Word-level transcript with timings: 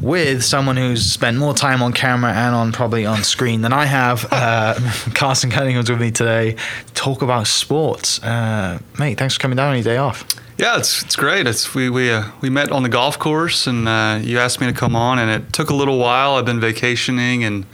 with 0.00 0.42
someone 0.42 0.76
who's 0.76 1.04
spent 1.04 1.36
more 1.38 1.54
time 1.54 1.82
on 1.82 1.92
camera 1.92 2.32
and 2.32 2.54
on 2.54 2.72
probably 2.72 3.06
on 3.06 3.22
screen 3.22 3.62
than 3.62 3.72
I 3.72 3.86
have. 3.86 4.26
Uh, 4.42 4.74
Carson 5.14 5.50
Cunningham's 5.50 5.88
with 5.88 6.00
me 6.00 6.10
today. 6.10 6.56
Talk 6.94 7.22
about 7.22 7.46
sports, 7.46 8.20
uh, 8.22 8.80
mate. 8.98 9.16
Thanks 9.16 9.34
for 9.34 9.40
coming 9.40 9.56
down 9.56 9.68
on 9.70 9.76
your 9.76 9.84
day 9.84 9.96
off. 9.98 10.24
Yeah, 10.58 10.78
it's 10.78 11.02
it's 11.02 11.16
great. 11.16 11.46
It's 11.46 11.74
we 11.74 11.88
we 11.88 12.10
uh, 12.10 12.24
we 12.40 12.50
met 12.50 12.72
on 12.72 12.82
the 12.82 12.88
golf 12.88 13.18
course, 13.18 13.66
and 13.68 13.88
uh, 13.88 14.18
you 14.20 14.38
asked 14.38 14.60
me 14.60 14.66
to 14.66 14.72
come 14.72 14.96
on, 14.96 15.18
and 15.18 15.30
it 15.30 15.52
took 15.52 15.70
a 15.70 15.74
little 15.74 15.98
while. 15.98 16.34
I've 16.34 16.44
been 16.44 16.60
vacationing 16.60 17.44
and 17.44 17.64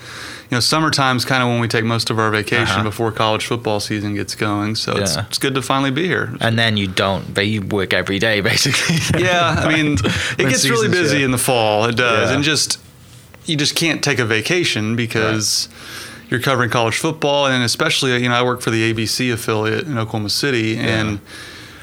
you 0.51 0.57
know, 0.57 0.61
summertime's 0.61 1.27
kind 1.27 1.43
of 1.43 1.49
when 1.51 1.61
we 1.61 1.69
take 1.69 1.85
most 1.85 2.09
of 2.09 2.19
our 2.19 2.31
vacation 2.31 2.63
uh-huh. 2.63 2.83
before 2.85 3.13
college 3.13 3.45
football 3.45 3.81
season 3.81 4.15
gets 4.15 4.35
going. 4.35 4.77
So 4.77 4.95
yeah. 4.95 5.03
it's, 5.03 5.17
it's 5.17 5.39
good 5.39 5.55
to 5.57 5.63
finally 5.63 5.91
be 5.91 6.07
here. 6.07 6.35
And 6.41 6.59
then 6.59 6.79
you 6.79 6.89
don't, 6.89 7.35
but 7.35 7.47
you 7.47 7.61
work 7.61 7.93
every 7.93 8.19
day 8.19 8.41
basically. 8.53 9.23
yeah, 9.23 9.57
I 9.59 9.71
mean, 9.71 9.93
it 10.39 10.49
gets 10.49 10.69
really 10.69 10.89
busy 10.89 11.19
yeah. 11.19 11.27
in 11.27 11.33
the 11.33 11.39
fall. 11.39 11.85
It 11.85 11.97
does, 11.97 12.31
yeah. 12.31 12.35
and 12.35 12.43
just 12.43 12.81
you 13.45 13.57
just 13.57 13.75
can't 13.77 14.03
take 14.03 14.19
a 14.19 14.25
vacation 14.25 14.97
because. 14.97 15.69
Right. 15.69 16.05
You're 16.31 16.41
covering 16.41 16.69
college 16.69 16.99
football, 16.99 17.47
and 17.47 17.65
especially, 17.65 18.23
you 18.23 18.29
know, 18.29 18.35
I 18.35 18.43
work 18.43 18.61
for 18.61 18.69
the 18.69 18.93
ABC 18.93 19.33
affiliate 19.33 19.87
in 19.87 19.97
Oklahoma 19.97 20.29
City, 20.29 20.77
and 20.77 21.21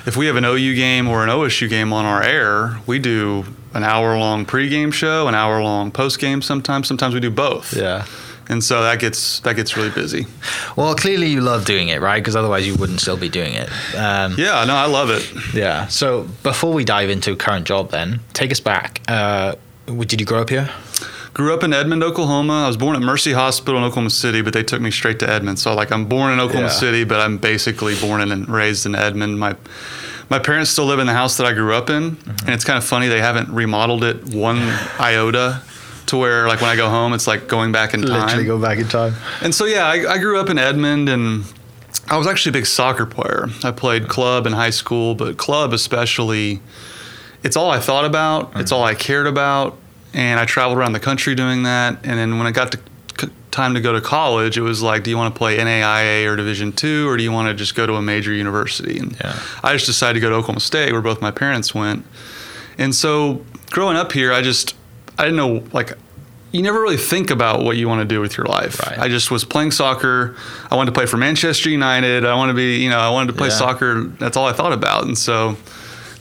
if 0.05 0.15
we 0.15 0.27
have 0.27 0.35
an 0.35 0.45
OU 0.45 0.75
game 0.75 1.07
or 1.07 1.23
an 1.23 1.31
OSU 1.31 1.67
game 1.67 1.91
on 1.91 2.05
our 2.05 2.21
air, 2.21 2.77
we 2.85 2.99
do 2.99 3.45
an 3.73 3.83
hour 3.83 4.15
long 4.19 4.45
pregame 4.45 4.93
show, 4.93 5.27
an 5.27 5.33
hour 5.33 5.63
long 5.63 5.91
postgame 5.91 6.43
sometimes. 6.43 6.87
Sometimes 6.87 7.15
we 7.15 7.19
do 7.19 7.31
both. 7.31 7.75
Yeah 7.75 8.05
and 8.49 8.63
so 8.63 8.83
that 8.83 8.99
gets 8.99 9.39
that 9.41 9.55
gets 9.55 9.75
really 9.75 9.89
busy. 9.89 10.27
Well, 10.75 10.95
clearly 10.95 11.27
you 11.27 11.41
love 11.41 11.65
doing 11.65 11.87
it, 11.89 12.01
right? 12.01 12.21
Because 12.21 12.35
otherwise 12.35 12.67
you 12.67 12.75
wouldn't 12.75 13.01
still 13.01 13.17
be 13.17 13.29
doing 13.29 13.53
it. 13.53 13.69
Um, 13.95 14.35
yeah, 14.37 14.63
no, 14.65 14.75
I 14.75 14.85
love 14.85 15.09
it. 15.09 15.29
Yeah. 15.53 15.87
So 15.87 16.27
before 16.43 16.73
we 16.73 16.83
dive 16.83 17.09
into 17.09 17.35
current 17.35 17.65
job, 17.65 17.91
then 17.91 18.19
take 18.33 18.51
us 18.51 18.59
back. 18.59 19.01
Uh, 19.07 19.55
did 19.85 20.19
you 20.19 20.25
grow 20.25 20.41
up 20.41 20.49
here? 20.49 20.69
Grew 21.33 21.53
up 21.53 21.63
in 21.63 21.73
Edmond, 21.73 22.01
Oklahoma. 22.01 22.63
I 22.63 22.67
was 22.67 22.77
born 22.77 22.95
at 22.95 23.01
Mercy 23.01 23.33
Hospital 23.33 23.77
in 23.77 23.83
Oklahoma 23.83 24.09
City, 24.09 24.41
but 24.41 24.53
they 24.53 24.63
took 24.63 24.81
me 24.81 24.89
straight 24.89 25.19
to 25.19 25.29
Edmond. 25.29 25.59
So 25.59 25.73
like 25.73 25.91
I'm 25.91 26.05
born 26.05 26.31
in 26.31 26.39
Oklahoma 26.39 26.67
yeah. 26.67 26.73
City, 26.73 27.03
but 27.03 27.19
I'm 27.19 27.37
basically 27.37 27.99
born 27.99 28.21
and 28.21 28.47
raised 28.47 28.85
in 28.85 28.95
Edmond. 28.95 29.39
My 29.39 29.55
my 30.29 30.39
parents 30.39 30.71
still 30.71 30.85
live 30.85 30.99
in 30.99 31.07
the 31.07 31.13
house 31.13 31.37
that 31.37 31.45
I 31.45 31.53
grew 31.53 31.73
up 31.73 31.89
in, 31.89 32.11
mm-hmm. 32.11 32.45
and 32.45 32.49
it's 32.49 32.63
kind 32.63 32.77
of 32.77 32.83
funny 32.83 33.07
they 33.07 33.21
haven't 33.21 33.49
remodeled 33.49 34.03
it 34.03 34.33
one 34.33 34.57
iota 34.99 35.61
to 36.07 36.17
where 36.17 36.47
like 36.47 36.61
when 36.61 36.69
I 36.69 36.75
go 36.75 36.89
home, 36.89 37.13
it's 37.13 37.27
like 37.27 37.47
going 37.47 37.71
back 37.71 37.93
in 37.93 38.01
time. 38.01 38.21
Literally 38.21 38.45
go 38.45 38.59
back 38.59 38.77
in 38.77 38.87
time. 38.87 39.13
And 39.41 39.53
so 39.53 39.65
yeah, 39.65 39.85
I, 39.85 40.13
I 40.13 40.17
grew 40.17 40.39
up 40.39 40.49
in 40.49 40.57
Edmond, 40.57 41.09
and 41.09 41.45
I 42.09 42.17
was 42.17 42.27
actually 42.27 42.51
a 42.51 42.53
big 42.53 42.65
soccer 42.65 43.05
player. 43.05 43.47
I 43.63 43.71
played 43.71 44.07
club 44.07 44.45
in 44.45 44.53
high 44.53 44.69
school, 44.69 45.15
but 45.15 45.37
club 45.37 45.73
especially, 45.73 46.59
it's 47.43 47.57
all 47.57 47.71
I 47.71 47.79
thought 47.79 48.05
about. 48.05 48.51
Mm-hmm. 48.51 48.59
It's 48.59 48.71
all 48.71 48.83
I 48.83 48.95
cared 48.95 49.27
about, 49.27 49.77
and 50.13 50.39
I 50.39 50.45
traveled 50.45 50.77
around 50.77 50.93
the 50.93 50.99
country 50.99 51.33
doing 51.35 51.63
that. 51.63 51.99
And 52.03 52.19
then 52.19 52.37
when 52.37 52.47
I 52.47 52.51
got 52.51 52.71
to 52.73 52.79
time 53.51 53.73
to 53.73 53.79
go 53.79 53.93
to 53.93 54.01
college, 54.01 54.57
it 54.57 54.61
was 54.61 54.81
like, 54.81 55.03
do 55.03 55.09
you 55.09 55.15
want 55.15 55.33
to 55.33 55.37
play 55.37 55.57
NAIA 55.57 56.29
or 56.29 56.35
Division 56.35 56.73
two, 56.73 57.07
or 57.07 57.15
do 57.15 57.23
you 57.23 57.31
want 57.31 57.47
to 57.47 57.53
just 57.53 57.73
go 57.73 57.87
to 57.87 57.93
a 57.93 58.01
major 58.01 58.33
university? 58.33 58.99
And 58.99 59.15
yeah. 59.21 59.39
I 59.63 59.71
just 59.71 59.85
decided 59.85 60.15
to 60.15 60.19
go 60.19 60.29
to 60.29 60.35
Oklahoma 60.35 60.59
State, 60.59 60.91
where 60.91 61.01
both 61.01 61.21
my 61.21 61.31
parents 61.31 61.73
went. 61.73 62.05
And 62.77 62.93
so 62.93 63.45
growing 63.71 63.95
up 63.95 64.11
here, 64.11 64.33
I 64.33 64.41
just 64.41 64.75
I 65.17 65.23
didn't 65.23 65.37
know 65.37 65.63
like 65.71 65.97
you 66.51 66.61
never 66.61 66.79
really 66.81 66.97
think 66.97 67.31
about 67.31 67.63
what 67.63 67.75
you 67.75 67.89
want 67.89 67.99
to 67.99 68.05
do 68.05 68.21
with 68.21 68.37
your 68.37 68.45
life. 68.45 68.79
Right. 68.79 68.97
I 68.97 69.09
just 69.09 69.29
was 69.29 69.43
playing 69.43 69.71
soccer. 69.71 70.37
I 70.71 70.75
wanted 70.75 70.91
to 70.91 70.97
play 70.97 71.05
for 71.05 71.17
Manchester 71.17 71.69
United. 71.69 72.25
I 72.25 72.35
want 72.35 72.49
to 72.49 72.53
be, 72.53 72.77
you 72.77 72.89
know, 72.89 72.99
I 72.99 73.09
wanted 73.09 73.33
to 73.33 73.37
play 73.37 73.49
yeah. 73.49 73.55
soccer. 73.55 74.03
That's 74.03 74.37
all 74.37 74.47
I 74.47 74.53
thought 74.53 74.71
about. 74.71 75.03
And 75.03 75.17
so 75.17 75.57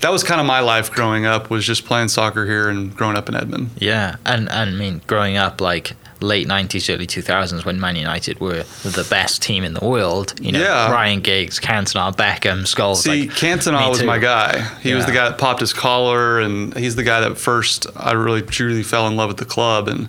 that 0.01 0.11
was 0.11 0.25
kind 0.25 0.41
of 0.41 0.47
my 0.47 0.59
life 0.59 0.91
growing 0.91 1.25
up 1.25 1.51
was 1.51 1.65
just 1.65 1.85
playing 1.85 2.09
soccer 2.09 2.47
here 2.47 2.69
and 2.69 2.95
growing 2.97 3.17
up 3.17 3.29
in 3.29 3.37
Edmond. 3.37 3.71
Yeah. 3.79 4.17
And, 4.27 4.51
and 4.51 4.71
I 4.71 4.73
mean, 4.73 5.03
growing 5.07 5.37
up, 5.37 5.61
like 5.61 5.93
late 6.25 6.49
90s, 6.49 6.93
early 6.93 7.07
2000s 7.07 7.65
when 7.65 7.81
Man 7.81 7.97
United 7.97 8.41
were 8.41 8.65
the 8.83 9.07
best 9.09 9.43
team 9.43 9.65
in 9.65 9.75
the 9.75 9.87
world. 9.87 10.35
You 10.41 10.53
know, 10.53 10.61
yeah. 10.61 10.91
Ryan 10.91 11.21
Giggs, 11.21 11.61
Cantona, 11.61 12.15
Beckham, 12.15 12.63
Scholes. 12.63 12.97
See, 12.97 13.29
like, 13.29 13.31
Cantona 13.31 13.89
was 13.89 14.01
too. 14.01 14.07
my 14.07 14.19
guy. 14.19 14.63
He 14.81 14.91
yeah. 14.91 14.97
was 14.97 15.07
the 15.07 15.13
guy 15.13 15.29
that 15.29 15.39
popped 15.39 15.61
his 15.61 15.73
collar, 15.73 16.41
and 16.41 16.77
he's 16.77 16.97
the 16.97 17.03
guy 17.03 17.21
that 17.21 17.39
first 17.39 17.87
I 17.97 18.13
really 18.13 18.43
truly 18.43 18.83
fell 18.83 19.07
in 19.07 19.17
love 19.17 19.29
with 19.29 19.39
the 19.39 19.45
club. 19.45 19.89
And 19.89 20.09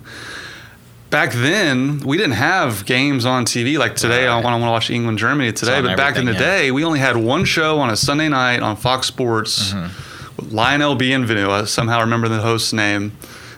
back 1.10 1.32
then, 1.32 2.00
we 2.00 2.16
didn't 2.16 2.32
have 2.32 2.86
games 2.86 3.24
on 3.24 3.44
TV 3.44 3.78
like 3.78 3.96
today. 3.96 4.26
Right. 4.26 4.38
I 4.38 4.42
want 4.42 4.60
to 4.60 4.68
watch 4.68 4.90
England 4.90 5.18
Germany 5.18 5.52
today, 5.52 5.80
but 5.82 5.96
back 5.96 6.16
in 6.16 6.24
the 6.24 6.32
yeah. 6.32 6.38
day, 6.38 6.70
we 6.70 6.84
only 6.84 7.00
had 7.00 7.16
one 7.16 7.44
show 7.44 7.78
on 7.78 7.90
a 7.90 7.96
Sunday 7.96 8.28
night 8.28 8.60
on 8.60 8.76
Fox 8.76 9.06
Sports. 9.06 9.72
Mm-hmm. 9.72 10.54
Lionel 10.54 10.96
Bienvenu, 10.96 11.48
I 11.48 11.64
somehow 11.64 12.00
remember 12.00 12.28
the 12.28 12.42
host's 12.42 12.72
name 12.72 13.12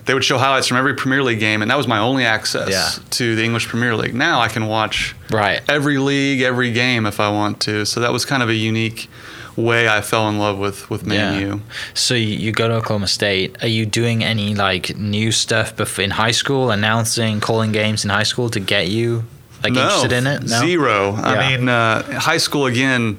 they 0.09 0.15
would 0.15 0.25
show 0.25 0.39
highlights 0.39 0.67
from 0.67 0.79
every 0.79 0.95
Premier 0.95 1.23
League 1.23 1.39
game, 1.39 1.61
and 1.61 1.71
that 1.71 1.77
was 1.77 1.87
my 1.87 1.99
only 1.99 2.25
access 2.25 2.71
yeah. 2.71 3.05
to 3.11 3.37
the 3.37 3.45
English 3.45 3.69
Premier 3.69 3.95
League. 3.95 4.15
Now 4.15 4.41
I 4.41 4.49
can 4.49 4.67
watch 4.67 5.15
right 5.31 5.61
every 5.69 5.99
league, 5.99 6.41
every 6.41 6.73
game 6.73 7.05
if 7.05 7.21
I 7.21 7.29
want 7.31 7.61
to. 7.63 7.85
So 7.85 8.01
that 8.01 8.11
was 8.11 8.25
kind 8.25 8.43
of 8.43 8.49
a 8.49 8.55
unique 8.55 9.11
way 9.55 9.87
I 9.87 10.01
fell 10.01 10.27
in 10.31 10.39
love 10.39 10.59
with 10.59 10.89
with 10.89 11.05
Man 11.05 11.43
yeah. 11.43 11.59
So 11.93 12.15
you 12.15 12.53
go 12.53 12.69
to 12.69 12.75
Oklahoma 12.77 13.07
State. 13.07 13.63
Are 13.63 13.69
you 13.69 13.85
doing 13.85 14.25
any 14.25 14.55
like 14.55 14.97
new 14.97 15.31
stuff 15.31 15.99
in 15.99 16.11
high 16.11 16.31
school, 16.31 16.71
announcing, 16.71 17.41
calling 17.41 17.71
games 17.71 18.03
in 18.03 18.09
high 18.09 18.23
school 18.23 18.49
to 18.49 18.61
get 18.61 18.89
you 18.89 19.25
like 19.63 19.75
no, 19.75 19.83
interested 19.83 20.13
in 20.13 20.27
it? 20.27 20.43
No? 20.45 20.61
Zero. 20.61 21.13
Yeah. 21.17 21.21
I 21.21 21.57
mean, 21.57 21.69
uh, 21.69 22.19
high 22.19 22.39
school 22.39 22.65
again 22.65 23.19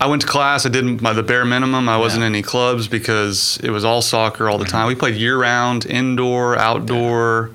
I 0.00 0.06
went 0.06 0.22
to 0.22 0.28
class. 0.28 0.66
I 0.66 0.68
did 0.68 1.00
my, 1.00 1.12
the 1.12 1.22
bare 1.22 1.44
minimum. 1.44 1.88
I 1.88 1.96
wasn't 1.96 2.20
yeah. 2.20 2.28
in 2.28 2.34
any 2.34 2.42
clubs 2.42 2.86
because 2.86 3.58
it 3.62 3.70
was 3.70 3.84
all 3.84 4.02
soccer 4.02 4.48
all 4.48 4.58
the 4.58 4.64
mm-hmm. 4.64 4.72
time. 4.72 4.86
We 4.88 4.94
played 4.94 5.16
year 5.16 5.38
round, 5.38 5.86
indoor, 5.86 6.56
outdoor. 6.58 7.50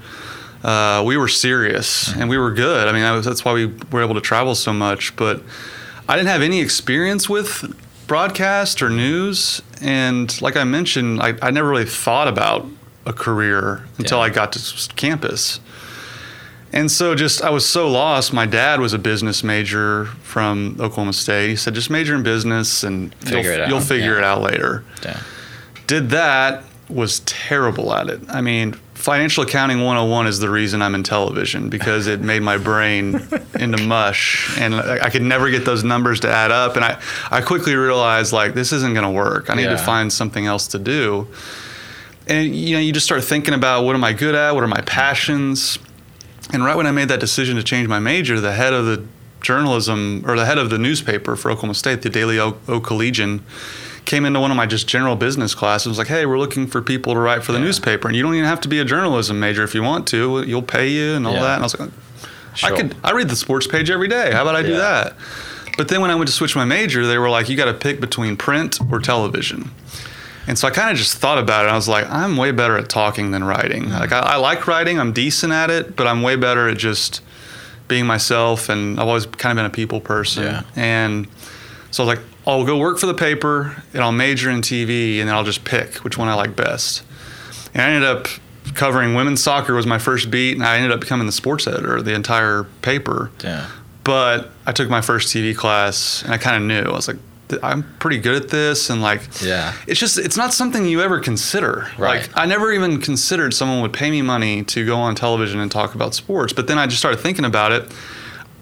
Uh, 0.64 1.04
we 1.06 1.18
were 1.18 1.28
serious 1.28 2.10
mm-hmm. 2.10 2.22
and 2.22 2.30
we 2.30 2.38
were 2.38 2.52
good. 2.52 2.88
I 2.88 2.92
mean, 2.92 3.04
was, 3.16 3.26
that's 3.26 3.46
why 3.46 3.54
we 3.54 3.68
were 3.92 4.02
able 4.02 4.16
to 4.16 4.22
travel 4.22 4.56
so 4.56 4.74
much. 4.74 5.16
But 5.16 5.42
I 6.10 6.16
didn't 6.16 6.30
have 6.30 6.42
any 6.42 6.62
experience 6.62 7.30
with 7.30 7.76
broadcast 8.08 8.82
or 8.82 8.90
news. 8.90 9.62
And 9.82 10.42
like 10.42 10.58
I 10.58 10.64
mentioned, 10.64 11.22
I, 11.22 11.36
I 11.42 11.52
never 11.52 11.70
really 11.70 11.86
thought 11.86 12.28
about 12.28 12.68
a 13.06 13.14
career 13.14 13.86
until 13.98 14.18
yeah. 14.20 14.26
I 14.26 14.30
got 14.30 14.52
to 14.54 14.96
campus. 14.96 15.60
And 16.74 16.90
so 16.90 17.16
just 17.16 17.42
I 17.42 17.50
was 17.50 17.66
so 17.66 17.90
lost. 17.90 18.34
My 18.34 18.46
dad 18.46 18.80
was 18.80 18.94
a 18.94 19.00
business 19.00 19.44
major 19.44 20.06
from 20.06 20.78
Oklahoma 20.80 21.14
State. 21.14 21.50
He 21.50 21.56
said, 21.56 21.74
just 21.74 21.90
major 21.90 22.16
in 22.16 22.24
business 22.24 22.84
and 22.84 23.14
figure 23.16 23.58
you'll, 23.58 23.68
you'll 23.68 23.82
figure 23.82 24.14
yeah. 24.14 24.20
it 24.20 24.24
out 24.24 24.42
later. 24.42 24.84
Yeah. 25.04 25.20
Did 25.88 26.10
that, 26.12 26.64
was 26.92 27.22
terrible 27.22 27.94
at 27.94 28.10
it. 28.10 28.22
I 28.30 28.42
mean, 28.42 28.74
financial 28.94 29.44
accounting 29.44 29.80
101 29.80 30.28
is 30.28 30.40
the 30.40 30.50
reason 30.50 30.82
I'm 30.82 30.94
in 30.94 31.04
television 31.04 31.70
because 31.70 32.08
it 32.08 32.22
made 32.22 32.42
my 32.42 32.58
brain 32.58 33.28
into 33.60 33.84
mush 33.84 34.58
and 34.60 34.76
I 34.76 35.10
could 35.10 35.22
never 35.24 35.50
get 35.50 35.66
those 35.66 35.84
numbers 35.84 36.20
to 36.22 36.30
add 36.30 36.52
up. 36.52 36.76
And 36.76 36.86
I, 36.86 37.02
I 37.30 37.42
quickly 37.42 37.76
realized 37.76 38.34
like, 38.34 38.54
this 38.54 38.72
isn't 38.72 38.94
going 38.94 39.06
to 39.06 39.12
work. 39.12 39.50
I 39.50 39.56
need 39.56 39.64
yeah. 39.64 39.72
to 39.72 39.78
find 39.78 40.12
something 40.12 40.46
else 40.46 40.68
to 40.68 40.80
do. 40.80 41.28
And, 42.28 42.56
you 42.56 42.76
know, 42.76 42.82
you 42.82 42.94
just 42.94 43.06
start 43.06 43.24
thinking 43.24 43.54
about 43.54 43.84
what 43.84 43.96
am 43.96 44.04
I 44.04 44.14
good 44.14 44.36
at? 44.36 44.54
What 44.54 44.64
are 44.64 44.68
my 44.68 44.82
passions? 44.82 45.80
And 46.54 46.64
right 46.66 46.76
when 46.76 46.88
I 46.88 46.92
made 46.92 47.08
that 47.10 47.20
decision 47.20 47.56
to 47.58 47.64
change 47.64 47.88
my 47.88 48.00
major, 48.00 48.40
the 48.40 48.54
head 48.54 48.74
of 48.74 48.86
the 48.86 49.04
journalism 49.42 50.24
or 50.28 50.36
the 50.36 50.46
head 50.46 50.58
of 50.58 50.70
the 50.70 50.78
newspaper 50.78 51.36
for 51.36 51.50
Oklahoma 51.50 51.74
State, 51.74 52.02
the 52.02 52.10
Daily 52.10 52.40
O, 52.40 52.58
o 52.68 52.80
Collegian, 52.80 53.44
came 54.06 54.26
into 54.26 54.40
one 54.40 54.52
of 54.52 54.58
my 54.58 54.66
just 54.66 54.88
general 54.88 55.16
business 55.16 55.56
classes. 55.56 55.86
And 55.88 55.92
was 55.92 55.98
like, 55.98 56.08
"Hey, 56.08 56.26
we're 56.26 56.40
looking 56.40 56.68
for 56.68 56.82
people 56.82 57.14
to 57.14 57.20
write 57.20 57.44
for 57.44 57.52
the 57.52 57.60
Yeah. 57.60 57.66
newspaper, 57.66 58.08
and 58.08 58.18
you 58.18 58.24
don't 58.24 58.34
even 58.36 58.48
have 58.48 58.62
to 58.62 58.68
be 58.68 58.80
a 58.80 58.86
journalism 58.86 59.40
major 59.40 59.64
if 59.64 59.74
you 59.74 59.84
want 59.84 60.08
to. 60.08 60.44
You'll 60.46 60.62
pay 60.62 60.90
you 60.90 61.14
and 61.14 61.26
all 61.26 61.34
Yeah. 61.34 61.42
that." 61.42 61.54
And 61.56 61.64
I 61.64 61.66
was 61.66 61.80
like, 61.80 61.90
Sure. 62.56 62.74
"I 62.74 62.76
could. 62.76 62.96
I 63.04 63.12
read 63.12 63.30
the 63.30 63.36
sports 63.36 63.66
page 63.68 63.90
every 63.90 64.08
day. 64.08 64.32
How 64.34 64.42
about 64.42 64.56
I 64.56 64.62
do 64.64 64.72
Yeah. 64.72 64.78
that?" 64.80 65.16
But 65.78 65.88
then 65.88 66.02
when 66.02 66.12
I 66.12 66.16
went 66.16 66.28
to 66.28 66.34
switch 66.34 66.56
my 66.56 66.66
major, 66.66 67.06
they 67.08 67.18
were 67.18 67.30
like, 67.30 67.48
"You 67.48 67.56
got 67.56 67.66
to 67.66 67.74
pick 67.74 68.02
between 68.02 68.36
print 68.36 68.80
or 68.92 69.00
television." 69.00 69.72
And 70.48 70.58
so 70.58 70.68
I 70.68 70.72
kind 70.72 70.90
of 70.90 70.98
just 70.98 71.18
thought 71.18 71.38
about 71.38 71.66
it. 71.66 71.70
I 71.70 71.76
was 71.76 71.88
like, 71.88 72.10
I'm 72.10 72.36
way 72.36 72.52
better 72.52 72.78
at 72.78 72.90
talking 72.90 73.32
than 73.32 73.44
writing. 73.44 73.84
Mm-hmm. 73.84 74.00
Like 74.00 74.12
I, 74.12 74.20
I 74.20 74.36
like 74.38 74.68
writing, 74.68 75.00
I'm 75.00 75.14
decent 75.14 75.54
at 75.54 75.70
it, 75.70 75.96
but 75.96 76.08
I'm 76.08 76.22
way 76.24 76.36
better 76.36 76.68
at 76.68 76.78
just 76.78 77.22
being 77.88 78.06
myself. 78.06 78.68
And 78.70 79.00
I've 79.00 79.08
always 79.08 79.26
kind 79.28 79.52
of 79.52 79.58
been 79.58 79.66
a 79.66 79.74
people 79.74 80.02
person. 80.02 80.44
Yeah. 80.44 80.64
And 80.76 81.28
so 81.92 82.04
I 82.04 82.08
was 82.08 82.18
like, 82.18 82.26
I'll 82.48 82.66
go 82.66 82.78
work 82.78 82.98
for 82.98 83.06
the 83.06 83.14
paper 83.14 83.84
and 83.94 84.02
I'll 84.04 84.12
major 84.12 84.50
in 84.50 84.62
TV 84.62 85.20
and 85.20 85.30
then 85.30 85.36
I'll 85.36 85.44
just 85.44 85.64
pick 85.64 85.98
which 86.04 86.18
one 86.18 86.28
I 86.28 86.34
like 86.34 86.56
best. 86.56 87.04
And 87.74 87.84
I 87.84 87.90
ended 87.92 88.10
up 88.10 88.28
covering 88.74 89.14
women's 89.14 89.44
soccer 89.44 89.74
was 89.76 89.86
my 89.86 89.98
first 90.00 90.32
beat, 90.32 90.54
and 90.56 90.64
I 90.66 90.78
ended 90.78 90.92
up 90.92 91.02
becoming 91.02 91.26
the 91.26 91.32
sports 91.32 91.68
editor 91.68 91.98
of 91.98 92.06
the 92.06 92.14
entire 92.14 92.64
paper 92.82 93.32
Yeah. 93.44 93.68
but 94.04 94.52
I 94.66 94.72
took 94.72 94.90
my 94.90 95.02
first 95.02 95.34
TV 95.34 95.56
class 95.56 96.22
and 96.24 96.34
I 96.34 96.38
kind 96.38 96.56
of 96.58 96.64
knew 96.64 96.90
I 96.92 96.96
was 96.96 97.08
like 97.08 97.18
I'm 97.64 97.84
pretty 98.00 98.18
good 98.20 98.36
at 98.36 98.50
this 98.50 98.90
and 98.90 99.02
like 99.02 99.22
Yeah. 99.42 99.74
it's 99.88 100.00
just 100.00 100.18
it's 100.18 100.38
not 100.38 100.54
something 100.54 100.86
you 100.86 101.02
ever 101.02 101.20
consider 101.20 101.88
Right. 101.98 102.22
like 102.22 102.30
I 102.38 102.46
never 102.46 102.72
even 102.72 103.02
considered 103.02 103.54
someone 103.54 103.82
would 103.82 103.94
pay 103.94 104.10
me 104.12 104.22
money 104.22 104.64
to 104.66 104.86
go 104.86 104.98
on 104.98 105.16
television 105.16 105.60
and 105.60 105.72
talk 105.72 105.96
about 105.96 106.14
sports 106.16 106.54
but 106.54 106.68
then 106.68 106.78
I 106.78 106.86
just 106.88 107.00
started 107.00 107.20
thinking 107.20 107.46
about 107.46 107.72
it 107.72 107.92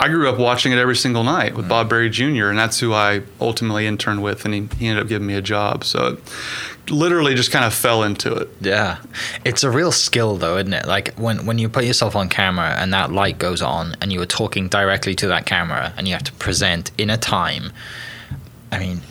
I 0.01 0.07
grew 0.07 0.30
up 0.30 0.39
watching 0.39 0.71
it 0.71 0.77
every 0.77 0.95
single 0.95 1.25
night 1.25 1.56
with 1.56 1.65
mm. 1.65 1.69
Bob 1.69 1.89
Berry 1.89 2.09
Jr. 2.09 2.47
and 2.47 2.57
that's 2.57 2.80
who 2.80 2.94
I 2.94 3.21
ultimately 3.41 3.86
interned 3.86 4.24
with 4.24 4.45
and 4.45 4.53
he, 4.53 4.69
he 4.77 4.88
ended 4.88 5.03
up 5.03 5.09
giving 5.09 5.27
me 5.27 5.33
a 5.36 5.41
job 5.41 5.83
so 5.83 6.13
it 6.13 6.89
literally 6.89 7.36
just 7.36 7.51
kind 7.51 7.65
of 7.65 7.74
fell 7.74 8.01
into 8.03 8.33
it 8.33 8.50
Yeah, 8.62 8.97
it's 9.45 9.63
a 9.63 9.69
real 9.69 9.91
skill 9.91 10.38
though, 10.38 10.57
isn't 10.57 10.74
it? 10.74 10.88
Like 10.88 11.13
when 11.15 11.45
when 11.45 11.59
you 11.59 11.69
put 11.69 11.83
yourself 11.83 12.15
on 12.15 12.30
camera 12.30 12.69
and 12.80 12.94
that 12.94 13.12
light 13.12 13.38
goes 13.39 13.62
on 13.62 13.95
and 14.01 14.12
you 14.13 14.21
are 14.21 14.25
talking 14.25 14.69
directly 14.69 15.13
to 15.15 15.27
that 15.27 15.45
camera 15.45 15.94
and 15.97 16.07
you 16.07 16.13
have 16.13 16.24
to 16.24 16.33
present 16.33 16.91
in 16.97 17.09
a 17.09 17.18
time. 17.18 17.71
I 18.71 18.80
mean, 18.80 19.01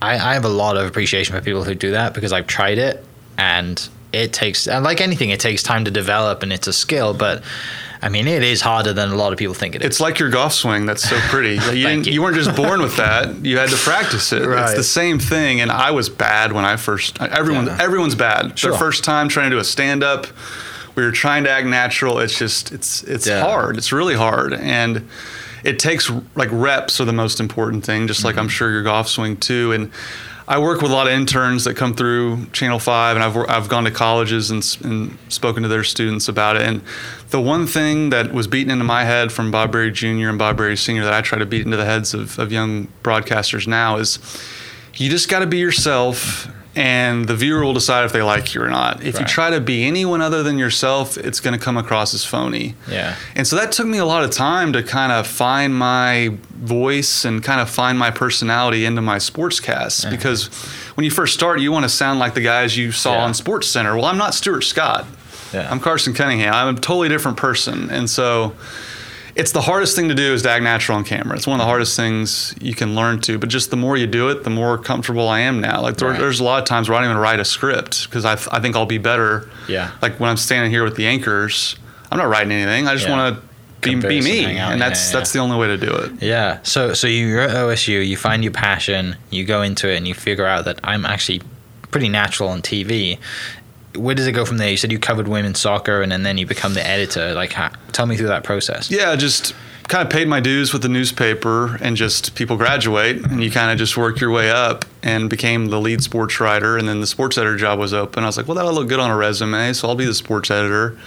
I, 0.00 0.14
I 0.14 0.34
have 0.34 0.44
a 0.44 0.48
lot 0.50 0.76
of 0.76 0.86
appreciation 0.86 1.34
for 1.34 1.42
people 1.42 1.64
who 1.64 1.74
do 1.74 1.92
that 1.92 2.14
because 2.14 2.32
I've 2.32 2.46
tried 2.46 2.78
it 2.78 3.04
and 3.38 3.88
it 4.12 4.32
takes 4.32 4.66
and 4.68 4.84
like 4.84 5.00
anything, 5.00 5.30
it 5.30 5.40
takes 5.40 5.62
time 5.62 5.84
to 5.84 5.90
develop 5.90 6.42
and 6.42 6.52
it's 6.52 6.66
a 6.66 6.72
skill. 6.72 7.14
But 7.14 7.42
I 8.02 8.08
mean, 8.10 8.28
it 8.28 8.42
is 8.42 8.60
harder 8.60 8.92
than 8.92 9.10
a 9.10 9.14
lot 9.16 9.32
of 9.32 9.38
people 9.38 9.54
think 9.54 9.74
it 9.74 9.82
is. 9.82 9.86
It's 9.86 10.00
like 10.00 10.18
your 10.18 10.28
golf 10.30 10.52
swing 10.52 10.86
that's 10.86 11.08
so 11.08 11.18
pretty. 11.30 11.54
You, 11.54 11.60
Thank 11.60 11.74
didn't, 11.74 12.06
you. 12.06 12.12
you 12.14 12.22
weren't 12.22 12.36
just 12.36 12.54
born 12.54 12.80
with 12.82 12.96
that. 12.98 13.44
You 13.44 13.58
had 13.58 13.70
to 13.70 13.76
practice 13.76 14.32
it. 14.32 14.46
Right. 14.46 14.62
It's 14.64 14.74
the 14.74 14.84
same 14.84 15.18
thing. 15.18 15.60
And 15.60 15.70
I 15.70 15.90
was 15.90 16.08
bad 16.08 16.52
when 16.52 16.64
I 16.64 16.76
first. 16.76 17.20
Everyone, 17.20 17.66
Yeah. 17.66 17.78
everyone's 17.80 18.14
bad. 18.14 18.58
Sure. 18.58 18.70
Their 18.70 18.78
first 18.78 19.04
time 19.04 19.28
trying 19.28 19.50
to 19.50 19.56
do 19.56 19.60
a 19.60 19.64
stand 19.64 20.02
up. 20.04 20.26
We 20.96 21.02
were 21.02 21.10
trying 21.12 21.42
to 21.44 21.50
act 21.50 21.66
natural. 21.66 22.20
It's 22.20 22.38
just 22.38 22.70
it's 22.72 23.02
it's 23.04 23.26
Yeah. 23.26 23.40
hard. 23.40 23.76
It's 23.78 23.90
really 23.90 24.14
hard, 24.14 24.52
and 24.54 25.08
it 25.64 25.78
takes 25.78 26.10
like 26.34 26.48
reps 26.52 27.00
are 27.00 27.04
the 27.04 27.12
most 27.12 27.40
important 27.40 27.84
thing. 27.84 28.06
Just 28.06 28.20
Mm-hmm. 28.20 28.26
like 28.26 28.36
I'm 28.38 28.48
sure 28.48 28.70
your 28.70 28.82
golf 28.82 29.08
swing 29.08 29.36
too. 29.36 29.72
And 29.72 29.90
I 30.46 30.58
work 30.58 30.82
with 30.82 30.90
a 30.90 30.94
lot 30.94 31.06
of 31.06 31.14
interns 31.14 31.64
that 31.64 31.74
come 31.74 31.94
through 31.94 32.46
Channel 32.52 32.78
Five, 32.78 33.16
and 33.16 33.24
I've 33.24 33.36
I've 33.48 33.68
gone 33.70 33.84
to 33.84 33.90
colleges 33.90 34.50
and, 34.50 34.62
and 34.84 35.18
spoken 35.32 35.62
to 35.62 35.68
their 35.70 35.84
students 35.84 36.28
about 36.28 36.56
it. 36.56 36.62
And 36.62 36.82
the 37.30 37.40
one 37.40 37.66
thing 37.66 38.10
that 38.10 38.32
was 38.32 38.46
beaten 38.46 38.70
into 38.70 38.84
my 38.84 39.04
head 39.04 39.32
from 39.32 39.50
Bob 39.50 39.72
Berry 39.72 39.90
Jr. 39.90 40.28
and 40.28 40.38
Bob 40.38 40.58
Berry 40.58 40.76
Sr. 40.76 41.02
that 41.04 41.14
I 41.14 41.22
try 41.22 41.38
to 41.38 41.46
beat 41.46 41.64
into 41.64 41.78
the 41.78 41.86
heads 41.86 42.12
of, 42.12 42.38
of 42.38 42.52
young 42.52 42.88
broadcasters 43.02 43.66
now 43.66 43.96
is 43.96 44.18
you 44.96 45.08
just 45.08 45.30
got 45.30 45.38
to 45.40 45.46
be 45.46 45.58
yourself 45.58 46.46
and 46.76 47.26
the 47.26 47.36
viewer 47.36 47.64
will 47.64 47.72
decide 47.72 48.04
if 48.04 48.12
they 48.12 48.22
like 48.22 48.54
you 48.54 48.62
or 48.62 48.68
not. 48.68 49.02
If 49.04 49.18
you 49.20 49.24
try 49.24 49.50
to 49.50 49.60
be 49.60 49.84
anyone 49.84 50.20
other 50.20 50.42
than 50.42 50.58
yourself, 50.58 51.16
it's 51.16 51.38
going 51.40 51.56
to 51.56 51.64
come 51.64 51.76
across 51.76 52.14
as 52.14 52.24
phony. 52.24 52.74
Yeah. 52.88 53.16
And 53.36 53.46
so 53.46 53.56
that 53.56 53.70
took 53.72 53.86
me 53.86 53.98
a 53.98 54.04
lot 54.04 54.24
of 54.24 54.30
time 54.30 54.72
to 54.72 54.82
kind 54.82 55.12
of 55.12 55.26
find 55.26 55.74
my 55.74 56.36
voice 56.50 57.24
and 57.24 57.42
kind 57.42 57.60
of 57.60 57.70
find 57.70 57.98
my 57.98 58.10
personality 58.10 58.84
into 58.84 59.00
my 59.02 59.18
sportscasts 59.18 60.04
uh-huh. 60.04 60.14
because 60.16 60.48
when 60.96 61.04
you 61.04 61.10
first 61.10 61.34
start, 61.34 61.60
you 61.60 61.70
want 61.70 61.84
to 61.84 61.88
sound 61.88 62.18
like 62.18 62.34
the 62.34 62.40
guys 62.40 62.76
you 62.76 62.90
saw 62.90 63.14
Yeah. 63.14 63.24
on 63.24 63.34
Sports 63.34 63.68
Center. 63.68 63.94
Well, 63.94 64.06
I'm 64.06 64.18
not 64.18 64.34
Stuart 64.34 64.62
Scott. 64.62 65.06
Yeah. 65.52 65.70
I'm 65.70 65.78
Carson 65.78 66.14
Cunningham. 66.14 66.52
I'm 66.52 66.76
a 66.76 66.80
totally 66.80 67.08
different 67.08 67.36
person. 67.36 67.88
And 67.90 68.10
so 68.10 68.54
it's 69.36 69.50
the 69.52 69.60
hardest 69.60 69.96
thing 69.96 70.08
to 70.08 70.14
do 70.14 70.32
is 70.32 70.42
to 70.42 70.50
act 70.50 70.62
natural 70.62 70.96
on 70.98 71.04
camera. 71.04 71.36
It's 71.36 71.46
one 71.46 71.58
of 71.58 71.64
the 71.64 71.68
hardest 71.68 71.96
things 71.96 72.54
you 72.60 72.74
can 72.74 72.94
learn 72.94 73.20
to. 73.22 73.38
But 73.38 73.48
just 73.48 73.70
the 73.70 73.76
more 73.76 73.96
you 73.96 74.06
do 74.06 74.28
it, 74.28 74.44
the 74.44 74.50
more 74.50 74.78
comfortable 74.78 75.28
I 75.28 75.40
am 75.40 75.60
now. 75.60 75.80
Like 75.82 75.96
there, 75.96 76.10
Right. 76.10 76.18
there's 76.20 76.38
a 76.40 76.44
lot 76.44 76.62
of 76.62 76.68
times 76.68 76.88
where 76.88 76.96
I 76.96 77.00
don't 77.02 77.10
even 77.10 77.20
write 77.20 77.40
a 77.40 77.44
script 77.44 78.04
because 78.04 78.24
I, 78.24 78.32
I 78.56 78.60
think 78.60 78.76
I'll 78.76 78.86
be 78.86 78.98
better. 78.98 79.48
Yeah. 79.68 79.90
Like 80.00 80.20
when 80.20 80.30
I'm 80.30 80.36
standing 80.36 80.70
here 80.70 80.84
with 80.84 80.94
the 80.96 81.06
anchors, 81.06 81.76
I'm 82.12 82.18
not 82.18 82.28
writing 82.28 82.52
anything. 82.52 82.86
I 82.86 82.94
just 82.94 83.06
Yeah. 83.08 83.16
want 83.16 83.36
to 83.36 83.42
be, 83.80 83.94
be 83.96 84.20
me, 84.22 84.44
and 84.46 84.54
Yeah, 84.54 84.76
that's 84.76 85.10
yeah. 85.12 85.18
that's 85.18 85.32
the 85.32 85.40
only 85.40 85.58
way 85.58 85.66
to 85.66 85.76
do 85.76 85.92
it. 85.92 86.22
Yeah. 86.22 86.58
So 86.62 86.94
so 86.94 87.06
you're 87.06 87.40
at 87.40 87.50
OSU, 87.50 88.06
you 88.06 88.16
find 88.16 88.42
your 88.42 88.52
passion, 88.52 89.16
you 89.30 89.44
go 89.44 89.60
into 89.62 89.90
it, 89.92 89.96
and 89.96 90.08
you 90.08 90.14
figure 90.14 90.46
out 90.46 90.64
that 90.64 90.78
I'm 90.82 91.04
actually 91.04 91.42
pretty 91.90 92.08
natural 92.08 92.48
on 92.48 92.62
TV. 92.62 93.18
Where 93.96 94.14
does 94.14 94.26
it 94.26 94.32
go 94.32 94.44
from 94.44 94.58
there? 94.58 94.70
You 94.70 94.76
said 94.76 94.90
you 94.92 94.98
covered 94.98 95.28
women's 95.28 95.60
soccer, 95.60 96.02
and, 96.02 96.10
then 96.10 96.22
then 96.22 96.38
you 96.38 96.46
become 96.46 96.74
the 96.74 96.86
editor. 96.86 97.32
Like, 97.34 97.54
tell 97.92 98.06
me 98.06 98.16
through 98.16 98.28
that 98.28 98.44
process. 98.44 98.90
Yeah, 98.90 99.14
just 99.16 99.54
kind 99.88 100.06
of 100.06 100.10
paid 100.10 100.26
my 100.26 100.40
dues 100.40 100.72
with 100.72 100.82
the 100.82 100.88
newspaper 100.88 101.76
and 101.76 101.96
just 101.96 102.34
people 102.34 102.56
graduate 102.56 103.16
and 103.26 103.44
you 103.44 103.50
kind 103.50 103.70
of 103.70 103.76
just 103.76 103.96
work 103.96 104.18
your 104.18 104.30
way 104.30 104.50
up 104.50 104.84
and 105.02 105.28
became 105.28 105.66
the 105.66 105.78
lead 105.78 106.02
sports 106.02 106.40
writer 106.40 106.78
and 106.78 106.88
then 106.88 107.00
the 107.00 107.06
sports 107.06 107.36
editor 107.36 107.56
job 107.56 107.78
was 107.78 107.92
open. 107.92 108.24
I 108.24 108.26
was 108.26 108.36
like, 108.36 108.48
well, 108.48 108.54
that'll 108.54 108.72
look 108.72 108.88
good 108.88 108.98
on 108.98 109.10
a 109.10 109.16
resume, 109.16 109.74
so 109.74 109.88
I'll 109.88 109.94
be 109.94 110.06
the 110.06 110.14
sports 110.14 110.50
editor. 110.50 110.98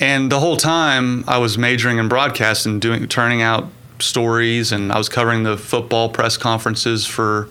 And 0.00 0.30
the 0.30 0.40
whole 0.40 0.56
time 0.56 1.24
I 1.28 1.38
was 1.38 1.56
majoring 1.56 1.98
in 1.98 2.08
broadcast 2.08 2.66
and 2.66 2.80
doing 2.80 3.06
turning 3.06 3.42
out 3.42 3.68
stories 4.00 4.72
and 4.72 4.90
I 4.90 4.98
was 4.98 5.08
covering 5.08 5.44
the 5.44 5.56
football 5.56 6.08
press 6.08 6.36
conferences 6.36 7.06
for 7.06 7.44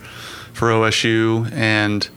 for 0.54 0.70
OSU 0.70 1.52
and 1.54 2.08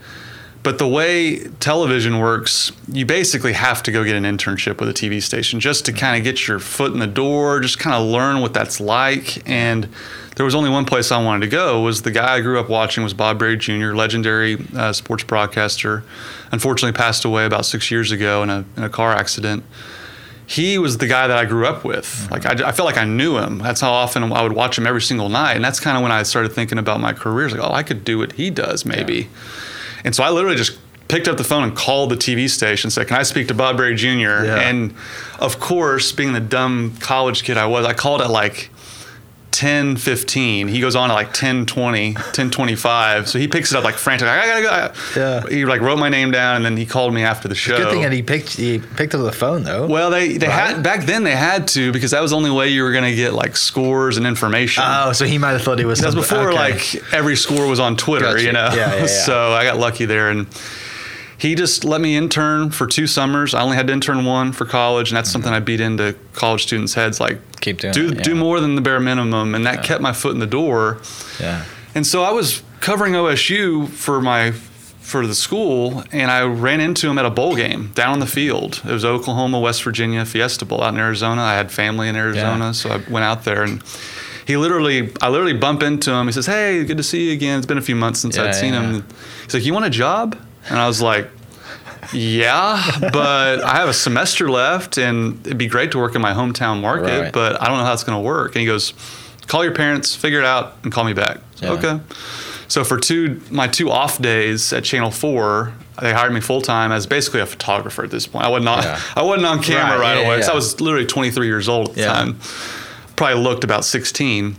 but 0.66 0.78
the 0.78 0.88
way 0.88 1.38
television 1.60 2.18
works, 2.18 2.72
you 2.88 3.06
basically 3.06 3.52
have 3.52 3.84
to 3.84 3.92
go 3.92 4.02
get 4.02 4.16
an 4.16 4.24
internship 4.24 4.80
with 4.80 4.88
a 4.88 4.92
TV 4.92 5.22
station 5.22 5.60
just 5.60 5.86
to 5.86 5.92
kind 5.92 6.16
of 6.18 6.24
get 6.24 6.48
your 6.48 6.58
foot 6.58 6.92
in 6.92 6.98
the 6.98 7.06
door, 7.06 7.60
just 7.60 7.78
kind 7.78 7.94
of 7.94 8.04
learn 8.04 8.40
what 8.40 8.52
that's 8.52 8.80
like. 8.80 9.48
And 9.48 9.88
there 10.34 10.44
was 10.44 10.56
only 10.56 10.68
one 10.68 10.84
place 10.84 11.12
I 11.12 11.22
wanted 11.22 11.42
to 11.42 11.50
go. 11.52 11.82
Was 11.82 12.02
the 12.02 12.10
guy 12.10 12.34
I 12.34 12.40
grew 12.40 12.58
up 12.58 12.68
watching 12.68 13.04
was 13.04 13.14
Bob 13.14 13.38
Berry 13.38 13.56
Jr., 13.56 13.94
legendary 13.94 14.58
uh, 14.74 14.92
sports 14.92 15.22
broadcaster. 15.22 16.02
Unfortunately, 16.50 16.98
passed 16.98 17.24
away 17.24 17.46
about 17.46 17.64
six 17.64 17.88
years 17.92 18.10
ago 18.10 18.42
in 18.42 18.50
a 18.50 18.64
in 18.76 18.82
a 18.82 18.88
car 18.88 19.12
accident. 19.12 19.62
He 20.48 20.78
was 20.78 20.98
the 20.98 21.06
guy 21.06 21.28
that 21.28 21.38
I 21.38 21.44
grew 21.44 21.64
up 21.68 21.84
with. 21.84 22.28
Like 22.32 22.44
I, 22.44 22.70
I 22.70 22.72
felt 22.72 22.86
like 22.86 22.98
I 22.98 23.04
knew 23.04 23.38
him. 23.38 23.58
That's 23.58 23.82
how 23.82 23.92
often 23.92 24.24
I 24.32 24.42
would 24.42 24.54
watch 24.54 24.76
him 24.76 24.88
every 24.88 25.02
single 25.02 25.28
night. 25.28 25.54
And 25.54 25.64
that's 25.64 25.78
kind 25.78 25.96
of 25.96 26.02
when 26.02 26.10
I 26.10 26.24
started 26.24 26.52
thinking 26.52 26.78
about 26.78 26.98
my 26.98 27.12
career. 27.12 27.46
It's 27.46 27.54
like, 27.54 27.64
oh, 27.64 27.72
I 27.72 27.84
could 27.84 28.02
do 28.02 28.18
what 28.18 28.32
he 28.32 28.50
does, 28.50 28.84
maybe. 28.84 29.28
And 30.06 30.14
so 30.14 30.22
I 30.22 30.30
literally 30.30 30.56
just 30.56 30.78
picked 31.08 31.28
up 31.28 31.36
the 31.36 31.44
phone 31.44 31.64
and 31.64 31.76
called 31.76 32.10
the 32.10 32.16
TV 32.16 32.48
station, 32.48 32.90
said, 32.90 33.08
Can 33.08 33.18
I 33.18 33.24
speak 33.24 33.48
to 33.48 33.54
Bob 33.54 33.76
Berry 33.76 33.96
Jr.? 33.96 34.08
Yeah. 34.08 34.60
And 34.60 34.94
of 35.38 35.60
course, 35.60 36.12
being 36.12 36.32
the 36.32 36.40
dumb 36.40 36.96
college 37.00 37.42
kid 37.42 37.58
I 37.58 37.66
was, 37.66 37.84
I 37.84 37.92
called 37.92 38.22
at 38.22 38.30
like 38.30 38.70
10 39.56 39.96
15. 39.96 40.68
He 40.68 40.80
goes 40.80 40.94
on 40.94 41.10
at 41.10 41.14
like 41.14 41.32
10 41.32 41.64
20, 41.64 42.12
10 42.32 42.50
25. 42.50 43.26
So 43.28 43.38
he 43.38 43.48
picks 43.48 43.72
it 43.72 43.76
up 43.78 43.84
like 43.84 43.94
frantic. 43.94 44.28
like, 44.28 44.38
I 44.40 44.62
gotta 44.62 44.92
go. 45.14 45.20
Yeah. 45.20 45.48
He 45.48 45.64
like 45.64 45.80
wrote 45.80 45.98
my 45.98 46.10
name 46.10 46.30
down 46.30 46.56
and 46.56 46.64
then 46.64 46.76
he 46.76 46.84
called 46.84 47.14
me 47.14 47.22
after 47.22 47.48
the 47.48 47.54
show. 47.54 47.76
Good 47.78 47.90
thing 47.90 48.02
that 48.02 48.12
he 48.12 48.22
picked 48.22 48.50
he 48.56 48.78
picked 48.80 49.14
up 49.14 49.22
the 49.22 49.32
phone 49.32 49.62
though. 49.64 49.86
well, 49.86 50.10
they, 50.10 50.36
they 50.36 50.46
Right? 50.46 50.74
had 50.74 50.82
back 50.82 51.06
then 51.06 51.24
they 51.24 51.34
had 51.34 51.68
to 51.68 51.90
because 51.90 52.10
that 52.10 52.20
was 52.20 52.32
the 52.32 52.36
only 52.36 52.50
way 52.50 52.68
you 52.68 52.82
were 52.82 52.92
going 52.92 53.04
to 53.04 53.14
get 53.14 53.32
like 53.32 53.56
scores 53.56 54.18
and 54.18 54.26
information. 54.26 54.84
Oh, 54.86 55.12
so 55.12 55.24
he 55.24 55.38
might 55.38 55.52
have 55.52 55.62
thought 55.62 55.78
he 55.78 55.86
was. 55.86 56.00
That 56.00 56.14
was 56.14 56.28
something- 56.28 56.46
before 56.46 56.62
okay. 56.62 56.74
like 57.02 57.12
every 57.14 57.36
score 57.36 57.66
was 57.66 57.80
on 57.80 57.96
Twitter, 57.96 58.26
Gotcha. 58.32 58.44
you 58.44 58.52
know. 58.52 58.68
Yeah, 58.74 58.94
yeah, 58.94 58.96
yeah. 59.00 59.06
so 59.06 59.52
I 59.52 59.64
got 59.64 59.78
lucky 59.78 60.04
there, 60.04 60.28
and 60.28 60.46
he 61.38 61.54
just 61.54 61.84
let 61.84 62.00
me 62.00 62.16
intern 62.16 62.70
for 62.70 62.86
two 62.86 63.06
summers. 63.06 63.54
I 63.54 63.62
only 63.62 63.76
had 63.76 63.86
to 63.88 63.92
intern 63.92 64.24
one 64.24 64.52
for 64.52 64.64
college, 64.64 65.10
and 65.10 65.16
that's 65.16 65.30
something 65.30 65.50
mm-hmm. 65.52 65.62
I 65.62 65.64
beat 65.64 65.80
into 65.80 66.16
college 66.32 66.62
students' 66.62 66.94
heads. 66.94 67.20
Like, 67.20 67.38
Keep 67.60 67.80
doing 67.80 67.92
do 67.92 68.08
it, 68.08 68.24
do 68.24 68.34
more 68.34 68.60
than 68.60 68.74
the 68.74 68.80
bare 68.80 69.00
minimum, 69.00 69.54
and 69.54 69.66
that 69.66 69.84
kept 69.84 70.00
my 70.00 70.12
foot 70.12 70.32
in 70.32 70.38
the 70.38 70.46
door. 70.46 70.98
Yeah. 71.40 71.64
And 71.94 72.06
so 72.06 72.22
I 72.22 72.30
was 72.30 72.62
covering 72.80 73.14
OSU 73.14 73.88
for 73.88 74.20
my 74.20 74.52
for 75.00 75.26
the 75.26 75.34
school, 75.34 76.02
and 76.10 76.30
I 76.30 76.42
ran 76.42 76.80
into 76.80 77.08
him 77.08 77.16
at 77.18 77.24
a 77.24 77.30
bowl 77.30 77.54
game 77.54 77.92
down 77.94 78.14
on 78.14 78.18
the 78.18 78.26
field. 78.26 78.82
It 78.84 78.90
was 78.90 79.04
Oklahoma 79.04 79.60
West 79.60 79.84
Virginia 79.84 80.24
Fiesta 80.24 80.64
Bowl 80.64 80.82
out 80.82 80.94
in 80.94 81.00
Arizona. 81.00 81.42
I 81.42 81.54
had 81.54 81.70
family 81.70 82.08
in 82.08 82.16
Arizona, 82.16 82.66
Yeah. 82.66 82.72
so 82.72 82.90
I 82.90 82.96
went 83.10 83.24
out 83.24 83.44
there 83.44 83.62
and. 83.62 83.82
He 84.46 84.56
literally, 84.56 85.12
I 85.20 85.28
literally 85.28 85.54
bump 85.54 85.82
into 85.82 86.12
him. 86.12 86.26
He 86.26 86.32
says, 86.32 86.46
"Hey, 86.46 86.84
good 86.84 86.98
to 86.98 87.02
see 87.02 87.26
you 87.26 87.32
again. 87.32 87.58
It's 87.58 87.66
been 87.66 87.78
a 87.78 87.82
few 87.82 87.96
months 87.96 88.20
since 88.20 88.36
Yeah, 88.36 88.44
I'd 88.44 88.54
seen 88.54 88.74
yeah. 88.74 88.82
him." 88.92 89.04
He's 89.42 89.54
like, 89.54 89.64
"You 89.64 89.72
want 89.72 89.86
a 89.86 89.90
job?" 89.90 90.38
And 90.68 90.78
I 90.78 90.86
was 90.86 91.00
like, 91.02 91.28
yeah, 92.12 92.82
but 93.12 93.62
I 93.62 93.76
have 93.76 93.88
a 93.88 93.94
semester 93.94 94.48
left, 94.50 94.96
and 94.98 95.44
it'd 95.46 95.58
be 95.58 95.66
great 95.66 95.90
to 95.92 95.98
work 95.98 96.14
in 96.14 96.22
my 96.22 96.32
hometown 96.32 96.80
market, 96.80 97.20
Right. 97.20 97.32
but 97.32 97.60
I 97.60 97.66
don't 97.66 97.78
know 97.78 97.84
how 97.84 97.92
it's 97.92 98.04
going 98.04 98.18
to 98.18 98.22
work. 98.22 98.54
And 98.54 98.60
he 98.60 98.66
goes, 98.66 98.92
call 99.46 99.64
your 99.64 99.74
parents, 99.74 100.14
figure 100.14 100.38
it 100.38 100.44
out, 100.44 100.76
and 100.82 100.92
call 100.92 101.04
me 101.04 101.12
back. 101.14 101.38
Yeah. 101.60 101.72
Okay. 101.72 102.00
So 102.68 102.84
for 102.84 102.98
two, 102.98 103.40
my 103.50 103.68
two 103.68 103.90
off 103.90 104.20
days 104.20 104.72
at 104.72 104.84
Channel 104.84 105.10
Four, 105.10 105.72
they 106.00 106.12
hired 106.12 106.32
me 106.32 106.40
full 106.40 106.60
time 106.62 106.92
as 106.92 107.06
basically 107.06 107.40
a 107.40 107.46
photographer 107.46 108.04
at 108.04 108.10
this 108.10 108.26
point. 108.26 108.44
I 108.44 108.48
wasn't 108.48 108.68
on, 108.68 108.82
Yeah. 108.82 109.00
I 109.14 109.22
wasn't 109.22 109.46
on 109.46 109.62
camera 109.62 109.98
Right, 109.98 110.14
right, 110.14 110.20
yeah, 110.20 110.26
away. 110.26 110.42
So. 110.42 110.52
I 110.52 110.54
was 110.54 110.80
literally 110.80 111.06
23 111.06 111.46
years 111.46 111.68
old 111.68 111.90
at 111.90 111.94
the 111.94 112.04
time. 112.04 112.38
Probably 113.16 113.40
looked 113.42 113.64
about 113.64 113.84
16. 113.84 114.56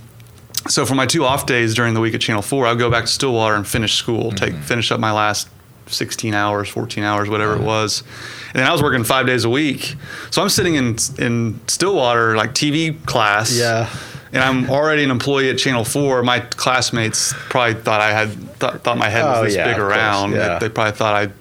So 0.70 0.86
for 0.86 0.96
my 0.96 1.06
two 1.06 1.24
off 1.26 1.46
days 1.46 1.76
during 1.76 1.94
the 1.94 2.00
week 2.00 2.14
at 2.16 2.22
Channel 2.22 2.42
Four, 2.42 2.66
I'd 2.66 2.80
go 2.80 2.90
back 2.90 3.06
to 3.06 3.12
Stillwater 3.12 3.56
and 3.56 3.68
finish 3.68 3.94
school, 3.96 4.32
take 4.32 4.54
Mm-hmm. 4.54 4.62
finish 4.64 4.92
up 4.92 5.00
my 5.00 5.12
last 5.12 5.48
16 5.88 6.34
hours, 6.34 6.70
14 6.70 7.04
hours, 7.04 7.30
whatever 7.30 7.56
it 7.56 7.62
was. 7.62 8.04
And 8.48 8.56
then 8.56 8.68
I 8.68 8.72
was 8.72 8.82
working 8.82 9.04
five 9.04 9.26
days 9.28 9.44
a 9.46 9.50
week. 9.50 9.96
So 10.32 10.42
I'm 10.42 10.50
sitting 10.50 10.76
in 10.76 10.98
in 11.18 11.60
Stillwater 11.68 12.36
like 12.36 12.54
TV 12.54 13.04
class. 13.06 13.56
Yeah. 13.58 13.90
And 14.34 14.44
I'm 14.44 14.70
already 14.70 15.04
an 15.04 15.12
employee 15.12 15.50
at 15.50 15.58
Channel 15.58 15.86
Four. 15.86 16.22
My 16.24 16.42
classmates 16.42 17.34
probably 17.50 17.76
thought 17.82 18.02
I 18.02 18.12
had 18.12 18.30
th- 18.60 18.82
thought 18.84 18.98
my 18.98 19.10
head 19.10 19.24
was 19.24 19.38
Oh, 19.38 19.44
this 19.46 19.56
yeah, 19.56 19.66
big 19.72 19.80
around. 19.80 20.34
yeah. 20.34 20.60
They, 20.60 20.68
they 20.68 20.74
probably 20.74 20.92
thought 20.94 21.16
I 21.16 21.32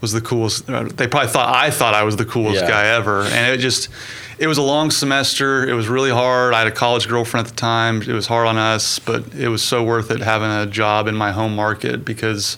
was 0.00 0.12
the 0.12 0.20
coolest. 0.20 0.66
They 0.66 1.06
probably 1.08 1.28
thought 1.30 1.54
I 1.54 1.70
thought 1.70 1.94
I 1.94 2.02
was 2.04 2.16
the 2.16 2.24
coolest 2.26 2.60
Yeah. 2.62 2.68
guy 2.68 2.86
ever. 2.88 3.22
And 3.22 3.54
it 3.54 3.58
just, 3.58 3.88
it 4.40 4.46
was 4.46 4.56
a 4.56 4.62
long 4.62 4.90
semester. 4.90 5.68
It 5.68 5.74
was 5.74 5.86
really 5.86 6.10
hard. 6.10 6.54
I 6.54 6.60
had 6.60 6.66
a 6.66 6.72
college 6.72 7.06
girlfriend 7.06 7.46
at 7.46 7.50
the 7.52 7.56
time. 7.56 8.00
It 8.00 8.08
was 8.08 8.26
hard 8.26 8.46
on 8.46 8.56
us, 8.56 8.98
but 8.98 9.34
it 9.34 9.48
was 9.48 9.62
so 9.62 9.84
worth 9.84 10.10
it 10.10 10.20
having 10.20 10.50
a 10.50 10.64
job 10.64 11.06
in 11.08 11.14
my 11.14 11.30
home 11.30 11.54
market 11.54 12.06
because 12.06 12.56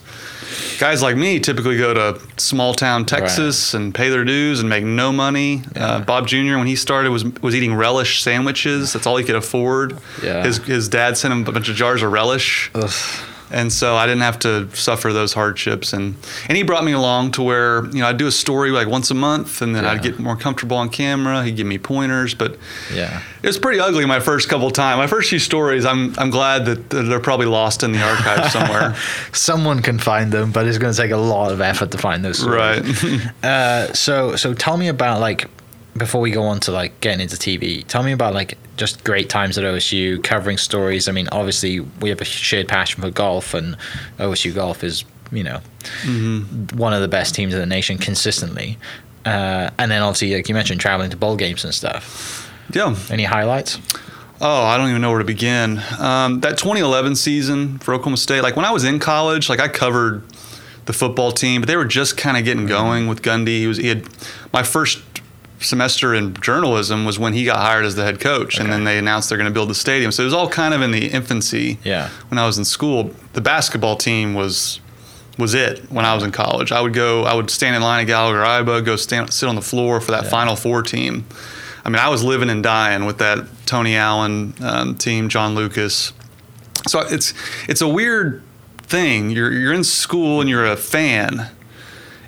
guys 0.79 1.01
like 1.01 1.17
me 1.17 1.41
typically 1.41 1.77
go 1.77 1.93
to 1.93 2.21
small 2.37 2.73
town 2.73 3.03
Texas 3.05 3.73
and 3.73 3.93
pay 3.93 4.07
their 4.07 4.23
dues 4.23 4.61
and 4.61 4.69
make 4.69 4.85
no 4.85 5.11
money. 5.11 5.61
Uh, 5.75 5.99
Bob 5.99 6.25
Jr. 6.25 6.55
when 6.57 6.67
he 6.67 6.77
started 6.77 7.09
was 7.09 7.25
was 7.41 7.53
eating 7.53 7.75
relish 7.75 8.23
sandwiches. 8.23 8.93
That's 8.93 9.05
all 9.05 9.17
he 9.17 9.25
could 9.25 9.35
afford. 9.35 9.97
Yeah. 10.23 10.41
His 10.45 10.57
his 10.59 10.87
dad 10.87 11.17
sent 11.17 11.33
him 11.33 11.45
a 11.45 11.51
bunch 11.51 11.67
of 11.67 11.75
jars 11.75 12.01
of 12.01 12.13
relish. 12.13 12.71
And 13.53 13.71
so 13.71 13.95
I 13.95 14.05
didn't 14.07 14.23
have 14.23 14.39
to 14.39 14.67
suffer 14.75 15.13
those 15.13 15.33
hardships, 15.33 15.93
and 15.93 16.15
and 16.47 16.57
he 16.57 16.63
brought 16.63 16.83
me 16.83 16.91
along 16.91 17.31
to 17.33 17.43
where 17.43 17.85
you 17.87 17.99
know 18.01 18.07
I'd 18.07 18.17
do 18.17 18.27
a 18.27 18.31
story 18.31 18.71
like 18.71 18.87
once 18.87 19.11
a 19.11 19.13
month, 19.13 19.61
and 19.61 19.75
then 19.75 19.83
Yeah. 19.83 19.91
I'd 19.91 20.01
get 20.01 20.19
more 20.19 20.35
comfortable 20.35 20.75
on 20.77 20.89
camera. 20.89 21.43
He'd 21.43 21.55
give 21.55 21.67
me 21.67 21.77
pointers, 21.77 22.33
but 22.33 22.57
Yeah. 22.93 23.21
it 23.43 23.47
was 23.47 23.59
pretty 23.59 23.79
ugly 23.79 24.05
my 24.05 24.19
first 24.19 24.49
couple 24.49 24.71
times. 24.71 24.97
My 24.97 25.07
first 25.07 25.29
few 25.29 25.39
stories, 25.39 25.85
I'm 25.85 26.13
I'm 26.17 26.31
glad 26.31 26.65
that 26.65 26.89
they're 26.89 27.19
probably 27.19 27.45
lost 27.45 27.83
in 27.83 27.91
the 27.91 28.01
archive 28.01 28.51
somewhere. 28.51 28.95
Someone 29.33 29.81
can 29.81 29.99
find 29.99 30.31
them, 30.31 30.51
but 30.51 30.65
it's 30.67 30.77
going 30.79 30.93
to 30.93 30.99
take 31.01 31.11
a 31.11 31.17
lot 31.17 31.51
of 31.51 31.61
effort 31.61 31.91
to 31.91 31.97
find 31.97 32.25
those. 32.25 32.39
stories. 32.39 33.03
right. 33.03 33.21
Uh, 33.43 33.93
so 33.93 34.35
so 34.35 34.53
tell 34.53 34.77
me 34.77 34.87
about 34.87 35.19
like 35.19 35.47
before 35.95 36.21
we 36.21 36.31
go 36.31 36.43
on 36.43 36.59
to 36.61 36.71
like 36.71 36.99
getting 37.01 37.21
into 37.21 37.35
TV. 37.35 37.85
Tell 37.85 38.03
me 38.03 38.11
about 38.11 38.33
like 38.33 38.57
just 38.77 39.03
great 39.03 39.29
times 39.29 39.57
at 39.57 39.63
OSU 39.63 40.23
covering 40.23 40.57
stories. 40.57 41.07
I 41.07 41.11
mean, 41.11 41.27
obviously 41.31 41.79
we 41.79 42.09
have 42.09 42.21
a 42.21 42.25
shared 42.25 42.67
passion 42.67 43.01
for 43.01 43.09
golf, 43.11 43.53
and 43.53 43.77
OSU 44.17 44.53
golf 44.53 44.83
is 44.83 45.05
you 45.31 45.43
know 45.43 45.59
one 46.75 46.93
of 46.93 47.01
the 47.01 47.07
best 47.07 47.35
teams 47.35 47.53
in 47.53 47.59
the 47.59 47.65
nation 47.65 47.97
consistently. 47.97 48.77
Uh, 49.25 49.69
and 49.77 49.89
then 49.89 50.01
obviously, 50.01 50.35
like 50.35 50.49
you 50.49 50.55
mentioned, 50.55 50.81
traveling 50.81 51.09
to 51.09 51.17
bowl 51.17 51.35
games 51.37 51.63
and 51.63 51.73
stuff. 51.73 52.51
yeah. 52.73 52.95
Any 53.09 53.23
highlights? 53.23 53.79
Oh, 54.41 54.63
I 54.63 54.75
don't 54.75 54.89
even 54.89 55.01
know 55.01 55.09
where 55.11 55.19
to 55.19 55.25
begin. 55.25 55.81
Um, 55.99 56.41
that 56.41 56.57
2011 56.57 57.15
season 57.15 57.79
for 57.79 57.93
Oklahoma 57.93 58.17
State, 58.17 58.41
like 58.41 58.57
when 58.57 58.65
I 58.65 58.71
was 58.71 58.83
in 58.83 58.99
college, 58.99 59.47
like 59.47 59.61
I 59.61 59.69
covered 59.69 60.23
the 60.85 60.91
football 60.91 61.31
team, 61.31 61.61
but 61.61 61.67
they 61.67 61.77
were 61.77 61.85
just 61.85 62.17
kind 62.17 62.35
of 62.35 62.43
getting 62.43 62.65
going 62.65 63.07
with 63.07 63.21
Gundy. 63.21 63.59
He 63.59 63.67
was 63.67 63.77
he 63.77 63.87
had 63.87 64.05
my 64.51 64.63
first 64.63 65.01
semester 65.59 66.13
in 66.13 66.33
journalism 66.35 67.05
was 67.05 67.17
when 67.17 67.33
he 67.33 67.45
got 67.45 67.57
hired 67.57 67.85
as 67.85 67.95
the 67.95 68.03
head 68.03 68.19
coach, 68.19 68.59
and 68.59 68.71
then 68.71 68.83
they 68.83 68.97
announced 68.97 69.29
they're 69.29 69.37
going 69.37 69.49
to 69.49 69.53
build 69.53 69.69
the 69.69 69.75
stadium. 69.75 70.11
So 70.11 70.23
it 70.23 70.25
was 70.25 70.33
all 70.33 70.49
kind 70.49 70.73
of 70.73 70.81
in 70.81 70.91
the 70.91 71.07
infancy. 71.07 71.79
Yeah. 71.83 72.09
When 72.29 72.37
I 72.37 72.45
was 72.45 72.57
in 72.57 72.65
school, 72.65 73.11
the 73.33 73.41
basketball 73.41 73.95
team 73.95 74.33
was 74.33 74.79
was 75.37 75.53
it 75.53 75.91
when 75.91 76.05
I 76.05 76.13
was 76.13 76.23
in 76.23 76.31
college. 76.31 76.71
I 76.71 76.79
would 76.81 76.93
go, 76.93 77.23
I 77.23 77.33
would 77.33 77.49
stand 77.49 77.75
in 77.75 77.81
line 77.81 78.01
at 78.01 78.07
Gallagher 78.07 78.39
Iba, 78.39 78.85
go 78.85 78.95
stand, 78.95 79.33
sit 79.33 79.49
on 79.49 79.55
the 79.55 79.63
floor 79.63 79.99
for 79.99 80.11
that 80.11 80.27
Final 80.27 80.55
Four 80.55 80.83
team. 80.83 81.25
I 81.83 81.89
mean, 81.89 81.99
I 81.99 82.09
was 82.09 82.23
living 82.23 82.49
and 82.49 82.63
dying 82.63 83.05
with 83.05 83.17
that 83.17 83.45
Tony 83.65 83.95
Allen 83.95 84.53
um, 84.61 84.95
team, 84.95 85.29
John 85.29 85.55
Lucas. 85.55 86.13
So 86.87 87.01
it's 87.01 87.33
it's 87.67 87.81
a 87.81 87.87
weird 87.87 88.43
thing. 88.77 89.31
You're 89.31 89.51
you're 89.51 89.73
in 89.73 89.83
school 89.83 90.39
and 90.39 90.49
you're 90.49 90.65
a 90.65 90.77
fan, 90.77 91.39
and 91.39 91.49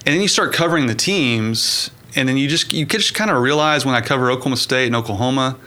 then 0.06 0.22
you 0.22 0.28
start 0.28 0.54
covering 0.54 0.88
the 0.88 0.96
teams, 0.96 1.90
and 2.16 2.28
then 2.28 2.38
you 2.38 2.48
just 2.48 2.74
you 2.74 2.86
just 2.86 3.14
kind 3.14 3.30
of 3.32 3.42
realize 3.42 3.86
when 3.86 3.96
I 3.96 4.02
cover 4.02 4.32
Oklahoma 4.32 4.58
State 4.58 4.88
and 4.88 4.96
Oklahoma, 4.96 5.58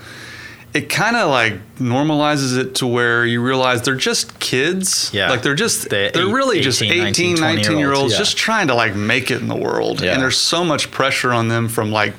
it 0.74 0.88
kind 0.90 1.16
of 1.16 1.30
like 1.30 1.54
normalizes 1.76 2.58
it 2.58 2.74
to 2.76 2.86
where 2.86 3.24
you 3.24 3.42
realize 3.42 3.82
they're 3.82 3.94
just 3.96 4.38
kids. 4.38 5.10
Yeah. 5.12 5.30
like 5.30 5.42
they're 5.42 5.54
just 5.54 5.88
They're 5.88 6.10
they're, 6.10 6.26
eight- 6.28 6.32
really 6.32 6.60
just 6.60 6.82
18, 6.82 7.06
18, 7.06 7.34
19, 7.36 7.40
19 7.40 7.78
year 7.78 7.94
olds 7.94 8.12
yeah. 8.12 8.18
just 8.18 8.36
trying 8.36 8.68
to 8.68 8.74
like 8.74 8.94
make 8.94 9.30
it 9.30 9.40
in 9.40 9.48
the 9.48 9.56
world, 9.56 10.00
Yeah. 10.00 10.12
and 10.12 10.22
there's 10.22 10.36
so 10.38 10.64
much 10.64 10.90
pressure 10.90 11.32
on 11.32 11.48
them 11.48 11.68
from 11.68 11.90
like 11.90 12.14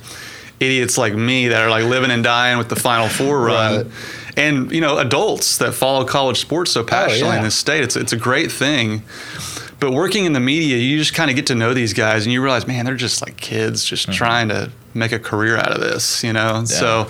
idiots 0.59 0.97
like 0.97 1.13
me 1.13 1.47
that 1.49 1.61
are 1.61 1.69
like 1.69 1.85
living 1.85 2.11
and 2.11 2.23
dying 2.23 2.57
with 2.57 2.69
the 2.69 2.75
Final 2.75 3.07
Four 3.07 3.39
run. 3.41 3.75
Right. 3.77 3.85
And 4.37 4.71
you 4.71 4.81
know, 4.81 4.97
adults 4.97 5.57
that 5.57 5.73
follow 5.73 6.05
college 6.05 6.39
sports 6.39 6.71
so 6.71 6.81
oh, 6.81 6.85
passionately 6.85 7.29
yeah. 7.29 7.37
in 7.37 7.43
this 7.43 7.55
state, 7.55 7.83
it's 7.83 7.95
it's 7.95 8.13
a 8.13 8.17
great 8.17 8.51
thing. 8.51 9.03
But 9.79 9.91
working 9.91 10.25
in 10.25 10.33
the 10.33 10.39
media, 10.41 10.77
you 10.77 10.97
just 10.97 11.13
kind 11.13 11.29
of 11.29 11.35
get 11.37 11.47
to 11.47 11.55
know 11.55 11.73
these 11.73 11.93
guys, 11.93 12.25
and 12.25 12.33
you 12.33 12.41
realize, 12.41 12.67
man, 12.67 12.85
they're 12.85 12.95
just 12.95 13.21
like 13.21 13.37
kids, 13.37 13.85
just 13.85 14.03
Mm-hmm. 14.07 14.13
trying 14.17 14.49
to 14.49 14.71
make 14.93 15.11
a 15.11 15.19
career 15.19 15.55
out 15.55 15.71
of 15.71 15.79
this, 15.79 16.23
you 16.23 16.33
know. 16.33 16.65
So, 16.65 17.09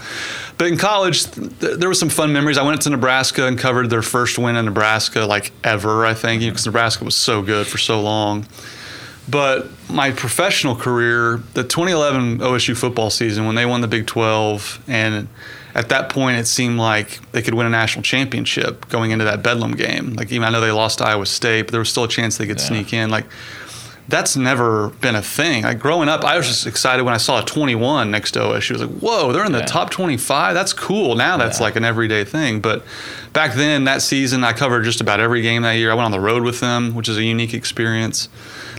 but 0.57 0.67
in 0.67 0.77
college, 0.77 1.23
th- 1.31 1.49
there 1.77 1.87
were 1.87 1.95
some 1.95 2.09
fun 2.09 2.31
memories. 2.33 2.57
I 2.57 2.63
went 2.63 2.81
to 2.83 2.89
Nebraska 2.89 3.47
and 3.47 3.57
covered 3.57 3.89
their 3.89 4.01
first 4.01 4.37
win 4.37 4.55
in 4.55 4.65
Nebraska, 4.65 5.21
like 5.25 5.51
ever, 5.63 6.05
I 6.05 6.13
think, 6.13 6.41
because 6.41 6.65
Nebraska 6.65 7.05
was 7.05 7.15
so 7.15 7.41
good 7.41 7.65
for 7.67 7.77
so 7.79 8.01
long. 8.01 8.45
But 9.27 9.67
my 9.89 10.11
professional 10.11 10.75
career, 10.75 11.41
the 11.53 11.63
2011 11.63 12.39
OSU 12.39 12.75
football 12.75 13.09
season, 13.09 13.45
when 13.45 13.55
they 13.55 13.65
won 13.65 13.81
the 13.81 13.87
Big 13.87 14.05
12, 14.07 14.83
and 14.87 15.27
at 15.79 15.89
that 15.89 16.09
point 16.09 16.37
it 16.37 16.45
seemed 16.45 16.77
like 16.77 17.19
they 17.31 17.41
could 17.41 17.53
win 17.53 17.65
a 17.65 17.69
national 17.69 18.03
championship 18.03 18.89
going 18.89 19.11
into 19.11 19.23
that 19.25 19.41
Bedlam 19.41 19.71
game. 19.71 20.13
Like 20.13 20.31
even 20.31 20.45
I 20.45 20.51
know 20.51 20.59
they 20.61 20.71
lost 20.71 20.97
to 20.99 21.05
Iowa 21.05 21.25
State, 21.25 21.63
but 21.63 21.71
there 21.71 21.79
was 21.79 21.89
still 21.89 22.03
a 22.03 22.07
chance 22.09 22.37
they 22.37 22.45
could 22.45 22.59
Yeah. 22.59 22.65
sneak 22.65 22.93
in. 22.93 23.09
Like 23.09 23.25
that's 24.09 24.35
never 24.35 24.89
been 25.01 25.13
a 25.15 25.21
thing. 25.21 25.63
Like 25.63 25.77
growing 25.79 26.09
up, 26.09 26.23
I 26.25 26.35
was 26.35 26.47
just 26.47 26.65
excited 26.67 27.03
when 27.03 27.13
I 27.13 27.17
saw 27.17 27.41
a 27.41 27.45
21 27.45 28.09
next 28.09 28.31
to 28.31 28.39
OSU. 28.39 28.71
I 28.71 28.73
was 28.73 28.81
like, 28.81 28.99
whoa, 28.99 29.31
they're 29.31 29.45
in 29.45 29.51
the 29.51 29.59
Yeah. 29.59 29.65
top 29.65 29.91
25. 29.91 30.55
That's 30.55 30.73
cool. 30.73 31.15
Now 31.15 31.37
that's 31.37 31.59
Yeah. 31.59 31.65
like 31.65 31.75
an 31.75 31.85
everyday 31.85 32.23
thing. 32.23 32.59
But 32.59 32.83
back 33.33 33.53
then, 33.53 33.83
that 33.83 34.01
season, 34.01 34.43
I 34.43 34.51
covered 34.53 34.83
just 34.83 34.99
about 34.99 35.19
every 35.19 35.41
game 35.43 35.61
that 35.61 35.73
year. 35.73 35.91
I 35.91 35.93
went 35.93 36.05
on 36.05 36.11
the 36.11 36.19
road 36.19 36.41
with 36.43 36.59
them, 36.59 36.95
which 36.95 37.07
is 37.07 37.17
a 37.17 37.23
unique 37.23 37.53
experience. 37.53 38.27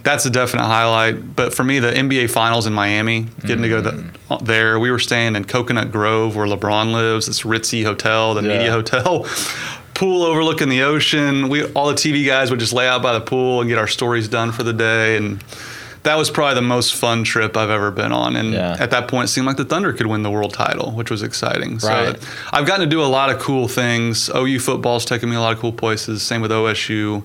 That's 0.03 0.25
a 0.27 0.31
definite 0.31 0.65
highlight. 0.65 1.37
But 1.37 1.53
for 1.55 1.63
me, 1.65 1.79
the 1.79 1.93
NBA 1.93 2.31
Finals 2.31 2.67
in 2.67 2.73
Miami, 2.73 3.27
getting 3.45 3.63
to 3.63 3.69
go 3.69 3.83
Mm. 3.83 4.13
the, 4.39 4.45
there, 4.45 4.79
we 4.79 4.91
were 4.91 4.99
staying 4.99 5.37
in 5.37 5.45
Coconut 5.45 5.93
Grove 5.93 6.37
where 6.37 6.47
LeBron 6.47 6.93
lives, 6.93 7.27
this 7.27 7.43
ritzy 7.43 7.85
hotel, 7.85 8.35
the 8.35 8.43
Yeah. 8.43 8.49
media 8.57 8.71
hotel. 8.71 9.27
Pool 9.95 10.23
overlooking 10.23 10.71
the 10.71 10.83
ocean. 10.83 11.49
We 11.51 11.65
all 11.65 11.89
the 11.89 11.95
TV 11.95 12.25
guys 12.25 12.51
would 12.51 12.61
just 12.61 12.73
lay 12.73 12.89
out 12.89 13.03
by 13.03 13.13
the 13.13 13.21
pool 13.21 13.61
and 13.61 13.69
get 13.69 13.77
our 13.77 13.87
stories 13.89 14.29
done 14.29 14.51
for 14.51 14.63
the 14.63 14.73
day, 14.73 15.19
and 15.19 15.45
that 16.05 16.15
was 16.17 16.31
probably 16.31 16.55
the 16.55 16.63
most 16.63 16.95
fun 16.95 17.23
trip 17.23 17.55
I've 17.55 17.69
ever 17.69 17.91
been 17.91 18.11
on. 18.11 18.35
And 18.35 18.55
Yeah. 18.55 18.77
at 18.81 18.91
that 18.93 19.09
point, 19.09 19.25
it 19.29 19.29
seemed 19.33 19.47
like 19.47 19.59
the 19.59 19.67
Thunder 19.67 19.93
could 19.93 20.07
win 20.07 20.23
the 20.23 20.31
world 20.31 20.55
title, 20.55 20.93
which 20.93 21.11
was 21.11 21.23
exciting. 21.23 21.73
Right. 21.85 22.19
So 22.19 22.29
I've 22.51 22.65
gotten 22.65 22.89
to 22.89 22.91
do 22.91 23.03
a 23.03 23.05
lot 23.05 23.29
of 23.29 23.39
cool 23.41 23.69
things. 23.69 24.31
OU 24.35 24.61
football's 24.61 25.05
taken 25.05 25.29
me 25.29 25.37
a 25.37 25.41
lot 25.41 25.53
of 25.53 25.59
cool 25.59 25.73
places. 25.73 26.23
Same 26.23 26.41
with 26.41 26.51
OSU, 26.51 27.23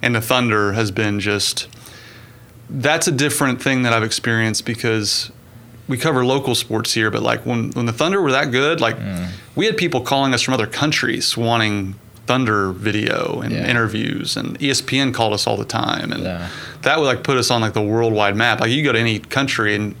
and 0.00 0.14
the 0.14 0.20
Thunder 0.20 0.74
has 0.74 0.92
been 0.92 1.18
just. 1.18 1.66
That's 2.74 3.06
a 3.06 3.12
different 3.12 3.60
thing 3.62 3.82
that 3.82 3.92
I've 3.92 4.02
experienced 4.02 4.64
because 4.64 5.30
we 5.88 5.98
cover 5.98 6.24
local 6.24 6.54
sports 6.54 6.92
here, 6.94 7.10
but 7.10 7.22
like 7.22 7.44
when 7.44 7.70
when 7.72 7.86
the 7.86 7.92
Thunder 7.92 8.20
were 8.22 8.32
that 8.32 8.50
good, 8.50 8.80
like 8.80 8.98
Mm. 8.98 9.28
we 9.54 9.66
had 9.66 9.76
people 9.76 10.00
calling 10.00 10.32
us 10.32 10.40
from 10.42 10.54
other 10.54 10.66
countries 10.66 11.36
wanting 11.36 11.94
Thunder 12.26 12.70
video 12.72 13.40
and 13.42 13.52
Yeah. 13.52 13.66
interviews, 13.66 14.36
and 14.36 14.56
ESPN 14.62 15.12
called 15.12 15.32
us 15.34 15.46
all 15.46 15.56
the 15.56 15.64
time, 15.66 16.12
and 16.12 16.22
Yeah. 16.22 16.48
that 16.82 16.98
would 16.98 17.06
like 17.06 17.22
put 17.24 17.36
us 17.36 17.50
on 17.50 17.60
like 17.60 17.74
the 17.74 17.82
worldwide 17.82 18.36
map. 18.36 18.60
Like 18.60 18.70
you 18.70 18.82
go 18.84 18.92
to 18.92 18.98
any 18.98 19.18
country 19.18 19.74
and 19.74 19.94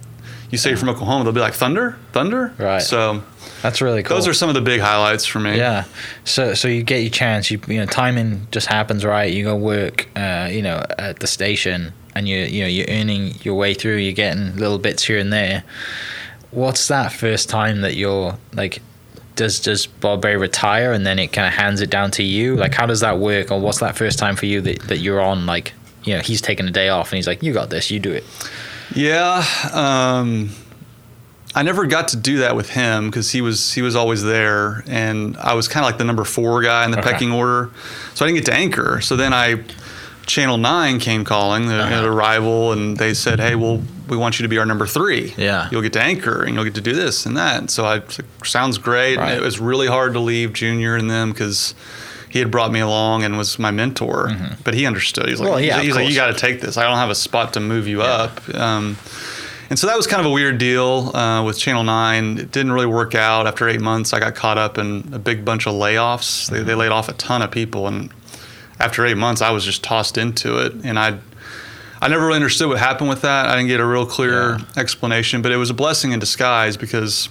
you 0.50 0.56
say 0.58 0.70
you're 0.70 0.78
from 0.78 0.88
Oklahoma, 0.90 1.24
they'll 1.24 1.32
be 1.32 1.40
like 1.40 1.54
Thunder, 1.54 1.96
Thunder. 2.12 2.52
Right. 2.58 2.80
So 2.82 3.22
That's 3.62 3.80
really 3.82 4.02
cool. 4.02 4.16
those 4.16 4.28
are 4.28 4.34
some 4.34 4.48
of 4.48 4.54
the 4.54 4.60
big 4.60 4.80
highlights 4.80 5.26
for 5.26 5.40
me. 5.40 5.56
Yeah. 5.58 5.84
So 6.24 6.54
so 6.54 6.68
you 6.68 6.82
get 6.84 7.00
your 7.02 7.10
chance. 7.10 7.50
You 7.50 7.60
you 7.66 7.78
know 7.80 7.86
timing 7.86 8.46
just 8.52 8.68
happens 8.68 9.04
right. 9.04 9.30
You 9.32 9.44
go 9.44 9.56
work. 9.56 10.08
Uh, 10.16 10.48
you 10.50 10.62
know 10.62 10.84
at 10.98 11.18
the 11.20 11.26
station, 11.26 11.92
and 12.14 12.28
you 12.28 12.38
you 12.38 12.62
know 12.62 12.68
you're 12.68 12.86
earning 12.88 13.34
your 13.42 13.54
way 13.54 13.74
through. 13.74 13.96
You're 13.96 14.12
getting 14.12 14.56
little 14.56 14.78
bits 14.78 15.04
here 15.04 15.18
and 15.18 15.32
there. 15.32 15.64
What's 16.50 16.88
that 16.88 17.12
first 17.12 17.48
time 17.48 17.80
that 17.82 17.94
you're 17.96 18.36
like? 18.54 18.82
Does 19.34 19.60
does 19.60 19.86
Bob 19.86 20.20
Berry 20.22 20.36
retire 20.36 20.92
and 20.92 21.06
then 21.06 21.18
it 21.18 21.32
kind 21.32 21.46
of 21.48 21.54
hands 21.54 21.80
it 21.80 21.88
down 21.88 22.10
to 22.12 22.22
you? 22.22 22.56
Like 22.56 22.74
how 22.74 22.84
does 22.86 23.00
that 23.00 23.18
work? 23.18 23.50
Or 23.50 23.58
what's 23.60 23.78
that 23.80 23.96
first 23.96 24.18
time 24.18 24.36
for 24.36 24.44
you 24.46 24.60
that, 24.60 24.80
that 24.88 24.98
you're 24.98 25.20
on 25.22 25.46
like 25.46 25.72
you 26.04 26.14
know 26.14 26.20
he's 26.20 26.42
taking 26.42 26.66
a 26.68 26.70
day 26.70 26.90
off 26.90 27.10
and 27.10 27.16
he's 27.16 27.26
like 27.26 27.42
you 27.42 27.52
got 27.54 27.70
this 27.70 27.90
you 27.90 27.98
do 27.98 28.12
it. 28.12 28.24
Yeah, 28.94 29.42
um, 29.72 30.50
I 31.54 31.62
never 31.62 31.86
got 31.86 32.08
to 32.08 32.18
do 32.18 32.38
that 32.38 32.54
with 32.56 32.68
him 32.70 33.08
because 33.08 33.30
he 33.30 33.40
was 33.40 33.72
he 33.72 33.80
was 33.80 33.96
always 33.96 34.22
there, 34.22 34.84
and 34.86 35.34
I 35.38 35.54
was 35.54 35.66
kind 35.66 35.82
of 35.84 35.88
like 35.90 35.96
the 35.98 36.04
number 36.04 36.24
four 36.24 36.60
guy 36.62 36.84
in 36.84 36.90
the 36.90 36.98
Okay. 36.98 37.12
pecking 37.12 37.32
order, 37.32 37.70
so 38.14 38.24
I 38.26 38.28
didn't 38.28 38.44
get 38.44 38.52
to 38.52 38.54
anchor. 38.54 39.00
So 39.00 39.16
then 39.16 39.32
I, 39.32 39.64
Channel 40.26 40.56
Nine 40.58 40.98
came 40.98 41.24
calling, 41.24 41.66
the, 41.68 41.76
Uh-huh. 41.82 42.02
the 42.02 42.10
rival, 42.10 42.72
and 42.72 42.96
they 42.96 43.14
said, 43.14 43.40
"Hey, 43.40 43.54
well, 43.54 43.82
we 44.08 44.16
want 44.16 44.38
you 44.38 44.44
to 44.44 44.48
be 44.48 44.58
our 44.58 44.66
number 44.66 44.86
three. 44.86 45.34
Yeah. 45.36 45.68
you'll 45.70 45.82
get 45.82 45.92
to 45.94 46.02
anchor, 46.02 46.42
and 46.42 46.54
you'll 46.54 46.64
get 46.64 46.74
to 46.76 46.80
do 46.80 46.92
this 46.94 47.26
and 47.26 47.36
that." 47.36 47.70
So 47.70 47.84
I 47.84 48.02
sounds 48.44 48.78
great. 48.78 49.14
And 49.14 49.22
Right. 49.22 49.36
it 49.36 49.42
was 49.42 49.58
really 49.60 49.86
hard 49.88 50.12
to 50.14 50.20
leave 50.20 50.52
Junior 50.52 50.96
and 50.96 51.10
them 51.10 51.30
because. 51.32 51.74
He 52.28 52.38
had 52.38 52.50
brought 52.50 52.72
me 52.72 52.80
along 52.80 53.24
and 53.24 53.36
was 53.36 53.58
my 53.58 53.70
mentor, 53.70 54.34
but 54.64 54.72
he 54.72 54.86
understood. 54.86 55.28
He's 55.28 55.38
like, 55.38 55.48
Mm-hmm. 55.48 55.54
Well, 55.54 55.60
yeah, 55.60 55.82
he's, 55.82 55.94
like, 55.94 56.08
you 56.08 56.14
got 56.14 56.28
to 56.28 56.32
take 56.32 56.62
this. 56.62 56.78
I 56.78 56.84
don't 56.84 56.96
have 56.96 57.10
a 57.10 57.14
spot 57.14 57.52
to 57.52 57.60
move 57.60 57.86
you 57.86 58.00
up. 58.00 58.40
Um, 58.54 58.96
and 59.68 59.78
so 59.78 59.86
that 59.86 59.98
was 59.98 60.06
kind 60.06 60.20
of 60.20 60.24
a 60.24 60.30
weird 60.30 60.56
deal 60.56 61.14
uh, 61.14 61.42
with 61.44 61.58
Channel 61.58 61.84
9. 61.84 62.38
It 62.38 62.50
didn't 62.50 62.72
really 62.72 62.86
work 62.86 63.14
out. 63.14 63.46
After 63.46 63.68
eight 63.68 63.82
months, 63.82 64.14
I 64.14 64.18
got 64.18 64.34
caught 64.34 64.56
up 64.56 64.78
in 64.78 65.10
a 65.12 65.18
big 65.18 65.44
bunch 65.44 65.66
of 65.66 65.74
layoffs. 65.74 66.48
They, 66.48 66.62
they 66.62 66.74
laid 66.74 66.90
off 66.90 67.10
a 67.10 67.12
ton 67.12 67.42
of 67.42 67.50
people. 67.50 67.86
And 67.86 68.08
after 68.80 69.04
eight 69.06 69.16
months, 69.16 69.40
I 69.42 69.50
was 69.50 69.64
just 69.64 69.82
tossed 69.84 70.18
into 70.18 70.58
it. 70.58 70.72
And 70.84 70.98
I 70.98 71.18
I 72.00 72.08
never 72.08 72.24
really 72.26 72.36
understood 72.36 72.68
what 72.68 72.78
happened 72.78 73.08
with 73.10 73.22
that. 73.22 73.46
I 73.46 73.54
didn't 73.54 73.68
get 73.68 73.78
a 73.78 73.86
real 73.86 74.06
clear 74.06 74.58
explanation, 74.76 75.40
but 75.40 75.52
it 75.52 75.56
was 75.56 75.70
a 75.70 75.74
blessing 75.74 76.10
in 76.10 76.18
disguise 76.18 76.76
because 76.76 77.28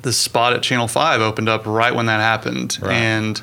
the 0.00 0.12
spot 0.14 0.54
at 0.54 0.62
Channel 0.62 0.88
5 0.88 1.20
opened 1.20 1.48
up 1.50 1.66
right 1.66 1.94
when 1.94 2.06
that 2.06 2.20
happened. 2.20 2.78
Right. 2.80 2.94
And 2.94 3.42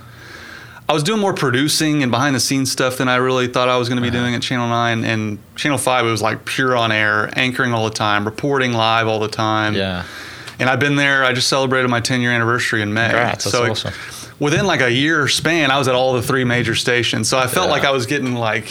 I 0.87 0.93
was 0.93 1.03
doing 1.03 1.21
more 1.21 1.35
producing 1.35 2.01
and 2.01 2.11
behind 2.11 2.35
the 2.35 2.39
scenes 2.39 2.71
stuff 2.71 2.97
than 2.97 3.07
I 3.07 3.17
really 3.17 3.45
thought 3.47 3.69
I 3.69 3.77
was 3.77 3.89
going 3.89 3.97
to 3.97 4.01
be 4.01 4.07
Uh-huh. 4.07 4.17
doing 4.23 4.33
at 4.33 4.41
Channel 4.41 4.69
9. 4.69 5.03
And 5.03 5.37
Channel 5.55 5.77
5, 5.77 6.07
it 6.07 6.09
was 6.09 6.23
like 6.23 6.45
pure 6.45 6.75
on 6.75 6.91
air, 6.91 7.29
anchoring 7.37 7.71
all 7.71 7.83
the 7.85 7.93
time, 7.93 8.25
reporting 8.25 8.73
live 8.73 9.07
all 9.07 9.19
the 9.19 9.27
time. 9.27 9.75
Yeah. 9.75 10.03
And 10.57 10.67
I've 10.67 10.79
been 10.79 10.95
there. 10.95 11.23
I 11.23 11.31
just 11.33 11.47
celebrated 11.47 11.89
my 11.89 11.99
10 11.99 12.21
year 12.21 12.31
anniversary 12.31 12.81
in 12.81 12.91
May. 12.91 13.09
Congrats, 13.09 13.43
that's 13.43 13.55
so 13.55 13.65
it- 13.65 13.69
awesome. 13.69 13.93
Within 14.39 14.65
like 14.65 14.81
a 14.81 14.91
year 14.91 15.27
span, 15.27 15.71
I 15.71 15.77
was 15.77 15.87
at 15.87 15.95
all 15.95 16.13
the 16.13 16.21
three 16.21 16.43
major 16.43 16.75
stations. 16.75 17.29
So 17.29 17.37
I 17.37 17.47
felt 17.47 17.67
Yeah. 17.67 17.71
like 17.73 17.83
I 17.85 17.91
was 17.91 18.05
getting 18.05 18.33
like, 18.35 18.67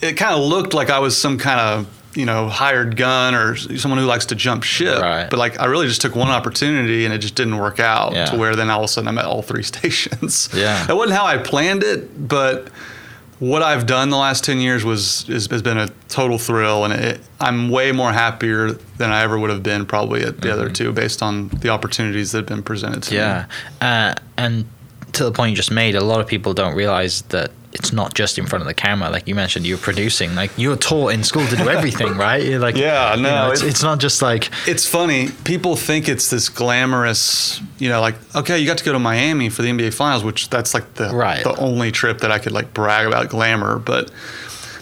it 0.00 0.12
kind 0.14 0.34
of 0.34 0.40
looked 0.44 0.74
like 0.74 0.90
I 0.90 0.98
was 1.00 1.16
some 1.16 1.38
kind 1.38 1.60
of, 1.60 1.86
you 2.14 2.24
know, 2.24 2.48
hired 2.48 2.96
gun 2.96 3.34
or 3.34 3.56
someone 3.56 3.98
who 3.98 4.06
likes 4.06 4.26
to 4.26 4.34
jump 4.34 4.62
ship. 4.62 5.00
Right. 5.00 5.28
But 5.28 5.38
like, 5.38 5.60
I 5.60 5.66
really 5.66 5.86
just 5.88 6.00
took 6.00 6.14
one 6.16 6.28
opportunity 6.28 7.04
and 7.04 7.12
it 7.14 7.18
just 7.18 7.34
didn't 7.34 7.58
work 7.58 7.80
out 7.80 8.12
Yeah. 8.14 8.26
to 8.26 8.36
where 8.36 8.54
then 8.56 8.70
all 8.70 8.80
of 8.80 8.84
a 8.84 8.88
sudden 8.88 9.08
I'm 9.08 9.18
at 9.18 9.24
all 9.24 9.42
three 9.42 9.62
stations. 9.72 10.48
Yeah. 10.54 10.84
That 10.86 10.96
wasn't 10.96 11.16
how 11.18 11.26
I 11.26 11.36
planned 11.38 11.82
it, 11.82 12.28
but 12.28 12.68
what 13.38 13.62
I've 13.62 13.86
done 13.86 14.10
the 14.10 14.16
last 14.16 14.44
10 14.44 14.58
years 14.58 14.84
was 14.84 15.28
is, 15.28 15.46
has 15.48 15.62
been 15.62 15.78
a 15.78 15.88
total 16.08 16.38
thrill 16.38 16.84
and 16.84 16.92
it, 16.92 17.20
I'm 17.40 17.68
way 17.68 17.92
more 17.92 18.12
happier 18.12 18.72
than 18.72 19.10
I 19.10 19.22
ever 19.22 19.38
would 19.38 19.50
have 19.50 19.62
been 19.62 19.86
probably 19.86 20.22
at 20.24 20.40
the 20.40 20.52
other 20.52 20.68
two 20.68 20.92
based 20.92 21.22
on 21.22 21.48
the 21.48 21.68
opportunities 21.68 22.32
that 22.32 22.38
have 22.38 22.46
been 22.46 22.62
presented 22.62 23.04
to 23.04 23.14
me. 23.14 23.20
Mm-hmm. 23.20 23.82
Yeah, 23.82 24.14
uh, 24.14 24.14
and 24.36 24.66
to 25.12 25.24
the 25.24 25.32
point 25.32 25.50
you 25.50 25.56
just 25.56 25.70
made, 25.70 25.94
a 25.94 26.02
lot 26.02 26.20
of 26.20 26.26
people 26.26 26.52
don't 26.52 26.74
realize 26.74 27.22
that 27.22 27.52
it's 27.72 27.92
not 27.92 28.14
just 28.14 28.38
in 28.38 28.46
front 28.46 28.62
of 28.62 28.66
the 28.66 28.74
camera. 28.74 29.10
Like 29.10 29.28
you 29.28 29.34
mentioned, 29.34 29.66
you're 29.66 29.76
producing. 29.78 30.34
Like 30.34 30.50
you're 30.56 30.76
taught 30.76 31.12
in 31.12 31.22
school 31.22 31.46
to 31.46 31.56
do 31.56 31.68
everything, 31.76 32.16
right? 32.16 32.42
You're 32.42 32.58
like, 32.58 32.76
Yeah, 32.76 33.14
you 33.14 33.22
no, 33.22 33.28
know, 33.46 33.50
it's, 33.52 33.62
it- 33.62 33.68
it's 33.68 33.82
not 33.82 33.98
just 34.00 34.22
like 34.22 34.50
It's 34.66 34.86
funny. 34.88 35.28
People 35.44 35.76
think 35.76 36.08
it's 36.08 36.30
this 36.30 36.48
glamorous, 36.48 37.60
you 37.78 37.88
know, 37.88 38.00
like 38.00 38.14
okay, 38.34 38.58
you 38.58 38.66
got 38.66 38.78
to 38.78 38.84
go 38.84 38.92
to 38.92 38.98
Miami 38.98 39.48
for 39.50 39.62
the 39.62 39.68
NBA 39.68 39.92
Finals, 39.94 40.24
which 40.24 40.48
that's 40.50 40.72
like 40.74 40.94
the 40.94 41.10
Right. 41.14 41.44
the 41.44 41.54
only 41.58 41.92
trip 41.92 42.18
that 42.20 42.30
I 42.32 42.38
could 42.38 42.52
like 42.52 42.72
brag 42.72 43.06
about 43.06 43.28
glamour. 43.28 43.78
But 43.78 44.10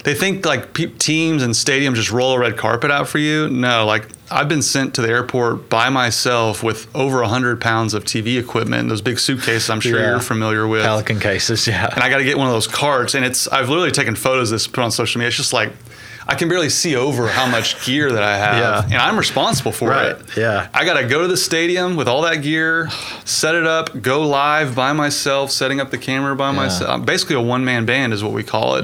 they 0.03 0.13
think 0.13 0.45
like 0.45 0.73
pe- 0.73 0.85
teams 0.97 1.43
and 1.43 1.53
stadiums 1.53 1.95
just 1.95 2.11
roll 2.11 2.33
a 2.33 2.39
red 2.39 2.55
carpet 2.57 2.89
out 2.91 3.07
for 3.09 3.17
you. 3.17 3.49
No, 3.49 3.85
like 3.85 4.07
I've 4.29 4.49
been 4.49 4.61
sent 4.61 4.93
to 4.95 5.01
the 5.01 5.09
airport 5.09 5.69
by 5.69 5.89
myself 5.89 6.61
with 6.61 6.93
over 6.95 7.23
hundred 7.23 7.61
pounds 7.61 7.93
of 7.93 8.03
TV 8.03 8.37
equipment, 8.37 8.89
those 8.89 9.01
big 9.01 9.19
suitcases. 9.19 9.69
I'm 9.69 9.79
sure 9.79 9.99
Yeah. 9.99 10.09
you're 10.09 10.19
familiar 10.19 10.67
with. 10.67 10.83
Pelican 10.83 11.19
cases. 11.19 11.65
Yeah, 11.67 11.87
and 11.93 12.03
I 12.03 12.09
got 12.09 12.17
to 12.17 12.23
get 12.25 12.37
one 12.37 12.47
of 12.47 12.53
those 12.53 12.67
carts. 12.67 13.13
And 13.15 13.23
it's 13.23 13.47
I've 13.47 13.69
literally 13.69 13.91
taken 13.91 14.15
photos 14.15 14.51
of 14.51 14.55
this 14.55 14.67
put 14.67 14.83
on 14.83 14.91
social 14.91 15.19
media. 15.19 15.29
It's 15.29 15.37
just 15.37 15.53
like 15.53 15.71
I 16.29 16.35
can 16.35 16.49
barely 16.49 16.69
see 16.69 16.93
over 16.93 17.29
how 17.29 17.45
much 17.47 17.85
gear 17.85 18.11
that 18.11 18.21
I 18.21 18.35
have, 18.37 18.57
Yeah. 18.57 18.83
and 18.95 19.01
I'm 19.01 19.17
responsible 19.17 19.71
for 19.71 19.91
Right, 19.91 20.07
it. 20.07 20.19
yeah. 20.35 20.67
I 20.73 20.83
got 20.83 20.95
to 20.95 21.05
go 21.05 21.21
to 21.21 21.27
the 21.29 21.37
stadium 21.37 21.95
with 21.95 22.09
all 22.09 22.23
that 22.23 22.41
gear, 22.41 22.89
set 23.23 23.55
it 23.55 23.65
up, 23.65 24.01
go 24.01 24.27
live 24.27 24.75
by 24.75 24.91
myself, 24.91 25.51
setting 25.51 25.79
up 25.79 25.89
the 25.89 25.97
camera 25.97 26.35
by 26.35 26.47
Yeah. 26.47 26.51
Mm-hmm. 26.51 26.57
myself. 26.63 26.89
I'm 26.89 27.03
basically 27.03 27.37
a 27.37 27.41
one 27.41 27.63
man 27.63 27.85
band 27.85 28.11
is 28.11 28.25
what 28.25 28.33
we 28.33 28.43
call 28.43 28.75
it. 28.75 28.83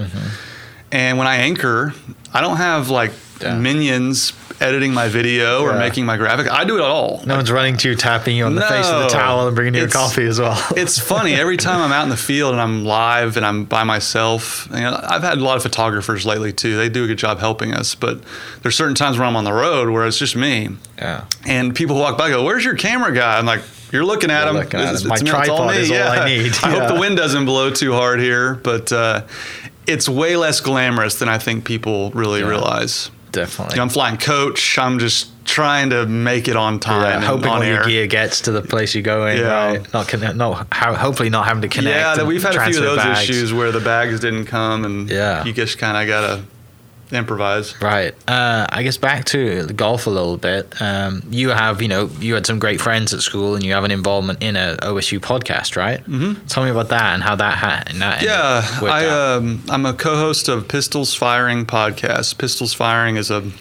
And 0.90 1.18
when 1.18 1.28
I 1.28 1.36
anchor, 1.38 1.94
I 2.34 2.40
don't 2.40 2.58
have 2.58 2.90
like 2.90 3.12
Yeah. 3.42 3.56
minions 3.56 4.32
editing 4.64 4.94
my 4.94 5.08
video 5.10 5.62
or 5.64 5.78
making 5.78 6.06
my 6.06 6.18
graphic. 6.18 6.50
I 6.50 6.64
do 6.64 6.76
it 6.76 6.82
all. 6.82 7.22
no 7.26 7.36
one's 7.36 7.52
running 7.52 7.78
to 7.78 7.90
you, 7.90 7.96
tapping 7.96 8.36
you 8.38 8.46
on 8.46 8.56
the 8.56 8.62
face 8.62 8.86
of 8.88 9.00
the 9.00 9.08
No. 9.08 9.10
towel, 9.10 9.48
and 9.48 9.56
bringing 9.56 9.76
you 9.76 9.84
a 9.86 9.88
coffee 9.90 10.26
as 10.26 10.40
well. 10.40 10.58
it's 10.78 10.98
funny 10.98 11.34
every 11.36 11.58
time 11.58 11.82
I'm 11.82 11.92
out 11.92 12.04
in 12.04 12.10
the 12.10 12.18
field 12.18 12.54
and 12.54 12.62
I'm 12.62 12.86
live 12.86 13.36
and 13.38 13.46
I'm 13.46 13.66
by 13.66 13.84
myself. 13.84 14.68
You 14.72 14.80
know, 14.82 15.00
I've 15.04 15.22
had 15.24 15.38
a 15.38 15.44
lot 15.44 15.58
of 15.58 15.64
photographers 15.64 16.26
lately 16.26 16.54
too. 16.54 16.78
They 16.78 16.90
do 16.90 17.04
a 17.04 17.08
good 17.08 17.18
job 17.18 17.40
helping 17.40 17.74
us, 17.74 17.94
but 17.96 18.22
there's 18.62 18.76
certain 18.76 18.96
times 18.96 19.18
where 19.18 19.28
I'm 19.28 19.36
on 19.36 19.44
the 19.44 19.54
road 19.54 19.90
where 19.90 20.08
it's 20.08 20.18
just 20.18 20.36
me, 20.36 20.70
yeah, 20.98 21.26
and 21.46 21.76
people 21.76 21.98
walk 21.98 22.18
by, 22.18 22.26
and 22.28 22.34
go, 22.36 22.44
"Where's 22.44 22.64
your 22.66 22.76
camera 22.76 23.14
guy?" 23.14 23.38
I'm 23.38 23.46
like, 23.46 23.62
"You're 23.92 24.06
looking 24.06 24.32
at 24.32 24.42
You're 24.46 24.50
him. 24.52 24.56
looking 24.56 24.80
at 24.80 24.86
It's- 24.96 25.04
My 25.04 25.16
it's 25.16 25.24
me. 25.24 25.32
All 25.32 25.44
tripod 25.46 25.76
is 25.76 25.92
all 25.92 25.98
I 25.98 26.26
need. 26.26 26.52
I 26.64 26.70
hope 26.72 26.88
the 26.94 27.00
wind 27.00 27.18
doesn't 27.18 27.46
blow 27.46 27.70
too 27.70 27.94
hard 27.94 28.20
here, 28.20 28.56
but 28.56 28.92
uh, 28.92 29.22
it's 29.86 30.08
way 30.08 30.38
less 30.38 30.62
glamorous 30.62 31.16
than 31.16 31.28
I 31.28 31.38
think 31.38 31.66
people 31.66 32.12
really 32.12 32.40
Yeah. 32.40 32.48
realize. 32.48 33.12
Definitely. 33.34 33.80
I'm 33.80 33.90
flying 33.90 34.18
coach. 34.18 34.78
I'm 34.80 34.98
just 35.00 35.30
trying 35.46 35.90
to 35.90 36.06
make 36.06 36.48
it 36.48 36.56
on 36.56 36.80
time. 36.80 37.02
yeah, 37.04 37.16
and 37.18 37.24
hoping 37.24 37.50
all 37.50 37.64
your 37.64 37.84
gear 37.84 38.08
gets 38.08 38.40
to 38.42 38.52
the 38.52 38.62
place 38.62 38.96
you're 38.96 39.04
going. 39.04 39.38
Yeah. 39.38 39.66
Right, 39.74 39.94
not 39.94 40.08
conne- 40.08 40.38
no, 40.38 40.66
how, 40.72 40.94
hopefully 40.96 41.30
not 41.30 41.46
having 41.46 41.62
to 41.64 41.68
connect. 41.68 42.18
Yeah, 42.18 42.24
we've 42.24 42.42
had 42.42 42.56
a 42.56 42.66
few 42.66 42.78
of 42.78 42.84
those 42.84 42.98
bags. 42.98 43.30
issues 43.30 43.52
where 43.54 43.72
the 43.74 43.82
bags 43.82 44.22
didn't 44.22 44.46
come, 44.46 44.86
and 44.86 45.10
Yeah. 45.10 45.44
you 45.44 45.52
just 45.52 45.78
kind 45.78 45.98
of 45.98 46.08
gotta 46.08 46.42
improvise. 47.16 47.80
Right. 47.82 48.14
Uh, 48.28 48.66
I 48.70 48.84
guess 48.84 48.98
back 48.98 49.26
to 49.26 49.68
golf 49.68 50.08
a 50.08 50.10
little 50.10 50.38
bit. 50.38 50.82
Um, 50.82 51.24
you 51.30 51.50
have, 51.50 51.82
you 51.82 51.88
know, 51.88 52.10
you 52.20 52.34
had 52.34 52.46
some 52.46 52.60
great 52.60 52.82
friends 52.82 53.14
at 53.14 53.22
school, 53.22 53.56
and 53.56 53.64
you 53.64 53.74
have 53.74 53.84
an 53.84 53.92
involvement 53.92 54.42
in 54.42 54.56
a 54.56 54.78
OSU 54.82 55.20
podcast, 55.20 55.76
right? 55.76 56.00
Mm-hmm. 56.02 56.46
Tell 56.48 56.64
me 56.64 56.70
about 56.70 56.90
that 56.90 57.14
and 57.14 57.24
how 57.24 57.36
that 57.36 57.58
ha- 57.58 57.84
and 57.88 58.02
that 58.02 58.22
Yeah, 58.24 58.62
I 58.84 59.06
um, 59.08 59.64
I'm 59.70 59.86
a 59.86 59.94
co-host 59.94 60.48
of 60.48 60.68
Pistols 60.68 61.14
Firing 61.14 61.66
podcast. 61.66 62.38
Pistols 62.38 62.74
Firing 62.74 63.18
is 63.18 63.32
a 63.32 63.52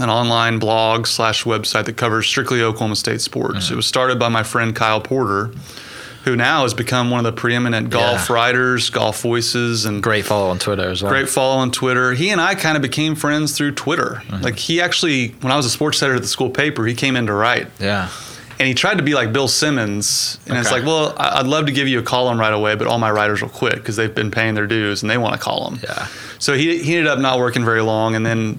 an 0.00 0.10
online 0.10 0.58
blog 0.58 1.06
slash 1.06 1.44
website 1.44 1.86
that 1.86 1.96
covers 1.96 2.26
strictly 2.26 2.62
Oklahoma 2.62 2.96
State 2.96 3.20
sports. 3.20 3.66
Mm-hmm. 3.66 3.74
It 3.74 3.76
was 3.76 3.86
started 3.86 4.18
by 4.18 4.28
my 4.28 4.42
friend 4.42 4.74
Kyle 4.74 5.00
Porter, 5.00 5.50
who 6.28 6.36
now 6.36 6.62
has 6.62 6.74
become 6.74 7.10
one 7.10 7.18
of 7.18 7.24
the 7.24 7.32
preeminent 7.40 7.88
golf 7.90 8.28
Yeah. 8.28 8.34
writers, 8.34 8.90
golf 8.90 9.22
voices, 9.22 9.84
and 9.86 10.02
great 10.02 10.26
follow 10.26 10.50
on 10.50 10.58
Twitter 10.58 10.88
as 10.90 11.02
well. 11.02 11.10
Great 11.10 11.28
follow 11.28 11.56
on 11.56 11.70
Twitter. 11.70 12.12
He 12.12 12.28
and 12.30 12.40
I 12.40 12.54
kind 12.54 12.76
of 12.76 12.82
became 12.82 13.14
friends 13.14 13.56
through 13.56 13.72
Twitter. 13.72 14.22
Mm-hmm. 14.28 14.42
Like 14.44 14.56
he 14.58 14.80
actually, 14.80 15.28
when 15.40 15.52
I 15.52 15.56
was 15.56 15.64
a 15.66 15.70
sports 15.70 16.02
editor 16.02 16.16
at 16.16 16.22
the 16.22 16.28
school 16.28 16.50
paper, 16.50 16.86
he 16.86 16.94
came 16.94 17.16
in 17.16 17.26
to 17.26 17.32
write, 17.32 17.66
Yeah. 17.80 18.08
and 18.58 18.68
he 18.68 18.74
tried 18.74 18.98
to 18.98 19.02
be 19.04 19.14
like 19.14 19.32
Bill 19.32 19.48
Simmons. 19.48 20.38
And 20.46 20.58
it's 20.58 20.70
like, 20.70 20.84
well, 20.84 21.14
I'd 21.18 21.46
love 21.46 21.66
to 21.66 21.72
give 21.72 21.88
you 21.88 21.98
a 21.98 22.02
column 22.02 22.38
right 22.38 22.52
away, 22.52 22.74
but 22.74 22.86
all 22.86 22.98
my 22.98 23.10
writers 23.10 23.40
will 23.40 23.48
quit 23.48 23.74
because 23.76 23.96
they've 23.96 24.14
been 24.14 24.30
paying 24.30 24.54
their 24.54 24.66
dues 24.66 25.02
and 25.02 25.08
they 25.10 25.16
want 25.18 25.34
a 25.34 25.38
column. 25.38 25.80
Yeah. 25.82 26.06
So 26.38 26.54
he 26.54 26.78
he 26.82 26.94
ended 26.96 27.08
up 27.10 27.18
not 27.18 27.38
working 27.38 27.64
very 27.64 27.80
long, 27.82 28.14
and 28.14 28.24
then 28.26 28.58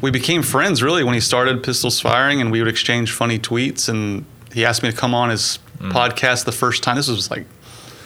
we 0.00 0.10
became 0.10 0.42
friends 0.42 0.82
really 0.82 1.04
when 1.04 1.14
he 1.14 1.20
started 1.20 1.62
Pistols 1.62 2.00
Firing, 2.00 2.40
and 2.40 2.50
we 2.50 2.60
would 2.60 2.68
exchange 2.68 3.12
funny 3.12 3.38
tweets. 3.38 3.88
And 3.88 4.24
he 4.52 4.64
asked 4.64 4.82
me 4.82 4.90
to 4.90 4.96
come 4.96 5.14
on 5.14 5.30
his 5.30 5.58
Mm. 5.80 5.92
podcast 5.92 6.44
the 6.44 6.52
first 6.52 6.82
time. 6.82 6.96
This 6.96 7.08
was 7.08 7.30
like. 7.30 7.44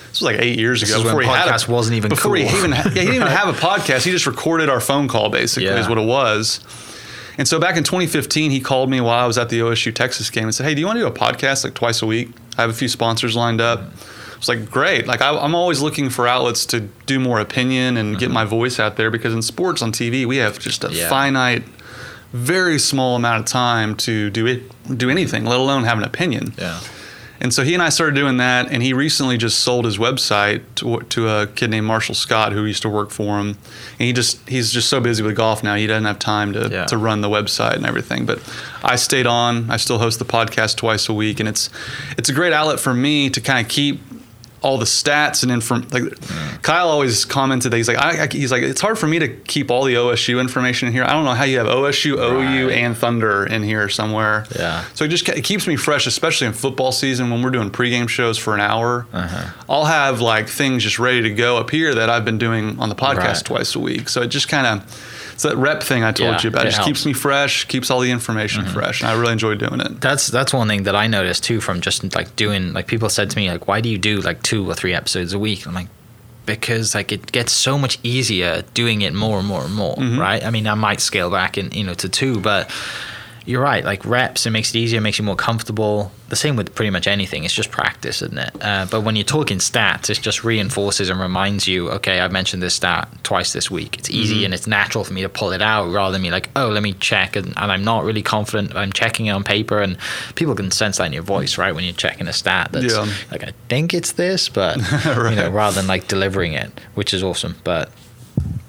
This 0.09 0.21
was 0.21 0.33
like 0.33 0.41
eight 0.41 0.61
years 0.61 0.81
This 0.81 0.91
ago. 0.95 1.03
before 1.03 1.23
he 1.23 1.27
had 1.27 1.49
a, 1.49 1.51
podcast 1.51 1.67
wasn't 1.67 1.97
even 1.97 2.09
before 2.09 2.37
he 2.37 2.45
even 2.45 2.71
yeah, 2.71 2.85
he 2.85 2.91
didn't 2.91 3.15
even 3.15 3.27
have 3.41 3.49
a 3.49 3.53
podcast. 3.53 4.05
He 4.05 4.13
just 4.13 4.29
recorded 4.29 4.69
our 4.71 4.79
phone 4.81 5.09
call 5.09 5.29
basically 5.29 5.65
Yeah. 5.67 5.81
is 5.81 5.89
what 5.89 5.99
it 5.99 6.07
was. 6.07 6.61
And 7.37 7.49
so 7.49 7.59
back 7.59 7.77
in 7.77 7.83
2015, 7.83 8.53
he 8.53 8.61
called 8.61 8.89
me 8.89 9.01
while 9.01 9.25
I 9.25 9.27
was 9.27 9.39
at 9.39 9.49
the 9.49 9.59
OSU 9.59 9.93
Texas 9.93 10.31
game 10.31 10.45
and 10.45 10.55
said, 10.55 10.67
"Hey, 10.67 10.75
do 10.77 10.81
you 10.81 10.87
want 10.87 10.99
to 10.99 11.01
do 11.01 11.09
a 11.09 11.11
podcast 11.11 11.65
like 11.65 11.75
twice 11.75 12.01
a 12.01 12.07
week? 12.07 12.31
I 12.57 12.61
have 12.61 12.71
a 12.71 12.75
few 12.75 12.87
sponsors 12.87 13.35
lined 13.35 13.61
up." 13.61 13.81
Mm. 13.81 14.35
I 14.35 14.37
was 14.39 14.49
like, 14.49 14.71
"Great!" 14.71 15.09
Like 15.09 15.21
I, 15.21 15.37
I'm 15.37 15.57
always 15.57 15.81
looking 15.81 16.11
for 16.11 16.29
outlets 16.29 16.65
to 16.67 16.79
do 17.07 17.19
more 17.19 17.41
opinion 17.41 17.97
and 17.97 18.17
get 18.17 18.27
mm-hmm. 18.27 18.35
my 18.35 18.45
voice 18.45 18.79
out 18.79 18.95
there 18.97 19.11
because 19.11 19.35
in 19.35 19.43
sports 19.43 19.83
on 19.83 19.91
TV 19.91 20.25
we 20.27 20.37
have 20.37 20.61
just 20.61 20.85
a 20.85 20.93
Yeah. 20.93 21.09
finite, 21.09 21.65
very 22.33 22.79
small 22.79 23.17
amount 23.17 23.41
of 23.41 23.47
time 23.47 23.97
to 23.97 24.31
do 24.31 24.47
it, 24.47 24.63
do 24.97 25.11
anything, 25.11 25.45
let 25.45 25.59
alone 25.59 25.83
have 25.83 25.99
an 25.99 26.05
opinion. 26.05 26.55
Yeah. 26.57 26.79
And 27.45 27.53
so 27.53 27.63
he 27.63 27.75
and 27.75 27.83
I 27.83 27.91
started 27.91 28.15
doing 28.15 28.39
that, 28.39 28.73
and 28.73 28.83
he 28.83 28.95
recently 28.95 29.37
just 29.37 29.61
sold 29.61 29.85
his 29.85 29.99
website 29.99 30.63
to, 30.77 31.01
to 31.11 31.29
a 31.29 31.47
kid 31.47 31.69
named 31.69 31.87
Marshall 31.87 32.15
Scott 32.15 32.53
who 32.53 32.65
used 32.65 32.81
to 32.83 32.89
work 32.89 33.11
for 33.11 33.39
him. 33.39 33.49
And 33.99 34.07
he 34.07 34.15
just 34.15 34.49
he's 34.49 34.73
just 34.73 34.89
so 34.89 34.99
busy 34.99 35.23
with 35.23 35.37
golf 35.37 35.63
now, 35.63 35.75
he 35.75 35.87
doesn't 35.87 36.07
have 36.07 36.19
time 36.19 36.55
to, 36.55 36.71
Yeah. 36.73 36.87
to 36.87 36.97
run 36.97 37.21
the 37.21 37.29
website 37.29 37.75
and 37.75 37.85
everything. 37.85 38.25
But 38.25 38.39
I 38.83 38.97
stayed 38.97 39.27
on. 39.27 39.71
I 39.71 39.77
still 39.77 39.99
host 39.99 40.19
the 40.19 40.25
podcast 40.25 40.77
twice 40.77 41.07
a 41.11 41.13
week, 41.13 41.39
and 41.39 41.47
it's 41.47 41.69
it's 42.17 42.31
a 42.31 42.33
great 42.33 42.55
outlet 42.55 42.81
for 42.81 42.95
me 42.95 43.29
to 43.29 43.43
kind 43.43 43.61
of 43.63 43.71
keep 43.71 44.01
all 44.65 44.79
the 44.79 44.85
stats 44.87 45.43
and 45.43 45.53
inform. 45.53 45.87
Like 45.93 46.05
Kyle 46.63 46.89
always 46.89 47.25
commented 47.25 47.71
that 47.73 47.77
he's 47.77 47.87
like, 47.87 47.99
I, 47.99 48.25
I, 48.25 48.29
he's 48.29 48.51
like, 48.51 48.63
it's 48.63 48.81
hard 48.81 48.99
for 48.99 49.07
me 49.07 49.19
to 49.19 49.29
keep 49.29 49.71
all 49.71 49.85
the 49.85 49.95
OSU 49.95 50.41
information 50.41 50.89
in 50.89 50.95
here. 50.95 51.05
I 51.05 51.13
don't 51.13 51.25
know 51.27 51.35
how 51.35 51.45
you 51.45 51.59
have 51.59 51.67
OSU, 51.67 52.15
OU, 52.19 52.71
and 52.71 52.97
Thunder 52.97 53.45
in 53.45 53.63
here 53.63 53.89
somewhere. 53.89 54.47
Yeah. 54.57 54.85
So 54.95 55.05
it 55.05 55.09
just 55.09 55.29
it 55.29 55.45
keeps 55.45 55.67
me 55.67 55.77
fresh, 55.77 56.07
especially 56.07 56.47
in 56.47 56.55
football 56.55 56.91
season 56.93 57.31
when 57.31 57.43
we're 57.43 57.51
doing 57.51 57.71
pregame 57.71 58.09
shows 58.09 58.39
for 58.39 58.55
an 58.55 58.61
hour. 58.61 59.07
Uh-huh. 59.13 59.53
I'll 59.69 59.85
have 59.85 60.21
like 60.21 60.49
things 60.49 60.83
just 60.83 60.99
ready 60.99 61.21
to 61.23 61.31
go 61.31 61.59
up 61.59 61.71
here 61.71 61.95
that 61.95 62.09
I've 62.09 62.25
been 62.25 62.39
doing 62.39 62.79
on 62.81 62.89
the 62.89 62.95
podcast 62.97 63.25
Right. 63.35 63.45
twice 63.45 63.75
a 63.75 63.81
week. 63.81 64.09
So 64.09 64.23
it 64.23 64.29
just 64.29 64.49
kind 64.49 64.67
of. 64.67 65.14
It's 65.35 65.43
that 65.43 65.57
rep 65.57 65.83
thing 65.83 66.05
I 66.05 66.13
told 66.13 66.31
Yeah, 66.31 66.43
you 66.43 66.49
about. 66.49 66.65
It 66.65 66.69
it 66.69 66.71
just 66.73 66.87
keeps 66.87 67.05
me 67.05 67.13
fresh, 67.13 67.65
keeps 67.65 67.91
all 67.91 68.01
the 68.01 68.11
information 68.11 68.65
mm-hmm. 68.65 68.73
fresh, 68.73 69.01
and 69.01 69.11
I 69.11 69.19
really 69.19 69.33
enjoy 69.33 69.57
doing 69.57 69.81
it. 69.81 70.01
That's 70.01 70.29
that's 70.29 70.55
one 70.55 70.69
thing 70.69 70.85
that 70.85 70.95
I 70.95 71.09
noticed 71.09 71.43
too 71.43 71.61
from 71.61 71.81
just 71.81 72.15
like 72.15 72.37
doing 72.37 72.73
like 72.73 72.87
people 72.87 73.09
said 73.09 73.31
to 73.31 73.37
me 73.37 73.51
like 73.51 73.67
why 73.67 73.81
do 73.81 73.89
you 73.89 73.99
do 73.99 74.21
like 74.21 74.43
two 74.43 74.69
or 74.69 74.75
three 74.75 74.95
episodes 74.95 75.33
a 75.33 75.39
week? 75.39 75.67
I'm 75.67 75.75
like 75.75 75.89
because 76.47 76.95
like 76.95 77.11
it 77.11 77.33
gets 77.33 77.53
so 77.53 77.77
much 77.77 77.99
easier 78.03 78.63
doing 78.75 79.03
it 79.03 79.13
more 79.13 79.39
and 79.39 79.49
more 79.49 79.63
and 79.63 79.75
more, 79.75 79.97
mm-hmm. 79.97 80.21
right? 80.21 80.45
I 80.45 80.51
mean, 80.51 80.67
I 80.67 80.75
might 80.75 81.01
scale 81.01 81.31
back 81.31 81.57
and 81.57 81.75
you 81.75 81.85
know 81.85 81.95
to 81.95 82.09
two, 82.09 82.39
but 82.41 82.71
you're 83.47 83.61
right. 83.63 83.85
Like 83.85 84.05
reps, 84.07 84.47
it 84.47 84.51
makes 84.51 84.71
it 84.75 84.79
easier, 84.79 85.01
makes 85.01 85.19
you 85.19 85.25
more 85.25 85.37
comfortable. 85.37 86.11
The 86.31 86.37
same 86.37 86.57
with 86.57 86.75
pretty 86.75 86.91
much 86.91 87.07
anything. 87.07 87.45
It's 87.45 87.53
just 87.55 87.71
practice, 87.71 88.23
isn't 88.23 88.39
it? 88.39 88.51
Uh, 88.61 88.87
but 88.91 89.03
when 89.03 89.15
you're 89.17 89.25
talking 89.25 89.59
stats, 89.59 90.09
it 90.11 90.21
just 90.23 90.43
reinforces 90.43 91.11
and 91.11 91.21
reminds 91.21 91.69
you, 91.69 91.91
okay, 91.91 92.21
I've 92.21 92.33
mentioned 92.33 92.63
this 92.63 92.75
stat 92.75 93.09
twice 93.23 93.53
this 93.53 93.71
week. 93.71 93.99
It's 93.99 94.09
easy 94.11 94.45
and 94.47 94.55
it's 94.55 94.67
natural 94.67 95.05
for 95.05 95.13
me 95.13 95.21
to 95.23 95.29
pull 95.29 95.53
it 95.53 95.61
out 95.61 95.93
rather 95.93 96.13
than 96.13 96.23
me 96.23 96.31
like, 96.31 96.49
oh, 96.57 96.69
let 96.71 96.83
me 96.83 96.95
check, 96.95 97.37
and, 97.37 97.49
and 97.49 97.71
I'm 97.71 97.85
not 97.85 98.05
really 98.05 98.23
confident. 98.23 98.75
I'm 98.75 98.93
checking 98.93 99.27
it 99.27 99.31
on 99.33 99.45
paper, 99.45 99.81
and 99.83 99.99
people 100.35 100.55
can 100.55 100.71
sense 100.71 100.97
that 100.97 101.05
in 101.07 101.13
your 101.13 101.23
voice, 101.23 101.59
right? 101.59 101.75
When 101.75 101.85
you're 101.85 101.93
checking 101.93 102.27
a 102.27 102.33
stat, 102.33 102.71
that's 102.73 102.95
Yeah. 102.95 103.07
like, 103.31 103.45
I 103.45 103.53
think 103.69 103.93
it's 103.93 104.13
this, 104.13 104.49
but 104.49 104.77
you 105.05 105.37
know, 105.37 105.51
rather 105.51 105.77
than 105.77 105.87
like 105.87 106.09
delivering 106.09 106.55
it, 106.55 106.71
which 106.95 107.13
is 107.13 107.23
awesome. 107.23 107.57
But 107.63 107.91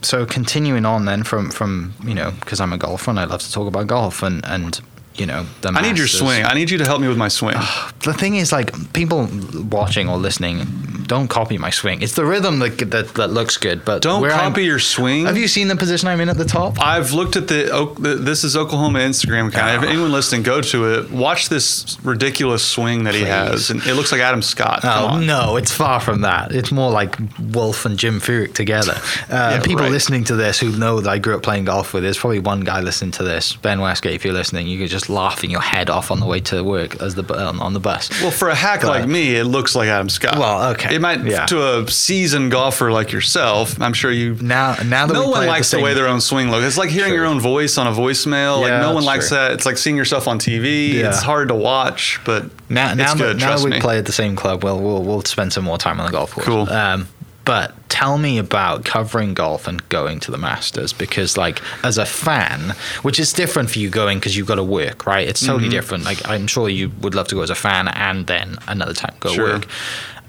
so 0.02 0.26
continuing 0.26 0.86
on 0.86 1.06
then 1.06 1.24
from 1.24 1.50
from 1.50 1.94
you 2.04 2.14
know 2.14 2.32
because 2.40 2.60
I'm 2.60 2.74
a 2.74 2.78
golfer 2.78 3.10
and 3.10 3.20
I 3.20 3.26
love 3.26 3.42
to 3.42 3.52
talk 3.52 3.68
about 3.68 3.88
golf 3.88 4.24
and 4.24 4.46
and 4.46 4.80
you 5.16 5.26
know 5.26 5.46
the 5.62 5.70
I 5.70 5.82
need 5.82 5.98
your 5.98 6.08
swing. 6.08 6.44
I 6.46 6.54
need 6.54 6.70
you 6.70 6.78
to 6.78 6.86
help 6.86 7.02
me 7.02 7.08
with 7.08 7.18
my 7.18 7.30
swing. 7.30 7.56
Ah, 7.58 7.92
The 8.06 8.14
thing 8.14 8.36
is, 8.36 8.52
like 8.52 8.72
people 8.94 9.28
watching 9.70 10.08
or 10.10 10.18
listening, 10.18 10.66
don't 11.08 11.28
copy 11.28 11.58
my 11.60 11.70
swing. 11.70 12.02
It's 12.02 12.16
the 12.16 12.26
rhythm 12.26 12.58
that 12.60 12.78
that, 12.92 13.14
that 13.16 13.28
looks 13.30 13.58
good, 13.58 13.86
but 13.86 14.02
Don't 14.02 14.22
where 14.22 14.32
I'm- 14.32 14.52
copy 14.52 14.64
your 14.66 14.80
swing. 14.80 15.26
Have 15.26 15.38
you 15.38 15.48
seen 15.48 15.68
the 15.68 15.76
position 15.76 16.08
I'm 16.08 16.20
in 16.22 16.30
at 16.30 16.38
the 16.38 16.46
top? 16.46 16.80
I've 16.82 17.12
looked 17.14 17.36
at 17.36 17.48
the, 17.48 17.96
this 18.20 18.44
is 18.44 18.56
Oklahoma 18.58 19.00
Instagram 19.00 19.50
account. 19.50 19.84
If 19.84 19.90
Oh. 19.90 19.92
anyone 19.92 20.12
listening, 20.12 20.42
go 20.44 20.62
to 20.62 20.94
it. 20.94 21.12
Watch 21.12 21.50
this 21.50 21.98
ridiculous 22.04 22.64
swing 22.64 23.04
that 23.04 23.14
he 23.14 23.22
has, 23.24 23.70
and 23.70 23.86
it 23.86 23.94
looks 23.96 24.12
like 24.12 24.22
Adam 24.22 24.42
Scott. 24.42 24.80
Oh 24.84 25.20
no, 25.20 25.58
it's 25.58 25.72
far 25.72 26.00
from 26.00 26.22
that. 26.22 26.52
It's 26.52 26.72
more 26.72 26.90
like 26.92 27.16
Wolff 27.40 27.86
and 27.86 27.98
Jim 28.00 28.20
Furyk 28.20 28.54
together. 28.54 28.96
Uh, 29.30 29.54
Yeah, 29.56 29.60
people 29.62 29.82
right. 29.84 29.92
listening 29.92 30.24
to 30.26 30.36
this 30.36 30.60
who 30.60 30.70
know 30.78 31.02
that 31.02 31.10
I 31.10 31.18
grew 31.18 31.36
up 31.36 31.42
playing 31.44 31.66
golf 31.66 31.94
with, 31.94 32.04
there's 32.04 32.18
probably 32.18 32.40
one 32.40 32.62
guy 32.62 32.80
listening 32.82 33.12
to 33.12 33.24
this, 33.24 33.56
Ben 33.56 33.80
Westgate. 33.82 34.14
If 34.14 34.24
you're 34.26 34.34
listening, 34.34 34.68
you 34.68 34.78
could 34.80 34.90
just 34.90 35.10
laughing 35.10 35.50
your 35.50 35.62
head 35.62 35.90
off 35.90 36.12
on 36.12 36.20
the 36.20 36.26
way 36.28 36.40
to 36.42 36.64
work 36.64 37.02
as 37.02 37.16
the 37.16 37.24
on, 37.48 37.60
on 37.60 37.74
the 37.74 37.80
bus. 37.80 37.95
Well, 38.22 38.32
for 38.32 38.50
a 38.50 38.56
hack 38.56 38.82
But- 38.82 38.88
like 38.90 39.08
me, 39.08 39.36
it 39.36 39.46
looks 39.46 39.76
like 39.76 39.88
Adam 39.90 40.10
Scott. 40.10 40.38
Well, 40.38 40.72
okay. 40.72 40.96
It 40.96 41.02
might 41.02 41.24
Yeah. 41.26 41.46
to 41.48 41.80
a 41.80 41.90
seasoned 41.92 42.52
golfer 42.52 42.92
like 42.92 43.12
yourself. 43.12 43.80
I'm 43.82 43.94
sure 43.94 44.12
you. 44.12 44.38
now, 44.42 44.76
now 44.86 45.06
that 45.08 45.14
no 45.14 45.28
one 45.30 45.46
likes 45.48 45.70
the, 45.72 45.78
same- 45.78 45.84
way 45.84 45.94
their 45.94 46.08
own 46.08 46.22
swing 46.22 46.52
looks. 46.52 46.66
It's 46.66 46.78
like 46.78 46.90
hearing 46.90 47.10
True. 47.10 47.18
your 47.18 47.26
own 47.26 47.40
voice 47.40 47.78
on 47.78 47.88
a 47.88 47.92
voicemail. 47.92 48.62
Yeah, 48.68 48.74
like 48.74 48.82
no 48.82 48.94
one 48.94 49.04
likes 49.06 49.30
true. 49.30 49.38
that. 49.38 49.52
It's 49.52 49.66
like 49.66 49.78
seeing 49.78 49.96
yourself 49.98 50.28
on 50.28 50.40
TV. 50.40 50.94
Yeah. 50.94 51.10
It's 51.10 51.22
hard 51.22 51.48
to 51.50 51.56
watch, 51.56 52.20
but 52.26 52.46
Now, 52.70 52.90
it's 52.90 52.98
now, 52.98 53.14
good. 53.16 53.38
now 53.40 53.48
trust 53.48 53.64
that 53.64 53.70
we 53.70 53.76
me. 53.76 53.82
play 53.82 53.98
at 53.98 54.06
the 54.06 54.12
same 54.12 54.36
club, 54.36 54.64
well, 54.64 54.80
we'll 54.80 55.04
we'll 55.04 55.22
spend 55.24 55.54
some 55.54 55.64
more 55.64 55.78
time 55.78 56.00
on 56.00 56.06
the 56.08 56.12
golf 56.12 56.32
course. 56.32 56.46
Cool. 56.46 56.70
Um, 56.70 57.08
but 57.46 57.74
tell 58.00 58.18
me 58.18 58.38
about 58.38 58.84
covering 58.84 59.34
golf 59.34 59.68
and 59.68 59.78
going 59.90 60.20
to 60.22 60.32
the 60.32 60.38
Masters 60.38 60.92
because, 60.94 61.38
like, 61.38 61.62
as 61.84 61.98
a 61.98 62.06
fan, 62.06 62.76
which 63.04 63.20
is 63.20 63.32
different 63.34 63.70
for 63.70 63.80
you 63.80 63.90
going 63.90 64.18
because 64.20 64.36
you've 64.36 64.48
got 64.48 64.56
to 64.56 64.64
work, 64.64 65.06
right? 65.06 65.28
It's 65.28 65.42
Mm-hmm. 65.42 65.52
totally 65.54 65.70
different. 65.70 66.04
Like, 66.04 66.28
I'm 66.28 66.48
sure 66.48 66.68
you 66.70 66.92
would 67.02 67.16
love 67.16 67.28
to 67.30 67.36
go 67.36 67.42
as 67.42 67.50
a 67.50 67.56
fan 67.56 67.88
and 67.88 68.28
then 68.28 68.58
another 68.68 68.94
time 68.94 69.16
go 69.20 69.30
Sure. 69.34 69.46
work. 69.54 69.68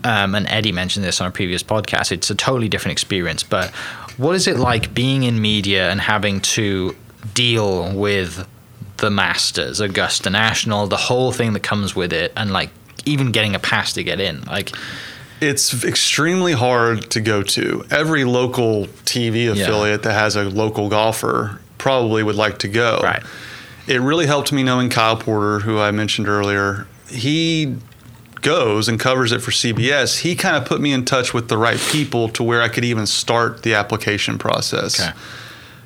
Um, 0.05 0.35
and 0.37 0.47
Eddie 0.49 0.71
mentioned 0.73 1.05
this 1.05 1.21
on 1.21 1.27
a 1.27 1.31
previous 1.33 1.63
podcast. 1.65 2.13
It's 2.13 2.31
a 2.31 2.35
totally 2.37 2.69
different 2.69 2.93
experience. 2.93 3.43
But 3.43 3.71
what 4.17 4.35
is 4.37 4.47
it 4.47 4.57
like 4.59 4.95
being 4.95 5.25
in 5.25 5.41
media 5.41 5.91
and 5.91 6.01
having 6.01 6.41
to 6.57 6.95
deal 7.35 7.93
with 7.93 8.47
the 8.99 9.11
Masters, 9.11 9.81
Augusta 9.81 10.31
National, 10.31 10.87
the 10.87 10.97
whole 11.09 11.33
thing 11.33 11.53
that 11.55 11.65
comes 11.65 11.97
with 11.97 12.13
it, 12.13 12.33
and 12.37 12.53
like 12.53 12.71
even 13.05 13.33
getting 13.33 13.55
a 13.57 13.59
pass 13.59 13.93
to 13.95 14.05
get 14.05 14.21
in? 14.21 14.43
Like, 14.45 14.71
It's 15.41 15.85
extremely 15.85 16.53
hard 16.53 17.11
to 17.11 17.21
go 17.21 17.43
to. 17.43 17.85
Every 17.91 18.25
local 18.25 18.87
TV 19.05 19.51
affiliate 19.51 20.03
that 20.05 20.13
has 20.13 20.37
a 20.37 20.45
local 20.45 20.89
golfer 20.89 21.61
probably 21.79 22.23
would 22.23 22.37
like 22.37 22.59
to 22.61 22.69
go. 22.69 23.01
Right. 23.03 23.23
It 23.87 24.01
really 24.01 24.27
helped 24.27 24.53
me 24.53 24.63
knowing 24.63 24.91
Kyle 24.91 25.17
Porter, 25.17 25.61
who 25.61 25.79
I 25.79 25.91
mentioned 25.91 26.27
earlier. 26.27 26.87
He 27.09 27.77
goes 28.41 28.89
and 28.89 28.99
covers 28.99 29.33
it 29.33 29.41
for 29.41 29.51
CBS. 29.51 30.21
He 30.21 30.35
kind 30.37 30.57
of 30.57 30.65
put 30.65 30.81
me 30.81 30.93
in 30.93 31.05
touch 31.05 31.35
with 31.35 31.49
the 31.49 31.59
right 31.59 31.79
people 31.91 32.29
to 32.31 32.43
where 32.43 32.63
I 32.63 32.69
could 32.69 32.85
even 32.85 33.07
start 33.07 33.63
the 33.63 33.75
application 33.75 34.39
process. 34.39 35.01
Okay. 35.01 35.17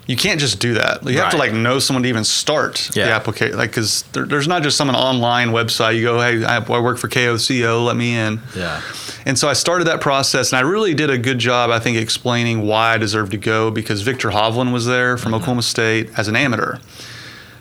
You 0.06 0.16
can't 0.16 0.40
just 0.40 0.58
do 0.58 0.74
that. 0.74 1.04
You 1.04 1.18
have 1.18 1.30
to 1.30 1.36
like 1.36 1.52
know 1.52 1.78
someone 1.78 2.02
to 2.02 2.08
even 2.08 2.24
start 2.24 2.90
the 2.94 3.12
application. 3.12 3.56
Like, 3.56 3.70
because 3.70 4.02
there, 4.12 4.24
there's 4.24 4.48
not 4.48 4.62
just 4.62 4.76
some 4.76 4.90
online 4.90 5.50
website. 5.50 5.96
You 5.96 6.02
go, 6.02 6.20
hey, 6.20 6.44
I, 6.44 6.56
I 6.56 6.80
work 6.80 6.98
for 6.98 7.08
KOCO, 7.08 7.84
let 7.84 7.96
me 7.96 8.16
in. 8.16 8.40
yeah, 8.56 8.82
And 9.24 9.38
so 9.38 9.48
I 9.48 9.52
started 9.52 9.86
that 9.86 10.00
process, 10.00 10.52
and 10.52 10.58
I 10.58 10.62
really 10.68 10.94
did 10.94 11.10
a 11.10 11.18
good 11.18 11.38
job, 11.38 11.70
I 11.70 11.78
think, 11.78 11.96
explaining 11.96 12.66
why 12.66 12.94
I 12.94 12.98
deserved 12.98 13.30
to 13.32 13.38
go 13.38 13.70
because 13.70 14.02
Viktor 14.02 14.30
Hovland 14.30 14.72
was 14.72 14.86
there 14.86 15.16
from 15.16 15.30
mm-hmm. 15.30 15.36
Oklahoma 15.36 15.62
State 15.62 16.10
as 16.18 16.26
an 16.26 16.34
amateur. 16.34 16.78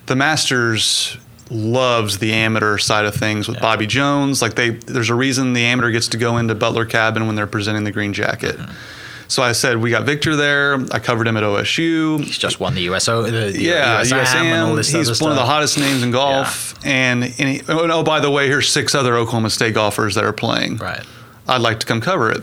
The 0.07 0.15
Masters 0.15 1.17
loves 1.51 2.17
the 2.19 2.33
amateur 2.33 2.77
side 2.77 3.05
of 3.05 3.15
things 3.15 3.47
with 3.47 3.59
Bobby 3.59 3.87
Jones. 3.87 4.41
Like 4.41 4.55
they, 4.55 4.69
there's 4.69 5.09
a 5.09 5.15
reason 5.15 5.53
the 5.53 5.65
amateur 5.65 5.91
gets 5.91 6.07
to 6.09 6.17
go 6.17 6.37
into 6.37 6.55
Butler 6.55 6.85
Cabin 6.85 7.27
when 7.27 7.35
they're 7.35 7.47
presenting 7.47 7.83
the 7.83 7.91
green 7.91 8.13
jacket. 8.13 8.55
Mm-hmm. 8.55 8.98
So 9.29 9.43
I 9.43 9.51
said 9.51 9.77
we 9.77 9.91
got 9.91 10.05
Viktor 10.05 10.35
there. 10.35 10.79
I 10.91 10.97
covered 10.97 11.27
him 11.27 11.37
at 11.37 11.43
OSU. 11.43 12.23
he's 12.23 12.37
just 12.37 12.59
won 12.59 12.73
the 12.73 12.81
USO, 12.81 13.21
the 13.21 13.57
Yeah, 13.57 14.01
USAM, 14.01 14.35
and 14.35 14.69
all 14.69 14.75
this 14.75 14.91
He's 14.91 15.07
other 15.07 15.23
one 15.23 15.31
of 15.31 15.37
the 15.37 15.45
hottest 15.45 15.77
names 15.77 16.01
in 16.01 16.09
golf. 16.09 16.73
And, 16.83 17.23
and 17.23 17.33
he, 17.33 17.61
oh, 17.69 17.83
and 17.83 17.91
oh, 17.91 18.03
by 18.03 18.19
the 18.19 18.31
way, 18.31 18.47
here's 18.47 18.67
six 18.67 18.95
other 18.95 19.15
Oklahoma 19.15 19.51
State 19.51 19.75
golfers 19.75 20.15
that 20.15 20.23
are 20.23 20.33
playing. 20.33 20.77
Right. 20.77 21.03
I'd 21.47 21.61
like 21.61 21.79
to 21.81 21.85
come 21.85 22.01
cover 22.01 22.31
it. 22.31 22.41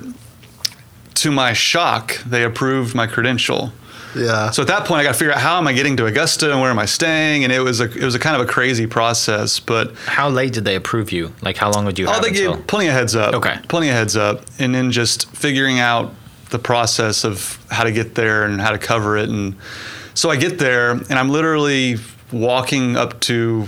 To 1.16 1.30
my 1.32 1.54
shock, 1.54 2.18
they 2.18 2.44
approved 2.44 2.94
my 2.94 3.08
credential. 3.08 3.72
Yeah. 4.14 4.50
So 4.50 4.62
at 4.62 4.68
that 4.68 4.86
point, 4.86 5.00
I 5.00 5.02
got 5.02 5.12
to 5.12 5.18
figure 5.18 5.32
out 5.32 5.40
how 5.40 5.58
am 5.58 5.66
I 5.66 5.72
getting 5.72 5.96
to 5.96 6.06
Augusta 6.06 6.52
and 6.52 6.60
where 6.60 6.70
am 6.70 6.78
I 6.78 6.86
staying, 6.86 7.42
and 7.42 7.52
it 7.52 7.60
was 7.60 7.80
a 7.80 7.84
it 7.84 8.02
was 8.02 8.14
a 8.14 8.18
kind 8.18 8.40
of 8.40 8.48
a 8.48 8.50
crazy 8.50 8.86
process. 8.86 9.58
But 9.60 9.94
how 10.06 10.28
late 10.28 10.52
did 10.52 10.64
they 10.64 10.76
approve 10.76 11.10
you? 11.12 11.32
Like, 11.42 11.56
how 11.56 11.70
long 11.70 11.84
would 11.84 11.98
you 11.98 12.06
oh, 12.06 12.12
have 12.12 12.22
they 12.22 12.28
until? 12.28 12.56
gave 12.56 12.66
plenty 12.66 12.86
of 12.86 12.94
heads 12.94 13.14
up. 13.14 13.34
Okay. 13.34 13.58
plenty 13.68 13.88
of 13.88 13.94
heads 13.94 14.16
up, 14.16 14.42
and 14.58 14.74
then 14.74 14.90
just 14.92 15.28
figuring 15.30 15.78
out 15.80 16.14
the 16.50 16.58
process 16.58 17.24
of 17.24 17.58
how 17.70 17.84
to 17.84 17.92
get 17.92 18.14
there 18.14 18.44
and 18.44 18.60
how 18.60 18.70
to 18.70 18.78
cover 18.78 19.16
it, 19.16 19.28
and 19.28 19.56
so 20.14 20.30
I 20.30 20.36
get 20.36 20.58
there, 20.58 20.92
and 20.92 21.12
I'm 21.12 21.28
literally 21.28 21.96
walking 22.32 22.96
up 22.96 23.20
to 23.20 23.66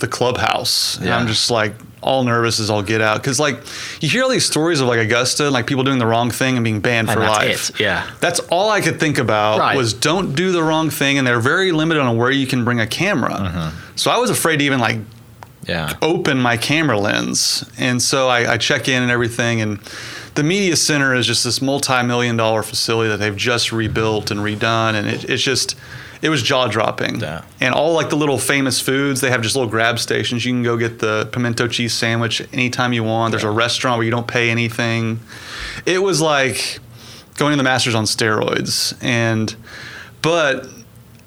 the 0.00 0.08
clubhouse, 0.08 0.98
and 0.98 1.08
I'm 1.10 1.26
just 1.26 1.50
like 1.50 1.74
all 2.02 2.24
nervous 2.24 2.58
as 2.58 2.68
I'll 2.68 2.82
get 2.82 3.00
out 3.00 3.18
because 3.18 3.38
like 3.38 3.60
you 4.00 4.08
hear 4.08 4.24
all 4.24 4.28
these 4.28 4.44
stories 4.44 4.80
of 4.80 4.88
like 4.88 4.98
Augusta, 4.98 5.48
like 5.50 5.68
people 5.68 5.84
doing 5.84 5.98
the 5.98 6.06
wrong 6.06 6.32
thing 6.32 6.56
and 6.56 6.64
being 6.64 6.80
banned 6.80 7.08
And 7.08 7.16
for 7.16 7.24
life. 7.24 7.70
it, 7.70 7.80
yeah. 7.80 8.10
That's 8.18 8.40
all 8.50 8.70
I 8.70 8.80
could 8.80 8.98
think 8.98 9.18
about 9.18 9.60
Right. 9.60 9.76
was 9.76 9.94
don't 9.94 10.34
do 10.34 10.50
the 10.50 10.62
wrong 10.62 10.90
thing, 10.90 11.18
and 11.18 11.26
they're 11.26 11.40
very 11.40 11.70
limited 11.70 12.00
on 12.02 12.16
where 12.16 12.30
you 12.32 12.46
can 12.46 12.64
bring 12.64 12.80
a 12.80 12.86
camera. 12.86 13.32
Mm-hmm. 13.34 13.96
So 13.96 14.10
I 14.10 14.18
was 14.18 14.30
afraid 14.30 14.56
to 14.58 14.64
even 14.64 14.80
like 14.80 14.98
yeah. 15.66 15.92
open 16.02 16.38
my 16.38 16.56
camera 16.56 16.98
lens, 16.98 17.64
and 17.78 18.02
so 18.02 18.28
I, 18.28 18.54
I 18.54 18.56
check 18.58 18.88
in 18.88 19.00
and 19.02 19.10
everything, 19.12 19.60
and 19.60 19.78
the 20.34 20.42
media 20.42 20.76
center 20.76 21.14
is 21.14 21.26
just 21.26 21.44
this 21.44 21.60
multi-million 21.60 22.36
dollar 22.36 22.62
facility 22.62 23.10
that 23.10 23.18
they've 23.18 23.36
just 23.36 23.72
rebuilt 23.72 24.30
and 24.30 24.40
redone, 24.40 24.94
and 24.94 25.06
it, 25.06 25.28
it's 25.28 25.42
just 25.42 25.76
it 26.22 26.28
was 26.28 26.42
jaw 26.42 26.68
dropping. 26.68 27.20
Yeah. 27.20 27.44
And 27.60 27.74
all 27.74 27.92
like 27.94 28.08
the 28.08 28.16
little 28.16 28.38
famous 28.38 28.80
foods, 28.80 29.20
they 29.20 29.30
have 29.30 29.42
just 29.42 29.56
little 29.56 29.70
grab 29.70 29.98
stations. 29.98 30.44
You 30.44 30.52
can 30.52 30.62
go 30.62 30.76
get 30.76 31.00
the 31.00 31.28
pimento 31.32 31.66
cheese 31.68 31.92
sandwich 31.92 32.40
anytime 32.52 32.92
you 32.92 33.02
want. 33.02 33.32
There's 33.32 33.44
a 33.44 33.50
restaurant 33.50 33.98
where 33.98 34.04
you 34.04 34.12
don't 34.12 34.28
pay 34.28 34.50
anything. 34.50 35.20
It 35.84 36.00
was 36.00 36.20
like 36.20 36.78
going 37.36 37.52
to 37.52 37.56
the 37.56 37.64
Masters 37.64 37.94
on 37.94 38.04
steroids, 38.04 38.96
and 39.02 39.54
but 40.22 40.68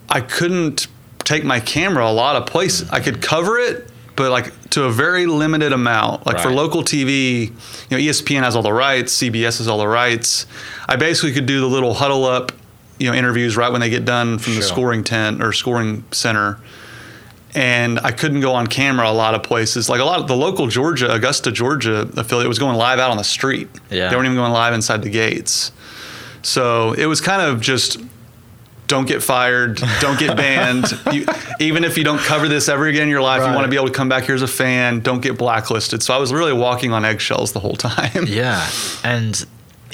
I 0.09 0.21
couldn't 0.21 0.87
take 1.19 1.43
my 1.43 1.59
camera 1.59 2.09
a 2.09 2.13
lot 2.13 2.37
of 2.37 2.45
places. 2.45 2.87
Mm. 2.87 2.93
I 2.93 2.99
could 3.01 3.21
cover 3.21 3.57
it, 3.57 3.89
but 4.15 4.31
like 4.31 4.69
to 4.71 4.83
a 4.83 4.91
very 4.91 5.25
limited 5.25 5.73
amount. 5.73 6.25
Like 6.25 6.39
for 6.39 6.49
local 6.51 6.83
TV, 6.83 7.47
you 7.47 7.51
know, 7.91 7.97
ESPN 7.97 8.43
has 8.43 8.55
all 8.55 8.61
the 8.61 8.73
rights, 8.73 9.17
CBS 9.21 9.57
has 9.57 9.67
all 9.67 9.77
the 9.77 9.87
rights. 9.87 10.45
I 10.87 10.95
basically 10.95 11.33
could 11.33 11.45
do 11.45 11.59
the 11.59 11.67
little 11.67 11.93
huddle 11.93 12.25
up, 12.25 12.51
you 12.99 13.09
know, 13.09 13.15
interviews 13.15 13.57
right 13.57 13.71
when 13.71 13.81
they 13.81 13.89
get 13.89 14.05
done 14.05 14.37
from 14.39 14.55
the 14.55 14.61
scoring 14.61 15.03
tent 15.03 15.43
or 15.43 15.51
scoring 15.53 16.03
center. 16.11 16.59
and 17.55 17.99
I 18.01 18.11
couldn't 18.11 18.41
go 18.41 18.53
on 18.53 18.67
camera 18.67 19.09
a 19.09 19.13
lot 19.13 19.33
of 19.33 19.41
places. 19.43 19.87
Like 19.87 20.01
a 20.01 20.03
lot 20.03 20.19
of 20.19 20.27
the 20.27 20.35
local 20.35 20.67
Georgia, 20.67 21.11
Augusta, 21.13 21.51
Georgia 21.51 22.01
affiliate 22.17 22.49
was 22.49 22.59
going 22.59 22.75
live 22.75 22.99
out 22.99 23.11
on 23.11 23.17
the 23.17 23.23
street. 23.23 23.69
Yeah. 23.89 24.09
They 24.09 24.15
weren't 24.15 24.25
even 24.25 24.35
going 24.37 24.51
live 24.51 24.73
inside 24.73 25.01
the 25.03 25.09
gates. 25.09 25.71
So 26.41 26.91
it 26.93 27.05
was 27.05 27.21
kind 27.21 27.41
of 27.41 27.61
just 27.61 27.97
don't 28.87 29.07
get 29.07 29.23
fired, 29.23 29.81
don't 29.99 30.19
get 30.19 30.35
banned. 30.37 30.85
you, 31.11 31.25
even 31.59 31.83
if 31.83 31.97
you 31.97 32.03
don't 32.03 32.19
cover 32.19 32.47
this 32.47 32.69
ever 32.69 32.87
again 32.87 33.03
in 33.03 33.09
your 33.09 33.21
life, 33.21 33.39
you 33.39 33.53
want 33.53 33.63
to 33.63 33.69
be 33.69 33.75
able 33.75 33.87
to 33.87 33.93
come 33.93 34.09
back 34.09 34.25
here 34.25 34.35
as 34.35 34.41
a 34.41 34.47
fan, 34.47 34.99
don't 34.99 35.21
get 35.21 35.37
blacklisted. 35.37 36.03
So 36.03 36.13
I 36.13 36.17
was 36.17 36.31
really 36.33 36.53
walking 36.53 36.91
on 36.93 37.03
eggshells 37.05 37.51
the 37.53 37.59
whole 37.59 37.75
time. 37.75 38.25
Yeah, 38.27 38.67
and 39.03 39.45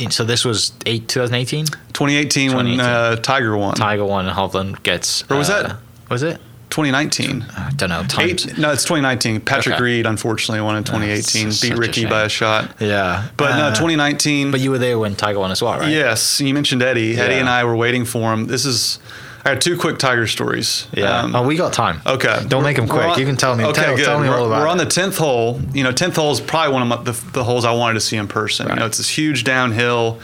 so 0.10 0.24
this 0.24 0.44
was 0.46 0.74
eight 0.86 1.08
2018. 1.08 1.66
2018 1.66 2.54
when 2.56 2.80
uh, 2.80 3.16
Tiger 3.18 3.56
won. 3.58 3.76
Tiger 3.76 4.06
won 4.06 4.28
and 4.28 4.36
Hovland 4.36 4.82
gets. 4.84 5.24
Or 5.30 5.38
was 5.38 5.50
uh, 5.50 5.64
that- 5.64 5.78
Was 6.10 6.24
it? 6.24 6.40
2019. 6.72 7.46
I 7.56 7.70
don't 7.76 7.90
know. 7.90 8.04
Times. 8.04 8.48
Eight, 8.48 8.58
no, 8.58 8.72
it's 8.72 8.84
2019. 8.84 9.42
Patrick 9.42 9.76
Okay. 9.76 9.84
Reed 9.84 10.06
unfortunately 10.06 10.62
won 10.62 10.78
in 10.78 10.84
2018, 10.84 11.50
s- 11.50 11.62
beat 11.62 11.68
such 11.70 11.78
a 11.78 11.80
Rickie 11.80 12.06
by 12.06 12.24
a 12.24 12.30
shot. 12.30 12.76
Yeah, 12.80 13.28
But 13.38 13.58
no, 13.58 13.66
Uh, 13.68 13.70
2019. 13.76 14.50
But 14.52 14.60
you 14.62 14.72
were 14.72 14.78
there 14.80 14.98
when 14.98 15.16
Tiger 15.16 15.40
won 15.40 15.52
as 15.52 15.62
well, 15.62 15.78
right? 15.80 15.90
Yes, 15.92 16.42
you 16.42 16.54
mentioned 16.54 16.82
Eddie. 16.82 17.18
Eddie 17.20 17.36
and 17.36 17.48
I 17.50 17.64
were 17.66 17.76
waiting 17.76 18.06
for 18.06 18.34
him. 18.34 18.48
This 18.48 18.66
is. 18.66 19.00
I 19.44 19.54
got 19.56 19.62
two 19.62 19.76
quick 19.76 19.98
Tiger 19.98 20.28
stories. 20.28 20.86
Yeah. 20.94 21.22
Um, 21.22 21.36
oh, 21.36 21.42
we 21.48 21.56
got 21.56 21.74
time. 21.74 22.00
Okay. 22.06 22.44
Don't 22.48 22.62
make 22.64 22.76
them 22.76 22.88
quick. 22.88 23.04
on- 23.04 23.20
you 23.20 23.26
can 23.26 23.36
tell 23.38 23.56
me. 23.56 23.64
Okay, 23.66 23.82
tell, 23.82 23.96
good. 23.98 24.06
tell 24.06 24.20
me 24.20 24.30
we're, 24.30 24.36
all 24.38 24.46
about 24.46 24.62
We're 24.62 24.68
on 24.68 24.78
the 24.78 24.86
tenth 24.86 25.18
hole. 25.18 25.60
You 25.74 25.84
know, 25.84 25.92
tenth 25.92 26.16
hole 26.16 26.32
is 26.32 26.40
probably 26.40 26.72
one 26.74 26.84
of 26.84 26.88
my, 26.88 26.98
the, 27.04 27.20
the 27.34 27.44
holes 27.44 27.66
I 27.66 27.72
wanted 27.72 27.96
to 27.96 28.02
see 28.02 28.18
in 28.18 28.28
person. 28.28 28.70
You 28.70 28.76
know, 28.76 28.86
it's 28.86 28.98
this 29.00 29.10
huge 29.10 29.44
downhill. 29.44 30.20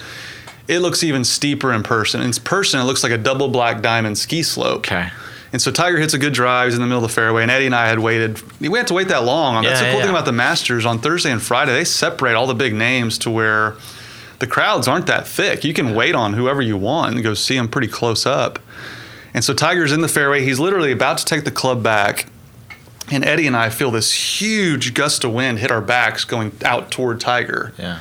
It 0.67 0.79
looks 0.79 1.03
even 1.03 1.23
steeper 1.23 1.73
in 1.73 1.81
person. 1.81 2.21
In 2.21 2.31
person, 2.33 2.79
it 2.79 2.83
looks 2.83 3.01
like 3.01 3.11
a 3.11 3.17
double 3.17 3.47
black 3.47 3.81
diamond 3.81 4.17
ski 4.19 4.43
slope. 4.43 4.79
Okay. 4.79 5.09
And 5.53 5.61
so 5.61 5.71
Tiger 5.71 5.97
hits 5.97 6.13
a 6.13 6.17
good 6.17 6.33
drive. 6.33 6.67
He's 6.67 6.75
in 6.75 6.81
the 6.81 6.87
middle 6.87 7.03
of 7.03 7.09
the 7.09 7.15
fairway, 7.15 7.41
and 7.41 7.49
Eddie 7.49 7.67
and 7.67 7.75
I 7.75 7.87
had 7.87 7.99
waited. 7.99 8.41
We 8.59 8.77
had 8.77 8.87
to 8.87 8.93
wait 8.93 9.07
that 9.07 9.23
long. 9.23 9.63
That's 9.63 9.79
the 9.79 9.85
cool 9.85 9.95
yeah. 9.95 10.01
thing 10.01 10.09
about 10.09 10.25
the 10.25 10.33
Masters 10.33 10.85
on 10.85 10.99
Thursday 10.99 11.31
and 11.31 11.41
Friday. 11.41 11.71
They 11.73 11.85
separate 11.85 12.33
all 12.35 12.47
the 12.47 12.53
big 12.53 12.73
names 12.73 13.17
to 13.19 13.31
where 13.31 13.75
the 14.39 14.47
crowds 14.47 14.87
aren't 14.87 15.07
that 15.07 15.25
thick. 15.25 15.63
You 15.63 15.73
can 15.73 15.95
wait 15.95 16.15
on 16.15 16.33
whoever 16.33 16.61
you 16.61 16.77
want 16.77 17.15
and 17.15 17.23
go 17.23 17.33
see 17.33 17.55
them 17.55 17.69
pretty 17.69 17.87
close 17.87 18.25
up. 18.25 18.59
And 19.33 19.43
so 19.43 19.53
Tiger's 19.53 19.91
in 19.91 20.01
the 20.01 20.07
fairway. 20.07 20.43
He's 20.43 20.59
literally 20.59 20.91
about 20.91 21.17
to 21.19 21.25
take 21.25 21.43
the 21.43 21.51
club 21.51 21.81
back. 21.81 22.27
And 23.09 23.23
Eddie 23.23 23.47
and 23.47 23.55
I 23.55 23.69
feel 23.69 23.89
this 23.89 24.41
huge 24.41 24.93
gust 24.93 25.23
of 25.23 25.33
wind 25.33 25.59
hit 25.59 25.71
our 25.71 25.79
backs 25.81 26.25
going 26.25 26.51
out 26.65 26.91
toward 26.91 27.21
Tiger. 27.21 27.73
Yeah. 27.77 27.99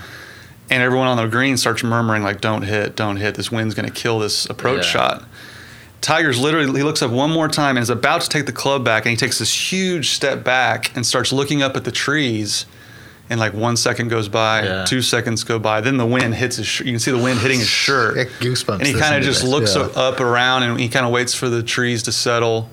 And 0.68 0.82
everyone 0.82 1.06
on 1.06 1.16
the 1.16 1.26
green 1.28 1.56
starts 1.56 1.84
murmuring, 1.84 2.24
like, 2.24 2.40
don't 2.40 2.62
hit, 2.62 2.96
don't 2.96 3.18
hit. 3.18 3.36
This 3.36 3.52
wind's 3.52 3.74
going 3.74 3.88
to 3.88 3.94
kill 3.94 4.18
this 4.18 4.46
approach 4.46 4.84
Yeah. 4.86 4.90
shot. 4.90 5.24
Tiger's 6.00 6.38
literally, 6.38 6.66
he 6.78 6.84
looks 6.84 7.02
up 7.02 7.10
one 7.10 7.30
more 7.30 7.48
time 7.48 7.76
and 7.76 7.82
is 7.82 7.90
about 7.90 8.20
to 8.20 8.28
take 8.28 8.46
the 8.46 8.52
club 8.52 8.84
back. 8.84 9.04
And 9.06 9.10
he 9.10 9.16
takes 9.16 9.38
this 9.38 9.72
huge 9.72 10.10
step 10.10 10.44
back 10.44 10.94
and 10.96 11.04
starts 11.04 11.32
looking 11.32 11.62
up 11.62 11.76
at 11.76 11.84
the 11.84 11.90
trees. 11.90 12.66
And 13.28 13.40
like 13.40 13.54
one 13.54 13.76
second 13.76 14.06
goes 14.08 14.28
by, 14.28 14.62
Yeah. 14.62 14.84
two 14.84 15.02
seconds 15.02 15.42
go 15.42 15.58
by. 15.58 15.80
Then 15.80 15.96
the 15.96 16.06
wind 16.06 16.36
hits 16.36 16.56
his. 16.56 16.66
Sh- 16.68 16.80
you 16.82 16.92
can 16.92 17.00
see 17.00 17.10
the 17.10 17.18
wind 17.18 17.40
hitting 17.40 17.58
his 17.58 17.68
shirt. 17.68 18.28
Goosebumps 18.38 18.78
And 18.78 18.86
he 18.86 18.94
kind 18.94 19.16
of 19.16 19.24
just 19.24 19.42
this, 19.42 19.50
looks 19.50 19.74
yeah. 19.74 19.82
up 20.00 20.20
around 20.20 20.62
and 20.62 20.78
he 20.78 20.88
kind 20.88 21.04
of 21.04 21.10
waits 21.10 21.34
for 21.34 21.48
the 21.48 21.60
trees 21.62 22.04
to 22.04 22.12
settle. 22.12 22.70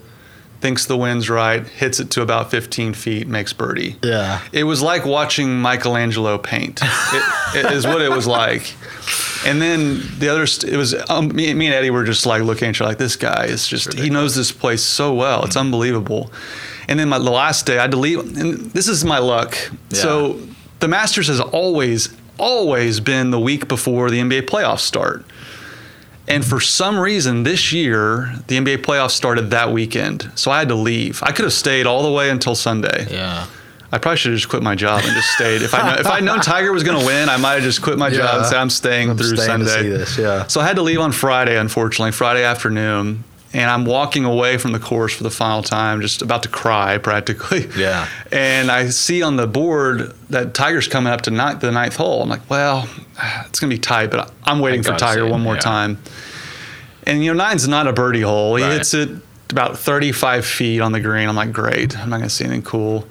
Thinks 0.64 0.86
the 0.86 0.96
wind's 0.96 1.30
right, 1.30 1.68
hits 1.68 2.00
it 2.00 2.10
to 2.12 2.22
about 2.22 2.50
15 2.50 2.94
feet, 2.94 3.28
makes 3.28 3.52
birdie. 3.52 3.98
Yeah. 4.02 4.42
It 4.54 4.64
was 4.64 4.82
like 4.82 5.04
watching 5.04 5.60
Michelangelo 5.62 6.38
paint. 6.38 6.80
It, 6.82 7.66
it 7.66 7.72
is 7.74 7.86
what 7.86 8.02
it 8.02 8.10
was 8.10 8.28
like. 8.28 8.74
And 9.46 9.62
then 9.62 10.02
the 10.20 10.30
other, 10.30 10.44
it 10.44 10.78
was 10.78 10.96
um, 11.10 11.36
me, 11.36 11.54
me 11.54 11.66
and 11.66 11.76
Eddie 11.76 11.90
were 11.90 12.06
just 12.06 12.26
like 12.26 12.44
looking 12.44 12.70
at 12.70 12.76
each 12.76 12.80
other 12.80 12.92
like 12.92 12.98
this 12.98 13.18
guy 13.18 13.44
is 13.48 13.68
just 13.68 13.92
he 14.00 14.10
knows 14.10 14.36
this 14.36 14.54
place 14.54 14.82
so 14.82 15.14
well. 15.14 15.44
It's 15.44 15.58
unbelievable. 15.58 16.32
And 16.88 16.98
then 16.98 17.10
my, 17.10 17.18
the 17.18 17.30
last 17.30 17.66
day 17.66 17.78
I 17.78 17.88
delete. 17.88 18.20
And 18.20 18.72
this 18.72 18.88
is 18.88 19.04
my 19.04 19.18
luck. 19.18 19.58
So 19.92 20.40
the 20.80 20.88
Masters 20.88 21.28
has 21.28 21.42
always 21.42 22.08
always 22.40 23.02
been 23.02 23.32
the 23.32 23.40
week 23.40 23.68
before 23.68 24.10
the 24.10 24.20
NBA 24.20 24.44
playoffs 24.44 24.80
start. 24.80 25.26
And 26.28 26.46
for 26.46 26.60
some 26.62 26.98
reason 27.00 27.44
this 27.44 27.74
year, 27.74 28.34
the 28.48 28.58
NBA 28.58 28.78
playoffs 28.78 29.12
started 29.12 29.52
that 29.52 29.72
weekend. 29.72 30.32
So 30.36 30.52
I 30.52 30.60
had 30.60 30.70
to 30.70 30.76
leave. 30.76 31.22
I 31.22 31.32
could 31.32 31.44
have 31.44 31.54
stayed 31.54 31.86
all 31.86 32.04
the 32.04 32.12
way 32.12 32.30
until 32.30 32.56
Sunday. 32.56 33.08
Yeah. 33.12 33.46
I 33.92 34.00
probably 34.00 34.18
should 34.18 34.32
have 34.32 34.40
just 34.40 34.50
quit 34.50 34.64
my 34.64 34.74
job 34.74 35.02
and 35.04 35.14
just 35.14 35.30
stayed. 35.34 35.62
If 35.62 35.76
I 35.76 35.88
know, 35.88 36.00
if 36.00 36.08
I'd 36.08 36.24
known 36.24 36.40
Tiger 36.40 36.72
was 36.74 36.84
going 36.84 37.00
to 37.00 37.06
win, 37.06 37.30
I 37.30 37.38
might 37.38 37.56
have 37.56 37.64
just 37.64 37.84
quit 37.84 38.00
my 38.00 38.10
job 38.10 38.38
and 38.38 38.46
said 38.48 38.58
I'm 38.58 38.72
staying 38.72 39.12
I'm 39.12 39.18
through 39.18 39.36
staying 39.38 39.60
to 39.60 39.68
Sunday. 39.68 39.84
see 39.84 39.90
this, 39.90 40.18
yeah. 40.18 40.48
So 40.48 40.62
I 40.62 40.66
had 40.66 40.78
to 40.78 40.82
leave 40.82 41.00
on 41.00 41.12
Friday, 41.12 41.56
unfortunately, 41.58 42.12
Friday 42.12 42.44
afternoon, 42.44 43.24
and 43.54 43.70
I'm 43.70 43.86
walking 43.86 44.26
away 44.26 44.58
from 44.58 44.72
the 44.72 44.80
course 44.80 45.14
for 45.14 45.24
the 45.24 45.30
final 45.30 45.62
time, 45.62 46.02
just 46.02 46.22
about 46.22 46.44
to 46.44 46.50
cry 46.50 46.98
practically. 46.98 47.70
Yeah. 47.78 48.08
And 48.32 48.72
I 48.72 48.90
see 48.90 49.22
on 49.22 49.36
the 49.36 49.48
board 49.48 50.14
that 50.30 50.54
Tiger's 50.54 50.88
coming 50.88 51.12
up 51.14 51.22
to 51.22 51.32
ninth, 51.32 51.62
the 51.62 51.72
ninth 51.72 51.96
hole. 51.96 52.22
I'm 52.24 52.30
like, 52.30 52.50
well, 52.50 52.88
it's 53.46 53.60
going 53.60 53.70
to 53.70 53.76
be 53.76 53.80
tight, 53.80 54.10
but 54.12 54.32
I'm 54.44 54.60
waiting 54.60 54.84
for 54.84 54.96
Tiger 54.96 55.28
one 55.28 55.42
more 55.42 55.56
yeah. 55.56 55.62
time. 55.62 55.98
And 57.06 57.24
you 57.24 57.34
know, 57.34 57.44
nine's 57.44 57.68
not 57.68 57.88
a 57.88 57.94
birdie 57.94 58.22
hole. 58.22 58.56
He 58.56 58.64
Right. 58.64 58.74
hits 58.74 58.94
it 58.94 59.10
about 59.50 59.78
35 59.78 60.46
feet 60.46 60.80
on 60.80 60.92
the 60.94 61.00
green. 61.00 61.28
I'm 61.30 61.36
like, 61.36 61.52
great. 61.52 61.98
I'm 61.98 62.10
not 62.10 62.18
going 62.18 62.30
to 62.30 62.34
see 62.34 62.46
anything 62.46 62.64
cool. 62.64 63.08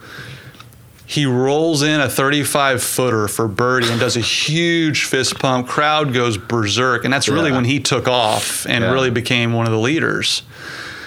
He 1.12 1.26
rolls 1.26 1.82
in 1.82 2.00
a 2.00 2.08
35 2.08 2.82
footer 2.82 3.28
for 3.28 3.46
birdie 3.46 3.86
and 3.90 4.00
does 4.00 4.16
a 4.16 4.20
huge 4.20 5.04
fist 5.04 5.38
pump. 5.38 5.68
Crowd 5.68 6.14
goes 6.14 6.38
berserk, 6.38 7.04
and 7.04 7.12
that's 7.12 7.28
really 7.28 7.50
Yeah. 7.50 7.56
when 7.56 7.66
he 7.66 7.80
took 7.80 8.08
off 8.08 8.64
and 8.66 8.82
Yeah. 8.82 8.90
really 8.92 9.10
became 9.10 9.52
one 9.52 9.66
of 9.66 9.72
the 9.72 9.78
leaders. 9.78 10.40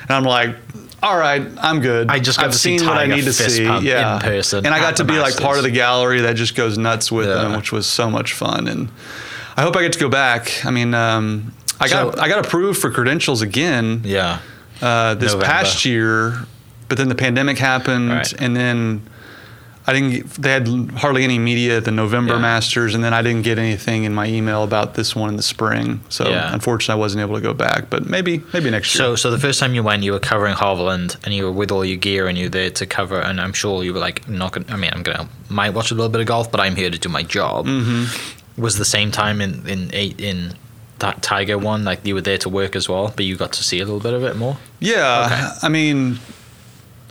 And 0.07 0.11
I'm 0.11 0.23
like, 0.23 0.55
all 1.01 1.17
right, 1.17 1.41
I'm 1.59 1.81
good. 1.81 2.11
I 2.11 2.19
just 2.19 2.37
got 2.37 2.45
I've 2.45 2.51
to 2.51 2.57
see 2.59 2.77
what 2.85 2.97
I 2.99 3.07
need 3.07 3.23
to 3.23 3.33
see. 3.33 3.63
Yeah, 3.63 4.17
in 4.17 4.21
person 4.21 4.63
And 4.63 4.75
I 4.75 4.79
got 4.79 4.97
to 4.97 5.03
be 5.05 5.17
like 5.17 5.37
part 5.37 5.57
of 5.57 5.63
the 5.63 5.71
gallery 5.71 6.21
that 6.21 6.35
just 6.35 6.53
goes 6.53 6.77
nuts 6.77 7.11
with 7.11 7.27
Yeah. 7.27 7.47
him, 7.47 7.53
which 7.55 7.71
was 7.71 7.87
so 7.87 8.07
much 8.07 8.33
fun. 8.33 8.67
And 8.67 8.89
I 9.57 9.63
hope 9.63 9.75
I 9.75 9.81
get 9.81 9.93
to 9.93 9.99
go 9.99 10.09
back. 10.09 10.51
I 10.65 10.69
mean, 10.69 10.93
um, 10.93 11.51
I 11.81 11.87
got 11.87 12.19
I 12.19 12.29
got 12.29 12.45
approved 12.45 12.79
for 12.79 12.91
credentials 12.91 13.41
again 13.41 14.01
Yeah. 14.03 14.37
uh, 14.83 15.15
this 15.15 15.33
November. 15.33 15.45
past 15.45 15.83
year, 15.83 16.45
but 16.89 16.99
then 16.99 17.09
the 17.09 17.15
pandemic 17.15 17.57
happened, 17.57 18.11
Right. 18.11 18.33
and 18.37 18.55
then 18.55 19.01
I 19.87 19.93
didn't. 19.93 20.27
They 20.41 20.49
had 20.49 20.67
hardly 20.97 21.23
any 21.23 21.37
media 21.37 21.77
at 21.77 21.85
the 21.85 21.91
November 21.91 22.33
Yeah. 22.33 22.39
Masters, 22.41 22.95
and 22.95 23.03
then 23.03 23.13
I 23.13 23.21
didn't 23.21 23.43
get 23.43 23.59
anything 23.59 24.03
in 24.03 24.13
my 24.15 24.25
email 24.27 24.63
about 24.63 24.95
this 24.95 25.15
one 25.15 25.29
in 25.29 25.35
the 25.37 25.43
spring. 25.43 26.01
So 26.09 26.27
Yeah. 26.27 26.51
unfortunately, 26.53 26.99
I 26.99 27.03
wasn't 27.03 27.21
able 27.21 27.35
to 27.35 27.41
go 27.41 27.53
back. 27.53 27.89
But 27.91 28.09
maybe 28.09 28.41
maybe 28.53 28.69
next 28.71 28.95
year. 28.95 29.03
So, 29.03 29.15
so 29.15 29.29
the 29.31 29.37
first 29.39 29.59
time 29.59 29.75
you 29.75 29.83
went, 29.83 30.01
you 30.03 30.11
were 30.13 30.19
covering 30.19 30.55
Hovland, 30.55 31.17
and 31.23 31.33
you 31.35 31.43
were 31.43 31.51
with 31.51 31.71
all 31.71 31.85
your 31.85 31.97
gear, 31.97 32.27
and 32.27 32.37
you 32.37 32.45
were 32.45 32.49
there 32.49 32.71
to 32.71 32.85
cover. 32.85 33.19
And 33.19 33.39
I'm 33.39 33.53
sure 33.53 33.83
you 33.83 33.93
were 33.93 33.99
like, 33.99 34.27
not 34.27 34.53
gonna. 34.53 34.65
I 34.69 34.75
mean, 34.75 34.89
I'm 34.93 35.03
gonna 35.03 35.27
might 35.49 35.73
watch 35.75 35.91
a 35.91 35.95
little 35.95 36.09
bit 36.09 36.21
of 36.21 36.27
golf, 36.27 36.51
but 36.51 36.59
I'm 36.59 36.75
here 36.75 36.89
to 36.89 36.97
do 36.97 37.09
my 37.09 37.21
job. 37.23 37.67
Mm-hmm. 37.67 38.61
Was 38.61 38.77
the 38.77 38.85
same 38.85 39.11
time 39.11 39.39
in 39.41 39.67
in 39.67 39.89
eight 39.93 40.19
in 40.19 40.53
that 40.99 41.21
Tiger 41.21 41.57
one, 41.57 41.83
like 41.83 41.99
you 42.07 42.15
were 42.15 42.21
there 42.21 42.37
to 42.39 42.49
work 42.49 42.75
as 42.75 42.87
well, 42.87 43.11
but 43.15 43.25
you 43.25 43.35
got 43.35 43.51
to 43.53 43.63
see 43.63 43.79
a 43.81 43.85
little 43.85 43.99
bit 43.99 44.13
of 44.13 44.23
it 44.23 44.37
more. 44.37 44.57
yeah, 44.79 45.25
Okay. 45.25 45.47
I 45.61 45.69
mean, 45.69 46.19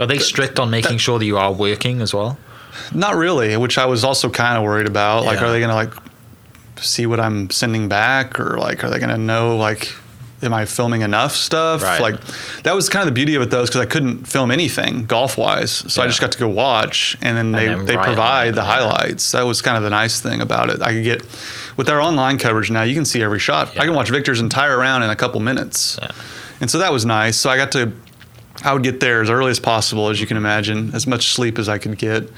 Are 0.00 0.06
they 0.06 0.18
strict 0.18 0.58
on 0.58 0.70
making 0.70 0.98
sure 0.98 1.18
that 1.20 1.26
you 1.26 1.36
are 1.38 1.52
working 1.52 2.00
as 2.00 2.12
well? 2.14 2.36
Not 2.92 3.16
really, 3.16 3.56
which 3.56 3.78
I 3.78 3.86
was 3.86 4.04
also 4.04 4.30
kind 4.30 4.56
of 4.56 4.64
worried 4.64 4.86
about. 4.86 5.24
Like, 5.24 5.40
are 5.42 5.50
they 5.50 5.60
going 5.60 5.70
to 5.70 5.74
like 5.74 5.92
see 6.76 7.06
what 7.06 7.20
I'm 7.20 7.50
sending 7.50 7.88
back, 7.88 8.38
or 8.40 8.58
like, 8.58 8.84
are 8.84 8.90
they 8.90 8.98
going 8.98 9.10
to 9.10 9.18
know 9.18 9.56
like, 9.56 9.92
am 10.42 10.52
I 10.52 10.64
filming 10.64 11.02
enough 11.02 11.32
stuff? 11.32 11.82
Right. 11.82 12.00
Like, 12.00 12.20
that 12.64 12.74
was 12.74 12.88
kind 12.88 13.02
of 13.02 13.06
the 13.06 13.14
beauty 13.14 13.34
of 13.34 13.42
it, 13.42 13.50
though, 13.50 13.64
because 13.64 13.80
I 13.80 13.86
couldn't 13.86 14.26
film 14.26 14.50
anything 14.50 15.06
golf 15.06 15.38
wise, 15.38 15.70
so 15.70 16.02
I 16.02 16.06
just 16.06 16.20
got 16.20 16.32
to 16.32 16.38
go 16.38 16.48
watch, 16.48 17.16
and 17.22 17.36
then 17.36 17.52
they 17.52 17.66
then 17.68 17.84
they 17.86 17.96
right 17.96 18.06
provide 18.06 18.54
the 18.54 18.62
yeah. 18.62 18.66
highlights. 18.66 19.32
That 19.32 19.42
was 19.42 19.62
kind 19.62 19.76
of 19.76 19.82
the 19.82 19.90
nice 19.90 20.20
thing 20.20 20.40
about 20.40 20.70
it. 20.70 20.82
I 20.82 20.92
could 20.92 21.04
get 21.04 21.22
with 21.76 21.88
our 21.88 22.00
online 22.00 22.38
coverage 22.38 22.70
now. 22.70 22.82
You 22.82 22.94
can 22.94 23.04
see 23.04 23.22
every 23.22 23.38
shot. 23.38 23.76
I 23.78 23.84
can 23.84 23.94
watch 23.94 24.10
Viktor's 24.10 24.40
entire 24.40 24.78
round 24.78 25.04
in 25.04 25.10
a 25.10 25.16
couple 25.16 25.40
minutes, 25.40 25.98
Yeah. 26.00 26.10
and 26.60 26.70
so 26.70 26.78
that 26.78 26.92
was 26.92 27.04
nice. 27.04 27.36
So 27.36 27.50
I 27.50 27.56
got 27.56 27.72
to 27.72 27.92
I 28.62 28.72
would 28.72 28.82
get 28.82 29.00
there 29.00 29.20
as 29.20 29.30
early 29.30 29.50
as 29.50 29.60
possible, 29.60 30.08
as 30.08 30.20
you 30.20 30.26
can 30.26 30.36
imagine, 30.36 30.94
as 30.94 31.06
much 31.06 31.32
sleep 31.32 31.58
as 31.58 31.68
I 31.68 31.78
could 31.78 31.98
get. 31.98 32.30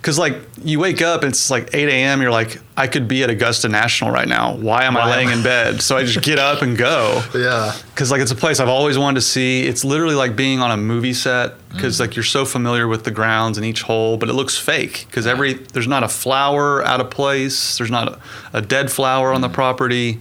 Because, 0.00 0.18
like, 0.18 0.34
you 0.64 0.80
wake 0.80 1.02
up, 1.02 1.24
it's 1.24 1.50
like 1.50 1.74
8 1.74 1.86
a.m., 1.90 2.22
you're 2.22 2.30
like, 2.30 2.58
I 2.74 2.86
could 2.86 3.06
be 3.06 3.22
at 3.22 3.28
Augusta 3.28 3.68
National 3.68 4.10
right 4.10 4.26
now. 4.26 4.54
Why 4.56 4.84
am 4.84 4.96
I 4.96 5.00
Why 5.00 5.06
am 5.10 5.16
laying 5.16 5.28
I- 5.28 5.32
in 5.34 5.42
bed? 5.42 5.82
So 5.82 5.94
I 5.94 6.04
just 6.04 6.24
get 6.24 6.38
up 6.38 6.62
and 6.62 6.74
go. 6.78 7.22
Yeah. 7.34 7.74
Because, 7.92 8.10
like, 8.10 8.22
it's 8.22 8.30
a 8.30 8.34
place 8.34 8.60
I've 8.60 8.68
always 8.70 8.96
wanted 8.96 9.16
to 9.16 9.26
see. 9.26 9.66
It's 9.66 9.84
literally 9.84 10.14
like 10.14 10.36
being 10.36 10.60
on 10.60 10.70
a 10.70 10.76
movie 10.78 11.12
set 11.12 11.52
because, 11.68 11.96
Mm. 11.96 12.00
like, 12.00 12.16
you're 12.16 12.22
so 12.24 12.46
familiar 12.46 12.88
with 12.88 13.04
the 13.04 13.10
grounds 13.10 13.58
and 13.58 13.66
each 13.66 13.82
hole, 13.82 14.16
but 14.16 14.30
it 14.30 14.32
looks 14.32 14.56
fake 14.56 15.04
because 15.10 15.26
every, 15.26 15.52
there's 15.52 15.86
not 15.86 16.02
a 16.02 16.08
flower 16.08 16.82
out 16.82 17.00
of 17.02 17.10
place, 17.10 17.76
there's 17.76 17.90
not 17.90 18.08
a, 18.08 18.18
a 18.54 18.62
dead 18.62 18.90
flower 18.90 19.32
Mm. 19.32 19.34
on 19.34 19.40
the 19.42 19.50
property. 19.50 20.18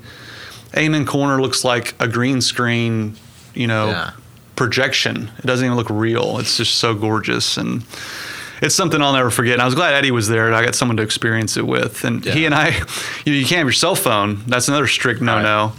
Amen 0.76 1.06
Corner 1.06 1.42
looks 1.42 1.64
like 1.64 1.96
a 2.02 2.08
green 2.10 2.42
screen, 2.42 3.16
you 3.56 3.66
know, 3.68 3.92
Yeah. 3.92 4.12
projection. 4.58 5.32
It 5.40 5.46
doesn't 5.46 5.66
even 5.66 5.78
look 5.78 5.90
real. 5.90 6.38
It's 6.40 6.58
just 6.58 6.76
so 6.76 6.94
gorgeous 6.94 7.56
and 7.56 7.84
it's 8.62 8.76
something 8.76 9.02
I'll 9.02 9.14
never 9.14 9.30
forget. 9.30 9.54
And 9.54 9.62
I 9.62 9.66
was 9.66 9.76
glad 9.76 9.94
Eddie 9.94 10.12
was 10.12 10.28
there 10.28 10.48
and 10.48 10.56
I 10.56 10.64
got 10.64 10.76
someone 10.76 10.98
to 10.98 11.04
experience 11.04 11.58
it 11.58 11.66
with. 11.66 12.04
And 12.04 12.24
he 12.26 12.46
and 12.46 12.54
I, 12.56 12.70
you, 13.26 13.34
you 13.34 13.46
can't 13.46 13.60
have 13.60 13.68
your 13.68 13.74
cell 13.74 13.96
phone. 13.96 14.44
That's 14.48 14.68
another 14.68 14.88
strict 14.88 15.22
no 15.22 15.42
no. 15.42 15.74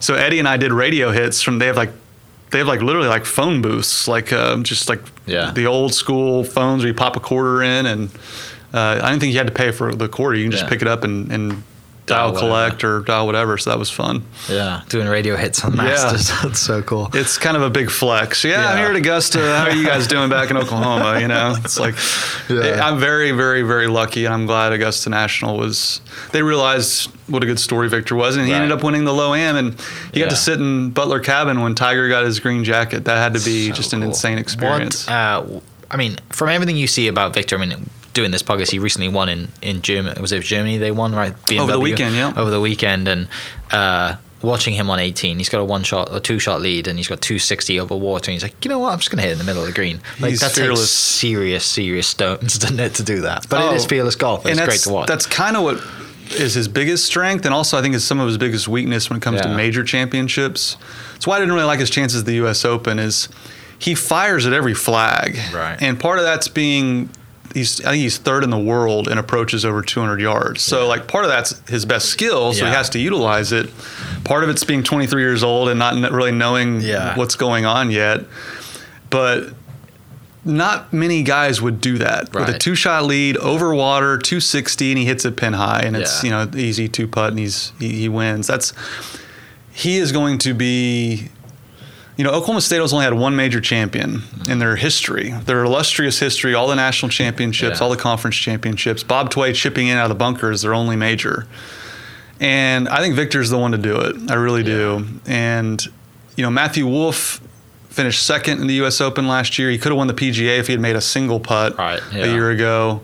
So 0.00 0.14
Eddie 0.14 0.38
and 0.38 0.48
I 0.48 0.56
did 0.56 0.72
radio 0.72 1.10
hits 1.10 1.40
from, 1.42 1.58
they 1.58 1.66
have 1.66 1.76
like, 1.76 1.90
they 2.50 2.58
have 2.58 2.66
like 2.68 2.82
literally 2.82 3.08
like 3.08 3.24
phone 3.24 3.62
booths, 3.62 4.06
like 4.06 4.32
uh, 4.32 4.56
just 4.62 4.88
like 4.88 5.00
Yeah. 5.26 5.50
the 5.52 5.66
old 5.66 5.94
school 5.94 6.44
phones 6.44 6.82
where 6.82 6.88
you 6.88 6.94
pop 6.94 7.16
a 7.16 7.20
quarter 7.20 7.62
in, 7.62 7.86
and 7.86 8.08
uh, 8.74 9.00
I 9.02 9.08
didn't 9.10 9.20
think 9.20 9.32
you 9.32 9.38
had 9.38 9.46
to 9.48 9.52
pay 9.52 9.72
for 9.72 9.94
the 9.94 10.08
quarter. 10.08 10.36
You 10.36 10.44
can 10.44 10.52
just 10.52 10.64
Yeah. 10.64 10.68
pick 10.68 10.82
it 10.82 10.88
up 10.88 11.02
and, 11.02 11.32
and 11.32 11.62
Dial 12.06 12.30
dial 12.32 12.40
collect 12.40 12.84
or 12.84 13.00
dial 13.00 13.26
whatever. 13.26 13.58
So 13.58 13.70
that 13.70 13.78
was 13.78 13.90
fun. 13.90 14.24
Yeah, 14.48 14.82
doing 14.88 15.08
radio 15.08 15.34
hits 15.36 15.64
on 15.64 15.72
the 15.72 15.78
Masters. 15.78 16.30
That's 16.42 16.60
so 16.60 16.80
cool. 16.82 17.10
It's 17.14 17.36
kind 17.36 17.56
of 17.56 17.62
a 17.64 17.70
big 17.70 17.90
flex. 17.90 18.44
Yeah, 18.44 18.68
I'm 18.70 18.78
here 18.78 18.86
at 18.88 18.96
Augusta. 18.96 19.38
How 19.40 19.64
are 19.64 19.72
you 19.74 19.84
guys 19.84 20.06
doing 20.06 20.30
back 20.30 20.50
in 20.50 20.56
Oklahoma? 20.56 21.18
You 21.20 21.28
know, 21.28 21.54
it's 21.64 21.78
like 21.80 21.96
Yeah. 22.48 22.80
I'm 22.86 22.98
very, 22.98 23.32
very, 23.32 23.62
very 23.62 23.88
lucky, 23.88 24.24
and 24.24 24.32
I'm 24.32 24.46
glad 24.46 24.72
Augusta 24.72 25.10
National 25.10 25.56
was. 25.58 26.00
They 26.32 26.42
realized 26.42 27.10
what 27.28 27.42
a 27.42 27.46
good 27.46 27.58
story 27.58 27.88
Viktor 27.88 28.14
was, 28.14 28.36
and 28.36 28.46
he 28.46 28.52
Right. 28.52 28.62
ended 28.62 28.72
up 28.78 28.84
winning 28.84 29.04
the 29.04 29.12
low 29.12 29.34
am, 29.34 29.56
and 29.56 29.80
he 30.14 30.20
got 30.20 30.30
to 30.30 30.36
sit 30.36 30.60
in 30.60 30.90
Butler 30.90 31.18
Cabin 31.20 31.60
when 31.60 31.74
Tiger 31.74 32.08
got 32.08 32.24
his 32.24 32.38
green 32.38 32.62
jacket. 32.62 33.04
That 33.06 33.16
had 33.18 33.34
to 33.34 33.44
be 33.44 33.68
So 33.70 33.74
just 33.74 33.92
an 33.92 34.00
cool. 34.00 34.10
insane 34.10 34.38
experience. 34.38 35.06
What, 35.06 35.12
uh, 35.12 35.60
I 35.90 35.96
mean, 35.96 36.18
from 36.30 36.48
everything 36.50 36.76
you 36.76 36.86
see 36.86 37.08
about 37.08 37.34
Viktor, 37.34 37.56
I 37.56 37.64
mean, 37.66 37.90
doing 38.16 38.32
this 38.32 38.42
podcast, 38.42 38.70
he 38.72 38.80
recently 38.80 39.08
won 39.08 39.28
in 39.28 39.48
in 39.62 39.82
Germany. 39.82 40.20
Was 40.20 40.32
it 40.32 40.42
Germany 40.42 40.78
they 40.78 40.90
won 40.90 41.14
right? 41.14 41.34
Over 41.52 41.70
the 41.72 41.78
weekend, 41.78 42.16
yeah. 42.16 42.32
Over 42.36 42.50
the 42.50 42.60
weekend, 42.60 43.06
and 43.06 43.28
uh, 43.70 44.16
watching 44.42 44.74
him 44.74 44.90
on 44.90 44.98
18, 44.98 45.38
he's 45.38 45.48
got 45.48 45.60
a 45.60 45.64
one 45.64 45.82
shot, 45.84 46.08
a 46.14 46.18
two 46.18 46.38
shot 46.40 46.60
lead, 46.60 46.88
and 46.88 46.98
he's 46.98 47.06
got 47.08 47.20
260 47.20 47.78
over 47.80 47.94
water, 47.96 48.30
and 48.30 48.34
he's 48.34 48.42
like, 48.42 48.64
you 48.64 48.68
know 48.68 48.78
what? 48.80 48.92
I'm 48.92 48.98
just 48.98 49.10
gonna 49.10 49.22
hit 49.22 49.32
in 49.32 49.38
the 49.38 49.44
middle 49.44 49.62
of 49.62 49.68
the 49.68 49.74
green. 49.74 50.00
Like 50.20 50.30
He's 50.30 50.40
that 50.40 50.52
fearless. 50.52 50.80
takes 50.80 50.90
serious, 50.90 51.64
serious 51.64 52.08
stones 52.08 52.58
to 52.58 52.88
to 52.88 53.02
do 53.02 53.20
that. 53.20 53.46
But 53.48 53.72
it 53.72 53.76
is 53.76 53.84
Oh, 53.84 53.88
fearless 53.88 54.16
golf. 54.16 54.44
and 54.44 54.58
It's 54.58 54.64
great 54.66 54.80
to 54.80 54.90
watch. 54.90 55.06
That's 55.06 55.26
kind 55.26 55.56
of 55.56 55.62
what 55.62 55.80
is 56.40 56.54
his 56.54 56.66
biggest 56.68 57.04
strength, 57.04 57.44
and 57.44 57.54
also 57.54 57.78
I 57.78 57.82
think 57.82 57.94
is 57.94 58.04
some 58.04 58.18
of 58.18 58.26
his 58.26 58.36
biggest 58.38 58.66
weakness 58.66 59.08
when 59.08 59.18
it 59.18 59.22
comes 59.22 59.40
to 59.42 59.48
major 59.54 59.84
championships. 59.84 60.76
That's 61.12 61.26
why 61.26 61.36
I 61.36 61.38
didn't 61.40 61.54
really 61.54 61.66
like 61.66 61.80
his 61.80 61.90
chances 61.90 62.20
at 62.20 62.26
the 62.26 62.34
U.S. 62.36 62.64
Open. 62.64 62.98
Is 62.98 63.28
he 63.78 63.94
fires 63.94 64.46
at 64.46 64.52
every 64.52 64.74
flag, 64.74 65.38
Right. 65.54 65.76
And 65.82 66.00
part 66.00 66.18
of 66.18 66.24
that's 66.24 66.48
being 66.48 67.10
he's 67.54 67.80
I 67.84 67.90
think 67.92 68.02
he's 68.02 68.18
third 68.18 68.44
in 68.44 68.50
the 68.50 68.58
world 68.58 69.08
in 69.08 69.18
approaches 69.18 69.64
over 69.64 69.82
200 69.82 70.20
yards. 70.20 70.62
So 70.62 70.86
like 70.86 71.06
part 71.08 71.24
of 71.24 71.30
that's 71.30 71.58
his 71.68 71.84
best 71.84 72.06
skill, 72.08 72.52
so 72.52 72.64
he 72.66 72.70
has 72.72 72.90
to 72.90 72.98
utilize 72.98 73.52
it. 73.52 73.70
Part 74.24 74.44
of 74.44 74.50
it's 74.50 74.64
being 74.64 74.82
23 74.82 75.22
years 75.22 75.42
old 75.42 75.68
and 75.68 75.78
not 75.78 75.94
really 76.12 76.32
knowing 76.32 76.80
Yeah. 76.80 77.16
what's 77.16 77.34
going 77.36 77.64
on 77.64 77.90
yet, 77.90 78.24
but. 79.10 79.50
Not 80.48 80.92
many 80.92 81.24
guys 81.24 81.60
would 81.60 81.80
do 81.80 81.98
that 81.98 82.32
with 82.32 82.48
a 82.48 82.56
two 82.56 82.76
shot 82.76 83.02
lead 83.04 83.36
over 83.38 83.74
water, 83.74 84.16
260, 84.16 84.92
and 84.92 84.98
he 85.00 85.04
hits 85.04 85.24
it 85.24 85.36
pin 85.36 85.54
high, 85.54 85.80
and 85.80 85.96
it's 85.96 86.22
Yeah. 86.22 86.44
you 86.44 86.52
know 86.52 86.56
easy 86.56 86.86
two 86.86 87.08
putt, 87.08 87.30
and 87.30 87.40
he's 87.40 87.72
he, 87.80 87.88
he 88.02 88.08
wins. 88.08 88.46
That's 88.46 88.72
he 89.72 89.96
is 89.96 90.12
going 90.12 90.38
to 90.38 90.54
be. 90.54 91.30
You 92.16 92.24
know, 92.24 92.30
Oklahoma 92.30 92.62
State 92.62 92.80
has 92.80 92.92
only 92.94 93.04
had 93.04 93.12
one 93.14 93.36
major 93.36 93.60
champion 93.60 94.22
in 94.48 94.58
their 94.58 94.76
history, 94.76 95.32
their 95.44 95.64
illustrious 95.64 96.18
history, 96.18 96.54
all 96.54 96.66
the 96.66 96.74
national 96.76 97.10
championships, 97.10 97.78
Yeah. 97.78 97.84
all 97.84 97.90
the 97.90 97.96
conference 97.98 98.36
championships. 98.36 99.02
Bob 99.02 99.30
Tway 99.30 99.52
chipping 99.54 99.88
in 99.88 99.98
out 99.98 100.04
of 100.04 100.08
the 100.08 100.14
bunker 100.14 100.50
is 100.50 100.62
their 100.62 100.72
only 100.72 100.96
major. 100.96 101.46
And 102.40 102.88
I 102.88 103.00
think 103.00 103.14
Viktor's 103.14 103.50
the 103.50 103.58
one 103.58 103.72
to 103.72 103.78
do 103.78 103.96
it. 103.96 104.30
I 104.30 104.34
really 104.34 104.62
do. 104.62 105.06
And, 105.26 105.82
you 106.36 106.42
know, 106.42 106.50
Matthew 106.50 106.86
Wolff 106.86 107.40
finished 107.90 108.22
second 108.22 108.60
in 108.60 108.66
the 108.66 108.74
U.S. 108.74 109.00
Open 109.00 109.26
last 109.26 109.58
year. 109.58 109.70
He 109.70 109.78
could 109.78 109.90
have 109.90 109.96
won 109.96 110.06
the 110.06 110.14
PGA 110.14 110.58
if 110.58 110.66
he 110.66 110.72
had 110.74 110.80
made 110.80 110.96
a 110.96 111.00
single 111.00 111.40
putt 111.40 111.76
Right, 111.78 112.00
a 112.12 112.28
year 112.32 112.50
ago. 112.50 113.00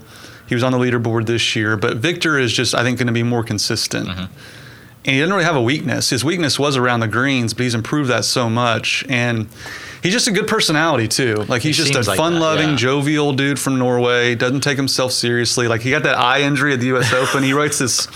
He 0.46 0.54
was 0.54 0.62
on 0.62 0.72
the 0.72 0.78
leaderboard 0.78 1.24
this 1.26 1.56
year. 1.56 1.76
But 1.78 1.96
Viktor 1.96 2.38
is 2.38 2.52
just, 2.52 2.74
I 2.74 2.82
think, 2.82 2.98
going 2.98 3.06
to 3.06 3.12
be 3.12 3.22
more 3.22 3.42
consistent. 3.42 4.08
Mm-hmm. 4.08 4.24
And 5.04 5.14
he 5.14 5.20
doesn't 5.20 5.32
really 5.32 5.44
have 5.44 5.56
a 5.56 5.62
weakness. 5.62 6.10
His 6.10 6.24
weakness 6.24 6.58
was 6.58 6.76
around 6.76 7.00
the 7.00 7.08
greens, 7.08 7.54
but 7.54 7.64
he's 7.64 7.74
improved 7.74 8.08
that 8.10 8.24
so 8.24 8.48
much. 8.48 9.04
And 9.08 9.48
he's 10.02 10.12
just 10.12 10.28
a 10.28 10.30
good 10.30 10.46
personality, 10.46 11.08
too. 11.08 11.44
Like, 11.48 11.62
he's 11.62 11.76
He 11.76 11.84
just 11.90 12.06
a 12.06 12.08
like 12.08 12.16
fun 12.16 12.38
loving, 12.38 12.70
yeah. 12.70 12.76
jovial 12.76 13.32
dude 13.32 13.58
from 13.58 13.78
Norway. 13.78 14.36
Doesn't 14.36 14.60
take 14.60 14.76
himself 14.76 15.10
seriously. 15.12 15.66
Like, 15.66 15.80
he 15.80 15.90
got 15.90 16.04
that 16.04 16.16
eye 16.18 16.42
injury 16.42 16.72
at 16.72 16.78
the 16.80 16.86
U.S. 16.86 17.12
Open. 17.14 17.42
He 17.42 17.52
writes 17.52 17.78
this 17.78 18.06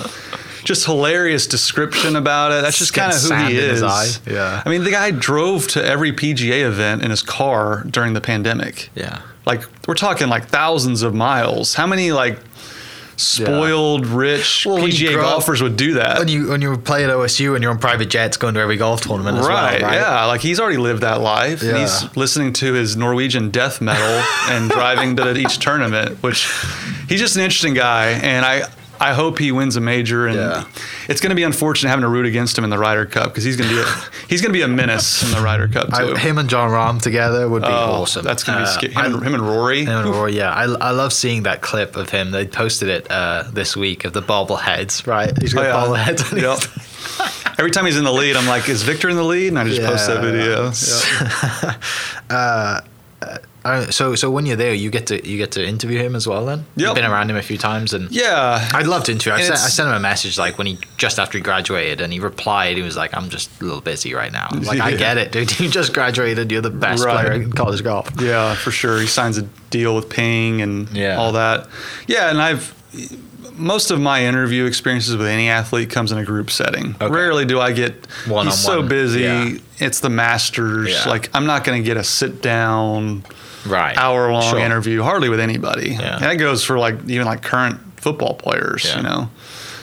just 0.63 0.85
hilarious 0.87 1.47
description 1.47 2.15
about 2.17 2.53
it. 2.53 2.63
That's 2.63 2.79
just 2.79 2.93
kind 2.95 3.13
of 3.13 3.21
who 3.21 3.35
he 3.47 3.57
is. 3.57 4.21
Yeah. 4.27 4.63
I 4.65 4.69
mean, 4.69 4.85
the 4.85 4.91
guy 4.91 5.11
drove 5.11 5.67
to 5.69 5.85
every 5.85 6.13
PGA 6.13 6.67
event 6.67 7.03
in 7.03 7.11
his 7.11 7.23
car 7.23 7.85
during 7.91 8.13
the 8.15 8.21
pandemic. 8.21 8.91
yeah. 8.95 9.23
Like, 9.45 9.63
we're 9.87 9.95
talking 9.95 10.27
like 10.29 10.47
thousands 10.47 11.03
of 11.03 11.15
miles. 11.15 11.75
How 11.75 11.87
many, 11.87 12.11
like, 12.11 12.41
spoiled, 13.17 14.07
rich 14.07 14.65
Well, 14.67 14.79
PGA 14.79 15.13
grow 15.15 15.25
up- 15.25 15.31
golfers 15.33 15.63
would 15.63 15.77
do 15.77 15.95
that? 15.95 16.19
When 16.19 16.29
you 16.29 16.49
when 16.49 16.63
you 16.63 16.77
play 16.77 17.05
at 17.05 17.11
OSU 17.11 17.55
and 17.55 17.63
you're 17.63 17.73
on 17.73 17.79
private 17.79 18.07
jets 18.11 18.37
going 18.37 18.55
to 18.55 18.61
every 18.61 18.77
golf 18.77 19.01
tournament 19.01 19.39
as 19.39 19.47
right, 19.49 19.81
well, 19.81 19.91
right? 19.91 19.99
yeah. 20.01 20.25
Like 20.27 20.41
he's 20.41 20.61
already 20.61 20.77
lived 20.79 21.03
that 21.03 21.21
life. 21.21 21.63
And 21.63 21.71
Yeah. 21.73 21.81
he's 21.81 22.17
listening 22.17 22.53
to 22.55 22.73
his 22.73 22.97
Norwegian 22.97 23.51
death 23.51 23.81
metal 23.81 24.23
and 24.51 24.71
driving 24.71 25.17
to 25.17 25.37
each 25.37 25.59
tournament, 25.59 26.23
which 26.23 26.49
he's 27.09 27.21
just 27.21 27.37
an 27.37 27.43
interesting 27.43 27.75
guy. 27.75 28.09
And 28.23 28.45
I, 28.45 28.63
I 29.01 29.13
hope 29.15 29.39
he 29.39 29.53
wins 29.53 29.77
a 29.77 29.81
major. 29.81 30.27
And 30.27 30.37
Yeah. 30.37 30.65
it's 31.09 31.21
going 31.21 31.31
to 31.31 31.37
be 31.37 31.43
unfortunate 31.43 31.89
having 31.91 32.03
to 32.03 32.09
root 32.09 32.27
against 32.27 32.57
him 32.57 32.65
in 32.65 32.71
the 32.71 32.79
Ryder 32.79 33.07
Cup 33.07 33.25
because 33.27 33.45
he's 33.45 33.57
going 33.57 33.69
to 33.71 33.77
be 33.77 33.81
a, 33.83 33.85
he's 34.29 34.41
going 34.43 34.51
to 34.51 34.59
be 34.59 34.63
a 34.63 34.69
menace 34.69 35.23
in 35.23 35.31
the 35.31 35.41
Ryder 35.43 35.69
Cup 35.69 35.89
too. 35.89 36.15
I, 36.15 36.19
him 36.19 36.39
and 36.39 36.49
Jon 36.49 36.71
Rahm 36.71 37.01
together 37.03 37.49
would 37.49 37.63
be 37.63 37.69
Oh, 37.69 38.03
awesome. 38.03 38.25
That's 38.25 38.45
going 38.45 38.59
to 38.59 38.65
be 38.65 38.69
Uh, 38.69 38.73
scary. 38.73 38.95
I- 38.97 39.07
Him, 39.07 39.15
and, 39.15 39.23
him 39.27 39.35
and 39.35 39.43
Rory. 39.47 39.85
Him 39.85 39.89
and 40.07 40.11
Rory, 40.11 40.37
yeah, 40.37 40.51
I, 40.53 40.65
I 40.65 40.91
love 40.91 41.13
seeing 41.13 41.43
that 41.45 41.61
clip 41.63 41.97
of 41.97 42.11
him. 42.11 42.31
They 42.31 42.47
posted 42.47 42.89
it 42.89 43.11
uh, 43.11 43.45
this 43.53 43.77
week 43.77 44.05
of 44.05 44.13
the 44.13 44.23
bobbleheads, 44.23 45.07
right? 45.07 45.33
He's 45.41 45.55
got 45.55 45.67
Oh, 45.67 45.95
yeah. 45.95 46.05
bobbleheads. 46.07 46.33
on 46.33 46.39
his- 46.39 46.43
Yep. 46.43 46.83
Every 47.59 47.71
time 47.71 47.87
he's 47.87 47.97
in 47.97 48.05
the 48.05 48.13
lead, 48.13 48.37
I'm 48.37 48.47
like, 48.47 48.69
"Is 48.69 48.83
Viktor 48.83 49.09
in 49.09 49.17
the 49.17 49.23
lead?" 49.25 49.49
And 49.49 49.59
I 49.59 49.65
just 49.65 49.81
post 49.81 50.07
that 50.09 50.23
Yeah. 50.23 50.71
video. 50.71 51.77
Uh, 52.31 52.81
uh, 53.75 53.91
so, 53.91 54.15
so 54.15 54.31
when 54.31 54.47
you're 54.47 54.57
there, 54.57 54.73
you 54.75 54.91
get 54.91 55.07
to 55.09 55.27
you 55.29 55.37
get 55.39 55.53
to 55.53 55.67
interview 55.67 55.99
him 56.01 56.15
as 56.17 56.27
well. 56.27 56.47
Then 56.47 56.65
you've 56.77 56.95
been 56.95 57.05
around 57.05 57.31
him 57.31 57.37
a 57.37 57.43
few 57.43 57.59
times, 57.59 57.93
and 57.93 58.11
Yeah, 58.11 58.69
I'd 58.75 58.87
love 58.87 59.05
to 59.05 59.13
interview. 59.13 59.33
I 59.33 59.43
sent, 59.43 59.55
I 59.55 59.69
sent 59.69 59.89
him 59.89 59.95
a 59.95 60.01
message 60.01 60.39
like 60.39 60.59
when 60.59 60.67
he 60.67 60.79
just 60.97 61.19
after 61.19 61.39
he 61.39 61.43
graduated, 61.43 62.01
and 62.01 62.13
he 62.13 62.21
replied. 62.21 62.77
He 62.77 62.83
was 62.83 62.97
like, 62.97 63.15
"I'm 63.17 63.29
just 63.29 63.51
a 63.61 63.65
little 63.65 63.81
busy 63.81 64.15
right 64.15 64.33
now." 64.33 64.49
I'm 64.51 64.63
like, 64.63 64.81
I 64.81 64.95
get 65.07 65.19
it, 65.19 65.33
dude. 65.33 65.59
You 65.61 65.69
just 65.69 65.93
graduated. 65.93 66.51
You're 66.53 66.63
the 66.63 66.71
best 66.71 67.05
Right. 67.05 67.25
player 67.27 67.33
in 67.43 67.53
college 67.53 67.83
golf. 67.83 68.11
Yeah, 68.21 68.55
for 68.55 68.71
sure. 68.71 68.99
He 69.01 69.07
signs 69.07 69.39
a 69.39 69.43
deal 69.71 69.95
with 69.97 70.09
Ping 70.09 70.63
and 70.63 70.89
Yeah. 70.91 71.17
all 71.17 71.33
that. 71.33 71.69
Yeah, 72.07 72.31
and 72.31 72.41
I've 72.41 72.75
most 73.57 73.91
of 73.91 73.99
my 73.99 74.25
interview 74.27 74.67
experiences 74.67 75.17
with 75.17 75.27
any 75.27 75.49
athlete 75.49 75.89
comes 75.89 76.13
in 76.13 76.19
a 76.19 76.25
group 76.25 76.51
setting. 76.51 76.95
Okay. 77.01 77.09
Rarely 77.09 77.47
do 77.47 77.59
I 77.59 77.73
get 77.73 78.07
One-on-one. 78.27 78.47
he's 78.49 78.59
so 78.63 78.83
busy. 78.83 79.23
Yeah. 79.23 79.55
It's 79.79 80.01
the 80.01 80.11
Masters. 80.11 80.91
Yeah. 80.91 81.09
Like 81.09 81.31
I'm 81.35 81.47
not 81.47 81.65
going 81.65 81.83
to 81.83 81.87
get 81.87 81.97
a 81.97 82.05
sit 82.05 82.43
down 82.43 83.25
Right. 83.67 83.97
hour 83.97 84.31
long 84.33 84.43
Sure. 84.51 84.59
interview 84.59 85.03
hardly 85.03 85.29
with 85.29 85.41
anybody. 85.41 85.91
Yeah. 85.99 86.15
And 86.17 86.25
that 86.25 86.37
goes 86.37 86.65
for 86.65 86.79
like 86.79 86.97
even 87.09 87.27
like 87.27 87.43
current 87.43 87.81
football 88.01 88.35
players, 88.35 88.85
Yeah. 88.85 88.97
you 88.99 89.03
know. 89.03 89.31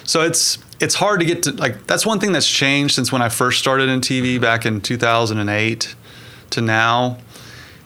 So 0.03 0.21
it's 0.21 0.57
it's 0.79 0.95
hard 0.95 1.19
to 1.21 1.25
get 1.25 1.43
to 1.43 1.51
like 1.51 1.87
that's 1.87 2.05
one 2.05 2.19
thing 2.19 2.31
that's 2.33 2.49
changed 2.49 2.95
since 2.95 3.11
when 3.11 3.21
I 3.21 3.29
first 3.29 3.59
started 3.59 3.89
in 3.89 4.01
TV 4.01 4.39
back 4.39 4.65
in 4.65 4.81
2008 4.81 5.95
to 6.51 6.61
now. 6.61 7.17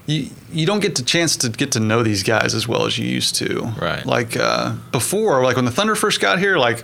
You 0.05 0.29
you 0.51 0.65
don't 0.65 0.79
get 0.79 0.95
the 0.95 1.03
chance 1.03 1.35
to 1.37 1.49
get 1.49 1.73
to 1.73 1.79
know 1.81 2.01
these 2.01 2.23
guys 2.23 2.55
as 2.55 2.67
well 2.67 2.85
as 2.85 2.97
you 2.97 3.05
used 3.05 3.35
to. 3.35 3.73
Right. 3.79 4.05
Like 4.05 4.37
uh, 4.37 4.73
before, 4.91 5.43
like 5.43 5.57
when 5.57 5.65
the 5.65 5.71
Thunder 5.71 5.95
first 5.95 6.21
got 6.21 6.39
here, 6.39 6.57
like 6.57 6.83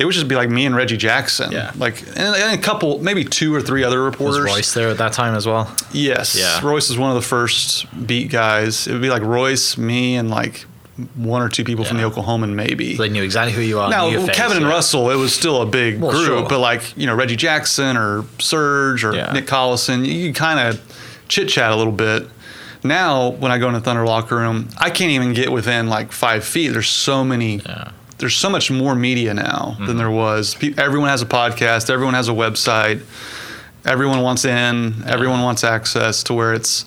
it 0.00 0.04
would 0.06 0.14
just 0.14 0.26
be 0.28 0.34
like 0.34 0.48
me 0.50 0.66
and 0.66 0.74
Reggie 0.74 0.96
Jackson. 0.96 1.52
Yeah. 1.52 1.72
Like 1.76 2.00
and, 2.08 2.18
and 2.34 2.58
a 2.58 2.62
couple, 2.62 2.98
maybe 3.00 3.22
two 3.24 3.54
or 3.54 3.60
three 3.60 3.84
other 3.84 4.02
Was 4.02 4.12
reporters. 4.12 4.44
Royce 4.44 4.74
there 4.74 4.88
at 4.88 4.98
that 4.98 5.12
time 5.12 5.34
as 5.34 5.46
well? 5.46 5.72
Yes. 5.92 6.34
Yeah. 6.36 6.60
Royce 6.66 6.88
was 6.88 6.98
one 6.98 7.10
of 7.10 7.16
the 7.16 7.22
first 7.28 7.86
beat 8.06 8.30
guys. 8.30 8.86
It 8.88 8.92
would 8.92 9.02
be 9.02 9.10
like 9.10 9.22
Royce, 9.22 9.76
me, 9.76 10.16
and 10.16 10.30
like 10.30 10.64
one 11.14 11.40
or 11.40 11.48
two 11.48 11.64
people 11.64 11.84
from 11.84 11.96
the 11.98 12.02
Oklahoman, 12.02 12.54
maybe. 12.54 12.94
They 12.96 13.08
knew 13.08 13.22
exactly 13.22 13.54
who 13.54 13.62
you 13.62 13.78
are. 13.78 13.88
now, 13.88 14.10
face, 14.10 14.36
Kevin 14.36 14.58
and 14.58 14.66
yeah. 14.66 14.72
Russell, 14.72 15.10
it 15.10 15.14
was 15.16 15.32
still 15.34 15.62
a 15.62 15.66
big 15.66 16.00
Well, 16.00 16.10
group, 16.10 16.26
sure. 16.26 16.48
but 16.48 16.58
like, 16.60 16.96
you 16.96 17.06
know, 17.06 17.14
Reggie 17.14 17.36
Jackson 17.36 17.96
or 17.96 18.24
Serge 18.38 19.04
or 19.04 19.14
Yeah. 19.14 19.32
Nick 19.32 19.46
Collison, 19.46 20.04
you 20.06 20.32
kind 20.34 20.60
of 20.60 21.24
chit 21.28 21.48
chat 21.48 21.70
a 21.72 21.76
little 21.76 21.92
bit. 21.92 22.26
Now, 22.82 23.28
when 23.28 23.52
I 23.52 23.58
go 23.58 23.68
in 23.68 23.74
the 23.74 23.80
Thunder 23.80 24.04
locker 24.06 24.36
room, 24.36 24.68
I 24.78 24.90
can't 24.90 25.10
even 25.10 25.32
get 25.34 25.52
within 25.52 25.88
like 25.88 26.12
five 26.12 26.44
feet. 26.44 26.68
There's 26.68 26.88
so 26.88 27.24
many 27.24 27.56
Yeah. 27.58 27.92
There's 28.20 28.36
so 28.36 28.50
much 28.50 28.70
more 28.70 28.94
media 28.94 29.34
now 29.34 29.74
than 29.78 29.88
mm-hmm. 29.88 29.98
there 29.98 30.10
was. 30.10 30.54
Pe- 30.54 30.74
Everyone 30.76 31.08
has 31.08 31.22
a 31.22 31.26
podcast. 31.26 31.90
Everyone 31.90 32.14
has 32.14 32.28
a 32.28 32.32
website. 32.32 33.02
Everyone 33.84 34.20
wants 34.20 34.44
in. 34.44 35.02
Everyone 35.08 35.42
wants 35.42 35.64
access 35.64 36.22
to 36.24 36.34
where 36.34 36.52
it's 36.52 36.84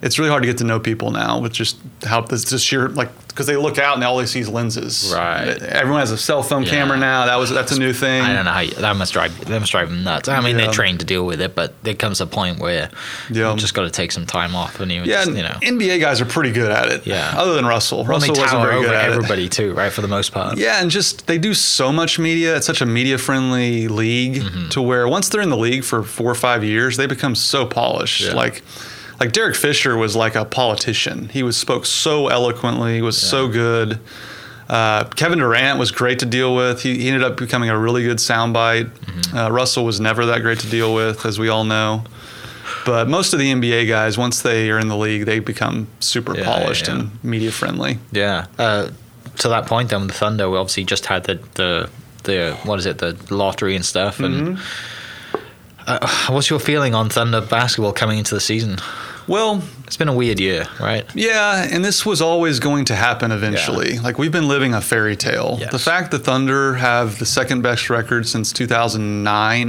it's 0.00 0.18
really 0.18 0.30
hard 0.30 0.42
to 0.42 0.48
get 0.48 0.58
to 0.58 0.64
know 0.64 0.80
people 0.80 1.10
now 1.12 1.38
with 1.38 1.52
just 1.52 1.78
how 2.02 2.22
this 2.22 2.44
just 2.44 2.66
sheer 2.66 2.88
like 2.88 3.10
because 3.32 3.46
they 3.46 3.56
look 3.56 3.78
out 3.78 3.94
and 3.96 4.04
all 4.04 4.18
they 4.18 4.26
see 4.26 4.40
is 4.40 4.48
lenses. 4.48 5.12
Right. 5.14 5.46
Everyone 5.62 6.00
has 6.00 6.10
a 6.12 6.18
cell 6.18 6.42
phone 6.42 6.62
Yeah. 6.62 6.70
camera 6.70 6.96
now. 6.98 7.26
That 7.26 7.36
was 7.36 7.50
that's 7.50 7.72
a 7.72 7.78
new 7.78 7.92
thing. 7.92 8.22
I 8.22 8.32
don't 8.34 8.44
know 8.44 8.50
how 8.52 8.60
you, 8.60 8.72
that 8.72 8.94
must 8.96 9.12
drive 9.12 9.36
that 9.46 9.58
must 9.60 9.72
drive 9.72 9.88
them 9.90 10.04
nuts. 10.04 10.28
I 10.28 10.40
mean, 10.40 10.58
Yeah. 10.58 10.64
they're 10.66 10.72
trained 10.74 11.00
to 11.00 11.04
deal 11.06 11.24
with 11.26 11.40
it, 11.40 11.54
but 11.54 11.74
there 11.82 11.94
comes 11.94 12.20
a 12.20 12.26
point 12.26 12.58
where 12.58 12.90
Yeah. 13.30 13.50
you 13.52 13.56
just 13.58 13.74
got 13.74 13.82
to 13.82 13.90
take 13.90 14.12
some 14.12 14.26
time 14.26 14.54
off 14.54 14.80
and 14.80 14.92
you, 14.92 15.02
Yeah, 15.04 15.24
just, 15.24 15.36
you 15.36 15.42
know. 15.42 15.56
NBA 15.62 15.98
guys 16.00 16.20
are 16.20 16.24
pretty 16.26 16.52
good 16.52 16.70
at 16.70 16.88
it. 16.88 17.06
Yeah. 17.06 17.34
Other 17.36 17.54
than 17.54 17.66
Russell, 17.66 17.98
Well, 18.04 18.08
Russell 18.18 18.36
wasn't 18.36 18.62
very 18.62 18.76
over 18.76 18.86
good 18.86 18.94
at 18.94 19.08
it. 19.10 19.12
everybody 19.14 19.48
too, 19.48 19.72
right? 19.74 19.92
For 19.92 20.02
the 20.02 20.08
most 20.08 20.32
part. 20.32 20.58
Yeah, 20.58 20.80
and 20.80 20.90
just 20.90 21.26
they 21.26 21.38
do 21.38 21.54
so 21.54 21.92
much 21.92 22.18
media. 22.18 22.56
It's 22.56 22.66
such 22.66 22.80
a 22.80 22.86
media 22.86 23.18
friendly 23.18 23.88
league 23.88 24.42
Mm-hmm. 24.42 24.68
to 24.70 24.82
where 24.82 25.08
once 25.08 25.28
they're 25.28 25.40
in 25.42 25.50
the 25.50 25.56
league 25.56 25.84
for 25.84 26.02
four 26.02 26.30
or 26.30 26.34
five 26.34 26.62
years, 26.64 26.96
they 26.96 27.06
become 27.06 27.34
so 27.34 27.64
polished. 27.66 28.20
Yeah. 28.22 28.34
Like, 28.34 28.62
like 29.22 29.32
Derek 29.32 29.54
Fisher 29.54 29.96
was 29.96 30.16
like 30.16 30.34
a 30.34 30.44
politician. 30.44 31.28
He 31.28 31.42
was 31.44 31.56
spoke 31.56 31.86
so 31.86 32.26
eloquently, 32.28 33.00
was 33.02 33.16
so 33.20 33.46
good. 33.48 34.00
Uh, 34.68 35.04
Kevin 35.04 35.38
Durant 35.38 35.78
was 35.78 35.90
great 35.92 36.18
to 36.20 36.26
deal 36.26 36.56
with. 36.56 36.82
He, 36.82 36.98
he 36.98 37.08
ended 37.08 37.22
up 37.22 37.36
becoming 37.36 37.70
a 37.70 37.78
really 37.78 38.02
good 38.02 38.16
soundbite. 38.18 38.90
Uh, 39.34 39.52
Russell 39.52 39.84
was 39.84 40.00
never 40.00 40.26
that 40.26 40.40
great 40.42 40.58
to 40.60 40.66
deal 40.68 40.92
with, 40.94 41.24
as 41.24 41.38
we 41.38 41.48
all 41.48 41.62
know. 41.64 42.02
But 42.84 43.08
most 43.08 43.32
of 43.32 43.38
the 43.38 43.52
NBA 43.52 43.86
guys, 43.88 44.18
once 44.18 44.42
they 44.42 44.68
are 44.70 44.78
in 44.80 44.88
the 44.88 44.96
league, 44.96 45.24
they 45.24 45.38
become 45.38 45.86
super 46.00 46.36
Yeah, 46.36 46.44
polished 46.44 46.88
yeah. 46.88 46.94
and 47.00 47.22
media 47.24 47.52
friendly. 47.52 47.98
Yeah. 48.10 48.46
Uh, 48.58 48.88
to 49.38 49.48
that 49.48 49.66
point, 49.66 49.90
then 49.90 50.08
the 50.08 50.12
Thunder, 50.12 50.50
we 50.50 50.58
obviously 50.58 50.84
just 50.84 51.06
had 51.06 51.24
the 51.24 51.34
the 51.54 51.90
the 52.24 52.58
what 52.64 52.78
is 52.80 52.86
it, 52.86 52.98
the 52.98 53.16
lottery 53.30 53.76
and 53.76 53.84
stuff. 53.84 54.18
And 54.20 54.58
uh, 55.86 56.08
what's 56.28 56.48
your 56.50 56.60
feeling 56.60 56.94
on 56.94 57.08
Thunder 57.08 57.40
basketball 57.40 57.92
coming 57.92 58.18
into 58.18 58.34
the 58.34 58.40
season? 58.40 58.78
Well, 59.28 59.62
It's 59.86 59.96
been 59.96 60.08
a 60.08 60.14
weird 60.14 60.40
year, 60.40 60.66
right? 60.80 61.04
Yeah, 61.14 61.66
and 61.70 61.84
this 61.84 62.04
was 62.06 62.20
always 62.20 62.58
going 62.60 62.84
to 62.86 62.94
happen 62.94 63.30
eventually. 63.32 63.98
Like 63.98 64.18
we've 64.18 64.32
been 64.32 64.48
living 64.48 64.74
a 64.74 64.80
fairy 64.80 65.16
tale. 65.16 65.58
Yes. 65.60 65.70
The 65.72 65.78
fact 65.78 66.10
the 66.10 66.18
Thunder 66.18 66.74
have 66.74 67.18
the 67.18 67.26
second 67.26 67.62
best 67.62 67.90
record 67.90 68.26
since 68.26 68.52
2009 68.52 69.68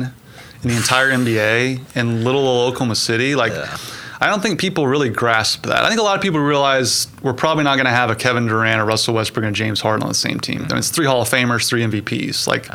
in 0.64 0.70
the 0.70 0.76
entire 0.76 1.12
NBA 1.12 1.96
in 1.96 2.24
little 2.24 2.48
Oklahoma 2.48 2.96
City, 2.96 3.36
like 3.36 3.52
Yeah. 3.54 3.78
I 4.22 4.28
don't 4.28 4.42
think 4.42 4.58
people 4.58 4.88
really 4.88 5.10
grasp 5.10 5.66
that. 5.66 5.84
I 5.84 5.90
think 5.90 6.00
a 6.00 6.04
lot 6.04 6.16
of 6.16 6.22
people 6.22 6.40
realize 6.40 7.08
we're 7.22 7.34
probably 7.34 7.66
not 7.66 7.76
going 7.76 7.88
to 7.88 7.92
have 7.92 8.10
a 8.10 8.16
Kevin 8.16 8.46
Durant, 8.48 8.80
a 8.80 8.86
Russell 8.86 9.16
Westbrook, 9.16 9.46
and 9.46 9.54
James 9.54 9.82
Harden 9.82 10.02
on 10.04 10.08
the 10.08 10.16
same 10.16 10.40
team. 10.40 10.60
I 10.60 10.68
mean, 10.70 10.78
it's 10.78 10.90
three 10.92 11.06
Hall 11.06 11.22
of 11.22 11.30
Famers, 11.30 11.68
three 11.68 11.82
MVPs. 11.84 12.48
Like 12.48 12.68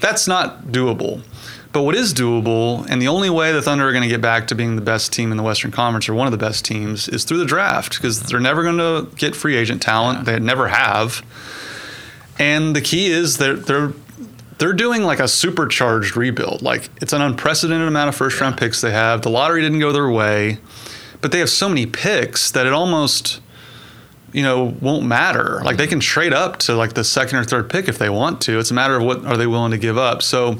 that's 0.00 0.26
not 0.26 0.68
doable. 0.68 1.20
But 1.72 1.82
what 1.82 1.94
is 1.94 2.12
doable, 2.12 2.84
and 2.88 3.00
the 3.00 3.08
only 3.08 3.30
way 3.30 3.52
the 3.52 3.62
Thunder 3.62 3.86
are 3.88 3.92
going 3.92 4.02
to 4.02 4.08
get 4.08 4.20
back 4.20 4.48
to 4.48 4.56
being 4.56 4.74
the 4.74 4.82
best 4.82 5.12
team 5.12 5.30
in 5.30 5.36
the 5.36 5.42
Western 5.42 5.70
Conference 5.70 6.08
or 6.08 6.14
one 6.14 6.26
of 6.26 6.32
the 6.32 6.38
best 6.38 6.64
teams 6.64 7.08
is 7.08 7.22
through 7.22 7.38
the 7.38 7.44
draft 7.44 7.96
because 7.96 8.22
they're 8.22 8.40
never 8.40 8.64
going 8.64 8.78
to 8.78 9.14
get 9.16 9.36
free 9.36 9.56
agent 9.56 9.80
talent. 9.80 10.24
They 10.24 10.38
never 10.40 10.68
have. 10.68 11.22
And 12.40 12.74
the 12.74 12.80
key 12.80 13.10
is 13.10 13.38
they're 13.38 13.54
they're 13.54 13.92
they're 14.58 14.72
doing 14.72 15.02
like 15.02 15.20
a 15.20 15.28
supercharged 15.28 16.16
rebuild. 16.16 16.60
Like 16.60 16.88
it's 17.00 17.12
an 17.12 17.22
unprecedented 17.22 17.86
amount 17.86 18.08
of 18.08 18.16
first 18.16 18.40
round 18.40 18.56
picks 18.56 18.80
they 18.80 18.90
have. 18.90 19.22
The 19.22 19.30
lottery 19.30 19.62
didn't 19.62 19.78
go 19.78 19.92
their 19.92 20.10
way, 20.10 20.58
but 21.20 21.32
they 21.32 21.38
have 21.38 21.50
so 21.50 21.68
many 21.68 21.86
picks 21.86 22.50
that 22.50 22.66
it 22.66 22.72
almost 22.72 23.40
you 24.32 24.42
know 24.42 24.76
won't 24.80 25.04
matter. 25.04 25.60
Like 25.62 25.76
they 25.76 25.84
mm-hmm. 25.84 25.90
can 25.90 26.00
trade 26.00 26.32
up 26.32 26.58
to 26.60 26.74
like 26.74 26.94
the 26.94 27.04
second 27.04 27.38
or 27.38 27.44
third 27.44 27.70
pick 27.70 27.88
if 27.88 27.98
they 27.98 28.10
want 28.10 28.40
to. 28.42 28.58
It's 28.58 28.70
a 28.70 28.74
matter 28.74 28.96
of 28.96 29.02
what 29.02 29.24
are 29.24 29.36
they 29.36 29.46
willing 29.46 29.70
to 29.70 29.78
give 29.78 29.96
up. 29.96 30.22
So 30.22 30.58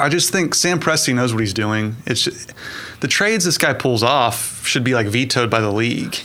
I 0.00 0.08
just 0.08 0.30
think 0.32 0.54
Sam 0.54 0.80
Presti 0.80 1.14
knows 1.14 1.32
what 1.32 1.40
he's 1.40 1.54
doing. 1.54 1.96
It's 2.06 2.24
the 3.00 3.08
trades 3.08 3.44
this 3.44 3.58
guy 3.58 3.72
pulls 3.74 4.02
off 4.02 4.66
should 4.66 4.84
be 4.84 4.94
like 4.94 5.06
vetoed 5.08 5.50
by 5.50 5.60
the 5.60 5.70
league. 5.72 6.16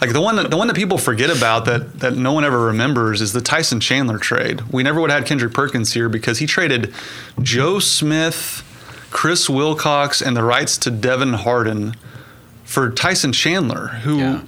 Like 0.00 0.12
the 0.12 0.20
one 0.20 0.36
that 0.36 0.50
the 0.50 0.56
one 0.56 0.68
that 0.68 0.76
people 0.76 0.98
forget 0.98 1.28
about 1.36 1.64
that 1.64 2.00
that 2.00 2.14
no 2.16 2.32
one 2.32 2.44
ever 2.44 2.60
remembers 2.66 3.20
is 3.20 3.32
the 3.32 3.40
Tyson 3.40 3.80
Chandler 3.80 4.18
trade. 4.18 4.60
We 4.72 4.82
never 4.82 5.00
would 5.00 5.10
have 5.10 5.20
had 5.20 5.28
Kendrick 5.28 5.52
Perkins 5.54 5.92
here 5.92 6.08
because 6.08 6.38
he 6.38 6.46
traded 6.46 6.94
Joe 7.42 7.78
Smith, 7.80 8.62
Chris 9.10 9.48
Wilcox, 9.50 10.20
and 10.22 10.36
the 10.36 10.44
rights 10.44 10.78
to 10.78 10.90
DeVon 10.90 11.34
Hardin 11.36 11.96
for 12.64 12.90
Tyson 12.90 13.32
Chandler, 13.32 13.88
who 14.04 14.18
Yeah. 14.18 14.40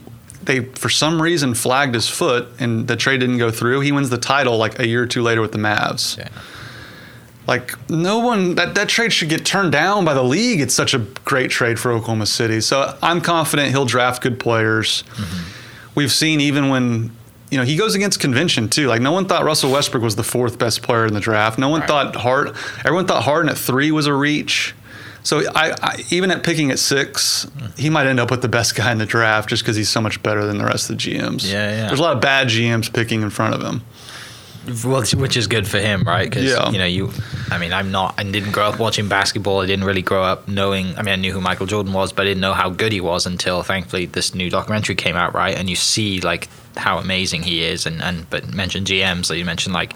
they 0.45 0.67
for 0.67 0.89
some 0.89 1.21
reason 1.21 1.55
flagged 1.55 1.95
his 1.95 2.09
foot 2.09 2.47
and 2.61 2.87
the 2.87 2.95
trade 2.97 3.19
didn't 3.21 3.39
go 3.39 3.51
through. 3.51 3.81
He 3.81 3.91
wins 3.93 4.11
the 4.11 4.19
title 4.19 4.57
like 4.57 4.79
a 4.79 4.87
year 4.87 5.03
or 5.03 5.07
two 5.07 5.23
later 5.23 5.41
with 5.41 5.53
the 5.53 5.59
Mavs. 5.59 6.17
Yeah. 6.17 6.29
Like 7.47 7.75
no 7.91 8.19
one 8.21 8.55
that 8.57 8.75
that 8.77 8.89
trade 8.89 9.13
should 9.13 9.29
get 9.29 9.45
turned 9.45 9.73
down 9.73 10.05
by 10.05 10.15
the 10.15 10.23
league. 10.23 10.61
It's 10.61 10.75
such 10.75 10.95
a 10.95 10.99
great 11.25 11.51
trade 11.51 11.79
for 11.81 11.91
Oklahoma 11.91 12.27
City. 12.27 12.61
So 12.61 12.97
I'm 13.03 13.21
confident 13.21 13.71
he'll 13.71 13.87
draft 13.87 14.23
good 14.23 14.39
players. 14.39 15.03
Mm-hmm. 15.15 15.91
We've 15.97 16.13
seen 16.13 16.41
even 16.41 16.69
when 16.69 17.11
you 17.51 17.59
know 17.59 17.65
he 17.65 17.77
goes 17.77 17.95
against 17.97 18.21
convention 18.21 18.69
too. 18.69 18.87
Like 18.87 19.01
no 19.03 19.11
one 19.11 19.27
thought 19.27 19.45
Russell 19.45 19.73
Westbrook 19.73 20.03
was 20.03 20.15
the 20.17 20.23
fourth 20.23 20.59
best 20.59 20.83
player 20.83 21.07
in 21.07 21.15
the 21.15 21.21
draft. 21.21 21.59
No 21.59 21.69
one 21.69 21.81
Right. 21.81 21.89
thought 21.89 22.15
Hart. 22.17 22.55
Everyone 22.85 23.07
thought 23.07 23.25
Harden 23.25 23.49
at 23.51 23.59
three 23.59 23.91
was 23.91 24.07
a 24.07 24.15
reach. 24.15 24.75
So 25.23 25.43
I, 25.55 25.73
I 25.83 26.05
even 26.11 26.31
at 26.31 26.43
picking 26.45 26.71
at 26.71 26.79
six, 26.79 27.47
he 27.77 27.91
might 27.91 28.07
end 28.07 28.21
up 28.21 28.31
with 28.31 28.41
the 28.43 28.49
best 28.49 28.75
guy 28.77 28.93
in 28.93 28.99
the 28.99 29.05
draft 29.07 29.49
just 29.51 29.63
because 29.63 29.77
he's 29.77 29.89
so 29.91 30.01
much 30.01 30.23
better 30.23 30.47
than 30.47 30.57
the 30.59 30.65
rest 30.65 30.89
of 30.89 30.97
the 30.97 31.03
GMs. 31.03 31.51
Yeah, 31.51 31.71
yeah. 31.73 31.87
There's 31.89 31.99
a 32.01 32.03
lot 32.03 32.15
of 32.15 32.23
bad 32.23 32.47
GMs 32.49 32.91
picking 32.93 33.21
in 33.23 33.29
front 33.31 33.55
of 33.55 33.61
him. 33.63 33.83
Well, 34.85 35.03
which 35.17 35.37
is 35.37 35.47
good 35.47 35.67
for 35.67 35.79
him, 35.79 36.03
right? 36.03 36.29
Because 36.29 36.45
Yeah. 36.45 36.71
you 36.71 36.79
know, 36.79 36.85
you. 36.85 37.11
I 37.51 37.59
mean, 37.59 37.73
I'm 37.73 37.91
not. 37.91 38.15
I 38.19 38.25
didn't 38.25 38.53
grow 38.53 38.65
up 38.65 38.79
watching 38.79 39.09
basketball. 39.09 39.61
I 39.61 39.67
didn't 39.67 39.85
really 39.85 40.03
grow 40.03 40.23
up 40.23 40.47
knowing. 40.49 40.95
I 40.99 41.03
mean, 41.03 41.13
I 41.13 41.17
knew 41.17 41.33
who 41.33 41.41
Michael 41.41 41.67
Jordan 41.67 41.93
was, 41.93 42.13
but 42.13 42.23
I 42.23 42.25
didn't 42.27 42.43
know 42.43 42.53
how 42.53 42.69
good 42.69 42.93
he 42.93 43.01
was 43.01 43.27
until, 43.27 43.63
thankfully, 43.63 44.07
this 44.07 44.35
new 44.35 44.51
documentary 44.51 44.95
came 44.97 45.17
out, 45.17 45.35
right? 45.35 45.57
And 45.57 45.71
you 45.71 45.77
see 45.77 46.21
like 46.21 46.49
how 46.77 46.99
amazing 46.99 47.43
he 47.45 47.63
is, 47.65 47.87
and 47.87 48.03
and 48.03 48.29
but 48.31 48.53
mentioned 48.53 48.87
GMs, 48.87 49.27
so 49.27 49.35
you 49.35 49.45
mentioned 49.45 49.75
like 49.75 49.95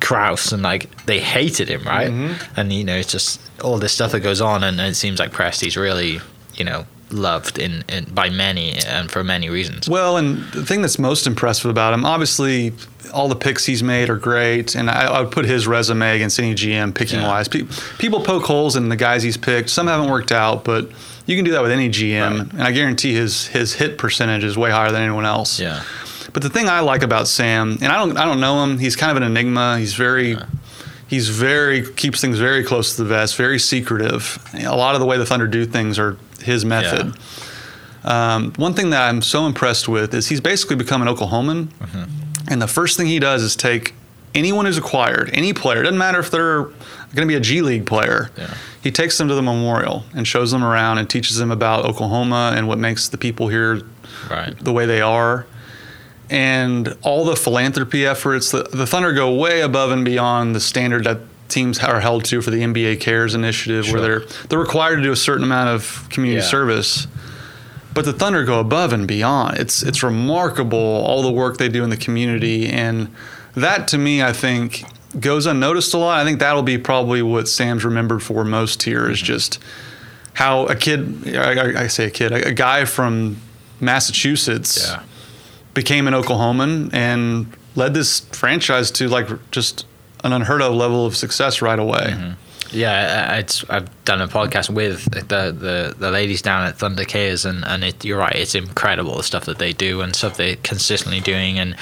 Krause, 0.00 0.52
and 0.52 0.62
like 0.62 0.88
they 1.06 1.18
hated 1.20 1.68
him, 1.68 1.82
right? 1.84 2.10
Mm-hmm. 2.10 2.60
And 2.60 2.72
you 2.72 2.84
know, 2.84 2.96
it's 2.96 3.10
just 3.10 3.40
all 3.62 3.78
this 3.78 3.92
stuff 3.92 4.12
that 4.12 4.20
goes 4.20 4.40
on, 4.40 4.62
and 4.64 4.78
it 4.80 4.96
seems 4.96 5.18
like 5.18 5.32
Presti's 5.32 5.76
really, 5.76 6.20
you 6.56 6.64
know, 6.64 6.84
loved 7.14 7.58
in, 7.58 7.84
in 7.88 8.04
by 8.06 8.28
many 8.30 8.72
and 8.86 9.10
for 9.10 9.24
many 9.24 9.48
reasons. 9.48 9.88
Well, 9.88 10.16
and 10.16 10.44
the 10.52 10.64
thing 10.64 10.82
that's 10.82 10.98
most 10.98 11.26
impressive 11.26 11.70
about 11.70 11.94
him, 11.94 12.04
obviously, 12.04 12.72
all 13.12 13.28
the 13.28 13.36
picks 13.36 13.64
he's 13.64 13.82
made 13.82 14.10
are 14.10 14.16
great, 14.16 14.74
and 14.74 14.90
I, 14.90 15.04
I 15.06 15.20
would 15.20 15.30
put 15.30 15.44
his 15.44 15.66
resume 15.66 16.14
against 16.16 16.38
any 16.38 16.54
GM 16.54 16.92
picking 16.94 17.20
Yeah. 17.20 17.28
wise. 17.28 17.48
Pe- 17.48 17.64
people 17.98 18.20
poke 18.20 18.44
holes 18.44 18.76
in 18.76 18.88
the 18.88 18.96
guys 18.96 19.22
he's 19.22 19.36
picked. 19.36 19.70
Some 19.70 19.86
haven't 19.86 20.10
worked 20.10 20.32
out, 20.32 20.64
but 20.64 20.90
you 21.26 21.36
can 21.36 21.44
do 21.44 21.52
that 21.52 21.62
with 21.62 21.70
any 21.70 21.88
GM, 21.88 22.38
Right. 22.38 22.52
and 22.52 22.62
I 22.62 22.72
guarantee 22.72 23.14
his 23.14 23.46
his 23.46 23.74
hit 23.74 23.96
percentage 23.98 24.42
is 24.44 24.56
way 24.58 24.70
higher 24.70 24.90
than 24.90 25.02
anyone 25.02 25.24
else. 25.26 25.60
Yeah. 25.60 25.82
But 26.32 26.42
the 26.42 26.50
thing 26.50 26.68
I 26.68 26.80
like 26.80 27.02
about 27.04 27.28
Sam, 27.28 27.78
and 27.80 27.92
I 27.92 27.98
don't 27.98 28.16
I 28.16 28.24
don't 28.24 28.40
know 28.40 28.64
him. 28.64 28.78
He's 28.78 28.96
kind 28.96 29.10
of 29.12 29.16
an 29.18 29.22
enigma. 29.22 29.78
He's 29.78 29.94
very 29.94 30.36
he's 31.14 31.28
very 31.28 31.86
keeps 31.94 32.20
things 32.20 32.38
very 32.38 32.64
close 32.64 32.96
to 32.96 33.02
the 33.02 33.08
vest, 33.08 33.36
very 33.36 33.58
secretive. 33.58 34.38
A 34.54 34.76
lot 34.76 34.94
of 34.94 35.00
the 35.00 35.06
way 35.06 35.16
the 35.16 35.24
Thunder 35.26 35.46
do 35.46 35.64
things 35.64 35.98
are 35.98 36.16
his 36.42 36.64
method. 36.64 37.14
Um, 38.04 38.52
one 38.56 38.74
thing 38.74 38.90
that 38.90 39.08
I'm 39.08 39.22
so 39.22 39.46
impressed 39.46 39.88
with 39.88 40.12
is 40.12 40.28
he's 40.28 40.40
basically 40.40 40.76
become 40.76 41.00
an 41.00 41.08
Oklahoman, 41.08 41.68
and 42.48 42.60
the 42.60 42.66
first 42.66 42.96
thing 42.96 43.06
he 43.06 43.18
does 43.18 43.42
is 43.42 43.56
take 43.56 43.94
anyone 44.34 44.66
who's 44.66 44.76
acquired, 44.76 45.30
any 45.32 45.52
player, 45.52 45.82
doesn't 45.82 45.96
matter 45.96 46.18
if 46.18 46.30
they're 46.30 46.64
going 46.64 47.26
to 47.26 47.26
be 47.26 47.36
a 47.36 47.40
G 47.40 47.62
League 47.62 47.86
player. 47.86 48.30
Yeah. 48.36 48.52
He 48.82 48.90
takes 48.90 49.16
them 49.16 49.28
to 49.28 49.34
the 49.34 49.42
memorial 49.42 50.04
and 50.14 50.26
shows 50.28 50.50
them 50.50 50.62
around 50.62 50.98
and 50.98 51.08
teaches 51.08 51.36
them 51.38 51.50
about 51.50 51.84
Oklahoma 51.86 52.52
and 52.56 52.66
what 52.68 52.78
makes 52.78 53.08
the 53.08 53.16
people 53.16 53.48
here 53.48 53.82
Right. 54.28 54.54
the 54.58 54.72
way 54.72 54.84
they 54.86 55.00
are. 55.00 55.46
And 56.30 56.96
all 57.02 57.24
the 57.24 57.36
philanthropy 57.36 58.06
efforts, 58.06 58.50
the, 58.50 58.62
the 58.62 58.86
Thunder 58.86 59.12
go 59.12 59.34
way 59.34 59.60
above 59.60 59.90
and 59.90 60.04
beyond 60.04 60.54
the 60.54 60.60
standard 60.60 61.04
that 61.04 61.18
teams 61.48 61.78
are 61.80 62.00
held 62.00 62.24
to 62.26 62.40
for 62.40 62.50
the 62.50 62.62
NBA 62.62 63.00
Cares 63.00 63.34
initiative, 63.34 63.84
Sure. 63.86 63.94
where 64.00 64.02
they're 64.02 64.26
they're 64.48 64.58
required 64.58 64.96
to 64.96 65.02
do 65.02 65.12
a 65.12 65.16
certain 65.16 65.44
amount 65.44 65.68
of 65.68 66.06
community 66.10 66.40
Yeah. 66.42 66.48
service. 66.48 67.06
But 67.92 68.06
the 68.06 68.12
Thunder 68.12 68.42
go 68.44 68.58
above 68.58 68.92
and 68.92 69.06
beyond. 69.06 69.58
It's 69.58 69.82
it's 69.82 70.02
remarkable 70.02 70.78
all 70.78 71.22
the 71.22 71.30
work 71.30 71.58
they 71.58 71.68
do 71.68 71.84
in 71.84 71.90
the 71.90 71.96
community, 71.96 72.68
and 72.68 73.08
that 73.54 73.86
to 73.88 73.98
me, 73.98 74.22
I 74.22 74.32
think, 74.32 74.84
goes 75.20 75.46
unnoticed 75.46 75.94
a 75.94 75.98
lot. 75.98 76.18
I 76.18 76.24
think 76.24 76.40
that'll 76.40 76.62
be 76.62 76.78
probably 76.78 77.22
what 77.22 77.46
Sam's 77.48 77.84
remembered 77.84 78.22
for 78.22 78.44
most 78.44 78.82
here 78.82 79.08
is 79.10 79.18
mm-hmm. 79.18 79.26
just 79.26 79.58
how 80.32 80.66
a 80.66 80.74
kid, 80.74 81.36
I, 81.36 81.52
I- 81.60 81.82
I 81.82 81.86
say 81.86 82.06
a 82.06 82.10
kid, 82.10 82.32
a, 82.32 82.48
a 82.48 82.52
guy 82.52 82.84
from 82.86 83.36
Massachusetts 83.80 84.88
Yeah. 84.88 85.02
Became 85.74 86.06
an 86.08 86.14
Oklahoman 86.14 86.92
and 86.94 87.52
led 87.76 87.94
this 87.94 88.20
franchise 88.20 88.90
to 88.92 89.08
like 89.08 89.28
just 89.50 89.86
an 90.22 90.32
unheard 90.32 90.62
of 90.62 90.72
level 90.74 91.04
of 91.04 91.16
success 91.16 91.60
right 91.60 91.78
away. 91.78 92.06
Mm-hmm. 92.10 92.32
Yeah, 92.70 93.28
I- 93.30 93.38
it's, 93.38 93.64
I've 93.68 94.04
done 94.04 94.20
a 94.20 94.26
podcast 94.26 94.68
with 94.70 95.04
the, 95.12 95.52
the, 95.52 95.94
the 95.96 96.10
ladies 96.10 96.42
down 96.42 96.66
at 96.66 96.76
Thunder 96.76 97.04
Cares, 97.04 97.44
and, 97.44 97.64
and 97.64 97.84
it, 97.84 98.04
you're 98.04 98.18
right, 98.18 98.34
it's 98.34 98.54
incredible 98.56 99.16
the 99.16 99.22
stuff 99.22 99.44
that 99.44 99.58
they 99.58 99.72
do 99.72 100.00
and 100.00 100.16
stuff 100.16 100.36
they're 100.36 100.56
consistently 100.56 101.20
doing. 101.20 101.58
And 101.58 101.76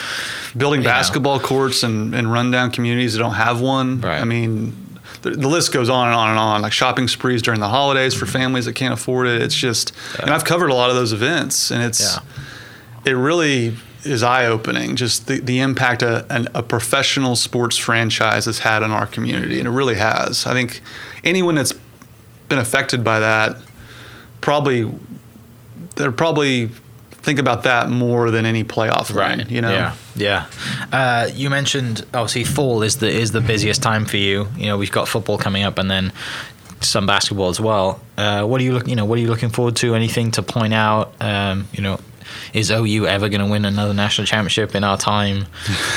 Building 0.57 0.81
You 0.81 0.85
know. 0.85 0.91
basketball 0.91 1.41
courts 1.41 1.83
and, 1.83 2.15
and 2.15 2.31
rundown 2.31 2.71
communities 2.73 3.15
that 3.15 3.21
don't 3.21 3.35
have 3.35 3.61
one. 3.61 4.03
Right. 4.03 4.21
I 4.21 4.25
mean, 4.25 4.99
the, 5.23 5.31
the 5.31 5.49
list 5.49 5.73
goes 5.73 5.89
on 5.89 6.09
and 6.09 6.17
on 6.17 6.31
and 6.31 6.39
on. 6.39 6.61
Like 6.63 6.73
shopping 6.73 7.09
sprees 7.09 7.41
during 7.41 7.61
the 7.61 7.69
holidays 7.69 8.13
for 8.13 8.27
mm-hmm. 8.27 8.33
families 8.33 8.65
that 8.67 8.75
can't 8.75 8.93
afford 8.93 9.29
it. 9.29 9.41
It's 9.41 9.55
just, 9.57 9.93
and 10.21 10.31
I've 10.31 10.45
covered 10.45 10.71
a 10.71 10.75
lot 10.75 10.91
of 10.91 10.97
those 10.97 11.13
events, 11.15 11.71
and 11.71 11.83
it's, 11.83 12.17
Yeah. 12.17 12.23
It 13.05 13.13
really 13.13 13.77
is 14.05 14.23
eye 14.23 14.47
opening. 14.47 14.97
Just 14.97 15.27
the, 15.27 15.41
the 15.41 15.61
impact 15.61 16.03
a, 16.03 16.27
an, 16.31 16.49
a 16.55 16.63
professional 16.63 17.37
sports 17.37 17.77
franchise 17.77 18.47
has 18.47 18.61
had 18.61 18.83
on 18.83 18.91
our 18.91 19.07
community, 19.07 19.59
and 19.59 19.69
it 19.69 19.73
really 19.73 19.97
has. 19.97 20.47
I 20.47 20.53
think 20.53 20.81
anyone 21.25 21.55
that's 21.55 21.75
been 22.49 22.59
affected 22.59 23.03
by 23.03 23.21
that 23.21 23.57
probably 24.41 24.93
they're 25.97 26.13
probably 26.13 26.69
think 27.11 27.39
about 27.39 27.63
that 27.63 27.89
more 27.89 28.31
than 28.31 28.45
any 28.45 28.65
playoff 28.65 29.15
win. 29.15 29.49
You 29.49 29.63
know. 29.63 29.71
Yeah, 29.71 29.95
yeah. 30.17 30.47
Uh, 30.93 31.31
you 31.33 31.49
mentioned 31.49 32.05
obviously 32.13 32.45
fall 32.45 32.83
is 32.83 32.99
the 32.99 33.09
is 33.09 33.33
the 33.33 33.41
busiest 33.41 33.83
time 33.83 34.05
for 34.05 34.19
you. 34.19 34.49
You 34.57 34.67
know, 34.67 34.77
we've 34.77 34.93
got 34.93 35.09
football 35.09 35.39
coming 35.39 35.63
up, 35.63 35.79
and 35.79 35.91
then 35.91 36.13
some 36.81 37.07
basketball 37.07 37.49
as 37.49 37.61
well. 37.61 38.01
Uh, 38.19 38.45
what 38.45 38.61
are 38.61 38.65
you 38.65 38.73
look, 38.73 38.89
you 38.89 38.97
know, 38.97 39.05
what 39.05 39.17
are 39.19 39.23
you 39.23 39.29
looking 39.29 39.51
forward 39.51 39.77
to? 39.77 39.95
Anything 39.95 40.33
to 40.33 40.43
point 40.43 40.75
out? 40.75 41.15
Um, 41.21 41.69
you 41.73 41.83
know, 41.83 42.01
is 42.53 42.71
OU 42.71 43.07
ever 43.07 43.29
going 43.29 43.41
to 43.41 43.47
win 43.51 43.65
another 43.65 43.95
national 43.95 44.27
championship 44.27 44.75
in 44.75 44.85
our 44.85 44.97
time? 44.97 45.47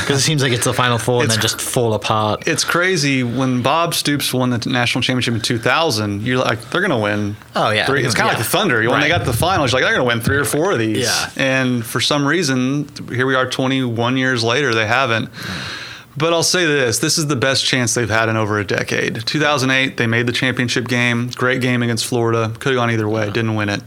Because 0.01 0.17
it 0.19 0.21
seems 0.21 0.41
like 0.41 0.51
it's 0.51 0.65
the 0.65 0.73
Final 0.73 0.97
Four 0.97 1.21
and 1.23 1.32
then 1.32 1.39
just 1.41 1.59
fall 1.61 1.93
apart. 1.93 2.47
It's 2.47 2.63
crazy 2.63 3.23
when 3.23 3.61
Bob 3.61 3.93
Stoops 3.93 4.34
won 4.34 4.49
the 4.49 4.57
national 4.69 5.01
championship 5.01 5.34
in 5.34 5.41
2000. 5.41 6.21
You're 6.23 6.38
like, 6.39 6.59
they're 6.69 6.82
going 6.82 6.91
to 6.91 6.97
win. 6.97 7.36
Oh, 7.55 7.69
yeah. 7.71 7.86
Three. 7.86 8.03
It's 8.05 8.15
kind 8.15 8.28
of 8.30 8.34
Yeah. 8.34 8.38
like 8.38 8.45
the 8.45 8.49
Thunder. 8.49 8.89
When 8.89 8.99
they 9.01 9.07
got 9.07 9.19
to 9.19 9.26
the 9.26 9.34
finals, 9.34 9.71
you're 9.71 9.82
like, 9.82 9.88
they're 9.88 9.97
going 9.97 10.07
to 10.09 10.15
win 10.15 10.23
three 10.23 10.38
or 10.38 10.45
four 10.45 10.71
of 10.71 10.80
these. 10.80 10.99
Yeah. 10.99 11.30
And 11.38 11.86
for 11.86 11.99
some 12.01 12.26
reason, 12.28 12.89
here 13.09 13.26
we 13.26 13.36
are 13.36 13.49
21 13.49 14.17
years 14.17 14.43
later, 14.43 14.73
they 14.73 14.88
haven't. 14.88 15.30
But 16.17 16.32
I'll 16.32 16.43
say 16.43 16.65
this 16.65 16.99
this 16.99 17.17
is 17.17 17.28
the 17.28 17.36
best 17.36 17.65
chance 17.65 17.93
they've 17.93 18.09
had 18.09 18.30
in 18.30 18.38
over 18.38 18.57
a 18.57 18.63
decade. 18.65 19.26
2008, 19.28 19.97
they 19.97 20.07
made 20.07 20.28
the 20.28 20.32
championship 20.32 20.88
game. 20.88 21.30
Great 21.36 21.59
game 21.61 21.84
against 21.84 22.05
Florida. 22.05 22.53
Could 22.59 22.71
have 22.71 22.80
gone 22.80 22.89
either 22.89 23.09
way, 23.09 23.26
didn't 23.32 23.55
win 23.55 23.67
it. 23.67 23.82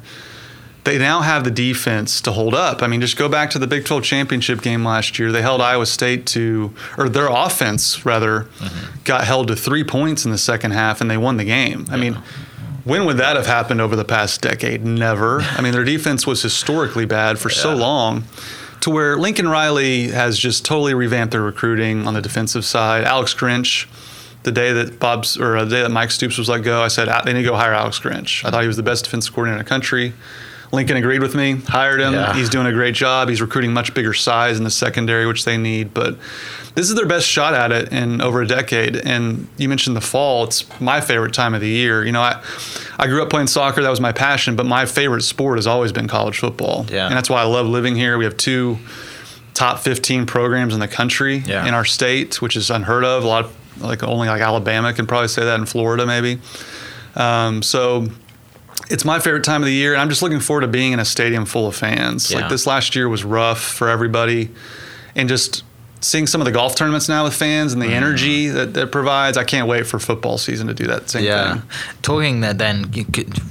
They 0.88 0.96
now 0.96 1.20
have 1.20 1.44
the 1.44 1.50
defense 1.50 2.22
to 2.22 2.32
hold 2.32 2.54
up. 2.54 2.82
I 2.82 2.86
mean, 2.86 3.02
just 3.02 3.18
go 3.18 3.28
back 3.28 3.50
to 3.50 3.58
the 3.58 3.66
Big 3.66 3.84
12 3.84 4.02
championship 4.02 4.62
game 4.62 4.86
last 4.86 5.18
year. 5.18 5.30
They 5.30 5.42
held 5.42 5.60
Iowa 5.60 5.84
State 5.84 6.24
to, 6.28 6.72
or 6.96 7.10
their 7.10 7.28
offense 7.28 8.06
rather, 8.06 8.46
got 9.04 9.24
held 9.24 9.48
to 9.48 9.56
three 9.56 9.84
points 9.84 10.24
in 10.24 10.30
the 10.30 10.38
second 10.38 10.70
half, 10.70 11.02
and 11.02 11.10
they 11.10 11.18
won 11.18 11.36
the 11.36 11.44
game. 11.44 11.84
I 11.90 11.98
mean, 11.98 12.14
when 12.84 13.04
would 13.04 13.18
that 13.18 13.36
have 13.36 13.46
happened 13.46 13.82
over 13.82 13.96
the 13.96 14.04
past 14.06 14.40
decade? 14.40 14.82
Never. 14.82 15.42
I 15.42 15.60
mean, 15.60 15.74
their 15.74 15.84
defense 15.84 16.26
was 16.26 16.40
historically 16.40 17.04
bad 17.04 17.38
for 17.38 17.50
so 17.50 17.76
long 17.76 18.24
to 18.80 18.88
where 18.88 19.18
Lincoln 19.18 19.46
Riley 19.46 20.08
has 20.08 20.38
just 20.38 20.64
totally 20.64 20.94
revamped 20.94 21.32
their 21.32 21.42
recruiting 21.42 22.06
on 22.06 22.14
the 22.14 22.22
defensive 22.22 22.64
side. 22.64 23.04
Alex 23.04 23.34
Grinch, 23.34 23.86
the 24.44 24.52
day 24.52 24.72
that 24.72 24.98
Bob's 24.98 25.36
or 25.36 25.62
the 25.66 25.70
day 25.70 25.82
that 25.82 25.90
Mike 25.90 26.12
Stoops 26.12 26.38
was 26.38 26.48
let 26.48 26.62
go, 26.62 26.80
I 26.80 26.88
said 26.88 27.10
"Ah, 27.10 27.20
they 27.22 27.34
need 27.34 27.42
to 27.42 27.48
go 27.50 27.56
hire 27.56 27.74
Alex 27.74 28.00
Grinch. 28.00 28.42
I 28.42 28.50
thought 28.50 28.62
he 28.62 28.68
was 28.68 28.78
the 28.78 28.82
best 28.82 29.04
defensive 29.04 29.34
coordinator 29.34 29.60
in 29.60 29.64
the 29.66 29.68
country. 29.68 30.14
Lincoln 30.70 30.96
agreed 30.98 31.20
with 31.22 31.34
me, 31.34 31.56
hired 31.66 32.00
him. 32.00 32.12
Yeah. 32.12 32.34
He's 32.34 32.48
doing 32.50 32.66
a 32.66 32.72
great 32.72 32.94
job. 32.94 33.28
He's 33.28 33.40
recruiting 33.40 33.72
much 33.72 33.94
bigger 33.94 34.12
size 34.12 34.58
in 34.58 34.64
the 34.64 34.70
secondary, 34.70 35.26
which 35.26 35.44
they 35.46 35.56
need. 35.56 35.94
But 35.94 36.18
this 36.74 36.90
is 36.90 36.94
their 36.94 37.06
best 37.06 37.26
shot 37.26 37.54
at 37.54 37.72
it 37.72 37.90
in 37.90 38.20
over 38.20 38.42
a 38.42 38.46
decade. 38.46 38.96
And 38.96 39.48
you 39.56 39.68
mentioned 39.68 39.96
the 39.96 40.02
fall. 40.02 40.44
It's 40.44 40.66
my 40.80 41.00
favorite 41.00 41.32
time 41.32 41.54
of 41.54 41.62
the 41.62 41.68
year. 41.68 42.04
You 42.04 42.12
know, 42.12 42.20
I, 42.20 42.42
I 42.98 43.06
grew 43.06 43.22
up 43.22 43.30
playing 43.30 43.46
soccer. 43.46 43.82
That 43.82 43.88
was 43.88 44.00
my 44.00 44.12
passion. 44.12 44.56
But 44.56 44.66
my 44.66 44.84
favorite 44.84 45.22
sport 45.22 45.56
has 45.56 45.66
always 45.66 45.90
been 45.90 46.06
college 46.06 46.38
football. 46.38 46.84
Yeah. 46.90 47.06
And 47.06 47.16
that's 47.16 47.30
why 47.30 47.40
I 47.40 47.44
love 47.44 47.66
living 47.66 47.96
here. 47.96 48.18
We 48.18 48.24
have 48.26 48.36
two 48.36 48.76
top 49.54 49.78
15 49.78 50.26
programs 50.26 50.74
in 50.74 50.80
the 50.80 50.86
country 50.88 51.38
Yeah. 51.38 51.66
in 51.66 51.72
our 51.74 51.84
state, 51.86 52.42
which 52.42 52.56
is 52.56 52.70
unheard 52.70 53.04
of. 53.04 53.24
A 53.24 53.26
lot 53.26 53.46
of, 53.46 53.56
like 53.82 54.02
only 54.02 54.28
like 54.28 54.42
Alabama 54.42 54.92
can 54.92 55.06
probably 55.06 55.28
say 55.28 55.44
that 55.46 55.58
in 55.58 55.64
Florida, 55.66 56.04
maybe. 56.04 56.40
Um, 57.16 57.62
so 57.62 58.06
it's 58.90 59.04
my 59.04 59.18
favorite 59.20 59.44
time 59.44 59.62
of 59.62 59.66
the 59.66 59.72
year, 59.72 59.92
and 59.92 60.00
I'm 60.00 60.08
just 60.08 60.22
looking 60.22 60.40
forward 60.40 60.62
to 60.62 60.68
being 60.68 60.92
in 60.92 61.00
a 61.00 61.04
stadium 61.04 61.44
full 61.44 61.66
of 61.66 61.76
fans. 61.76 62.30
Yeah. 62.30 62.40
Like 62.40 62.50
this 62.50 62.66
last 62.66 62.94
year 62.96 63.08
was 63.08 63.24
rough 63.24 63.60
for 63.62 63.88
everybody, 63.88 64.50
and 65.14 65.28
just 65.28 65.64
seeing 66.00 66.28
some 66.28 66.40
of 66.40 66.44
the 66.44 66.52
golf 66.52 66.76
tournaments 66.76 67.08
now 67.08 67.24
with 67.24 67.34
fans 67.34 67.72
and 67.72 67.82
the 67.82 67.86
Mm. 67.86 67.92
energy 67.92 68.46
that 68.48 68.74
that 68.74 68.92
provides. 68.92 69.36
I 69.36 69.42
can't 69.44 69.66
wait 69.66 69.84
for 69.86 69.98
football 69.98 70.38
season 70.38 70.68
to 70.68 70.74
do 70.74 70.86
that 70.86 71.10
same 71.10 71.22
thing. 71.22 71.28
Yeah. 71.28 71.52
thing. 71.54 71.62
Talking 72.02 72.40
that 72.42 72.58
then, 72.58 72.90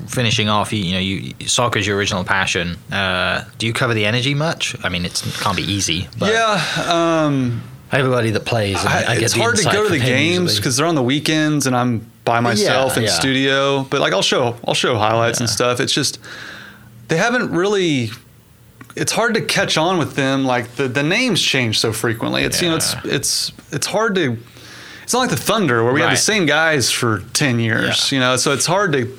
finishing 0.07 0.47
off, 0.47 0.71
you, 0.71 0.79
you 0.79 0.93
know, 0.93 0.99
you 0.99 1.33
soccer's 1.47 1.85
your 1.85 1.97
original 1.97 2.23
passion. 2.23 2.77
Uh, 2.91 3.43
do 3.57 3.67
you 3.67 3.73
cover 3.73 3.93
the 3.93 4.05
energy 4.05 4.33
much? 4.33 4.75
I 4.83 4.89
mean, 4.89 5.03
it's, 5.05 5.25
it 5.27 5.33
can't 5.43 5.57
be 5.57 5.63
easy. 5.63 6.07
But 6.17 6.31
yeah, 6.31 6.61
um, 6.87 7.63
everybody 7.91 8.31
that 8.31 8.45
plays, 8.45 8.77
I, 8.77 9.11
I, 9.11 9.13
get 9.15 9.23
it's 9.23 9.33
hard 9.33 9.57
to 9.57 9.63
go 9.65 9.83
to 9.83 9.89
the 9.89 9.99
games 9.99 10.55
because 10.55 10.77
they're 10.77 10.87
on 10.87 10.95
the 10.95 11.03
weekends 11.03 11.67
and 11.67 11.75
I'm 11.75 12.09
by 12.27 12.39
myself 12.39 12.97
in 12.97 13.03
yeah. 13.03 13.09
studio. 13.09 13.83
But 13.83 14.01
like 14.01 14.13
I'll 14.13 14.21
show 14.21 14.55
I'll 14.67 14.73
show 14.73 14.97
highlights 14.97 15.39
and 15.39 15.49
stuff. 15.49 15.79
It's 15.79 15.93
just 15.93 16.19
they 17.07 17.17
haven't 17.17 17.51
really. 17.51 18.09
It's 18.95 19.11
hard 19.11 19.35
to 19.35 19.41
catch 19.41 19.77
on 19.77 19.99
with 19.99 20.15
them. 20.15 20.43
Like 20.45 20.75
the, 20.75 20.87
the 20.87 21.03
names 21.03 21.41
change 21.41 21.79
so 21.79 21.93
frequently. 21.93 22.43
It's 22.43 22.61
you 22.61 22.69
know 22.69 22.75
it's 22.75 22.95
it's 23.03 23.51
it's 23.71 23.87
hard 23.87 24.15
to. 24.15 24.37
It's 25.03 25.13
not 25.13 25.19
like 25.19 25.29
the 25.29 25.37
Thunder 25.37 25.83
where 25.83 25.93
we 25.93 26.01
have 26.01 26.11
the 26.11 26.17
same 26.17 26.45
guys 26.45 26.91
for 26.91 27.23
ten 27.33 27.59
years. 27.59 28.11
Yeah. 28.11 28.15
You 28.15 28.21
know, 28.21 28.35
so 28.37 28.53
it's 28.53 28.65
hard 28.65 28.93
to. 28.93 29.17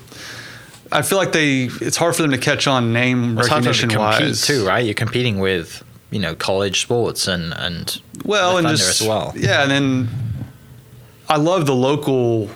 I 0.92 1.02
feel 1.02 1.18
like 1.18 1.32
they. 1.32 1.64
It's 1.80 1.96
hard 1.96 2.14
for 2.16 2.22
them 2.22 2.30
to 2.32 2.38
catch 2.38 2.66
on 2.66 2.92
name 2.92 3.38
it's 3.38 3.48
hard 3.48 3.64
for 3.64 3.72
them 3.72 3.88
to 3.88 3.98
recognition 3.98 4.26
wise 4.26 4.46
too, 4.46 4.66
right? 4.66 4.84
You're 4.84 4.94
competing 4.94 5.38
with 5.38 5.82
you 6.10 6.18
know 6.18 6.34
college 6.34 6.80
sports 6.80 7.28
and 7.28 7.52
and 7.54 8.00
well 8.24 8.56
and 8.58 8.68
just 8.68 9.00
as 9.00 9.06
well. 9.06 9.32
yeah 9.36 9.62
and 9.62 9.70
then 9.70 10.08
i 11.28 11.36
love 11.36 11.66
the 11.66 11.74
local 11.74 12.50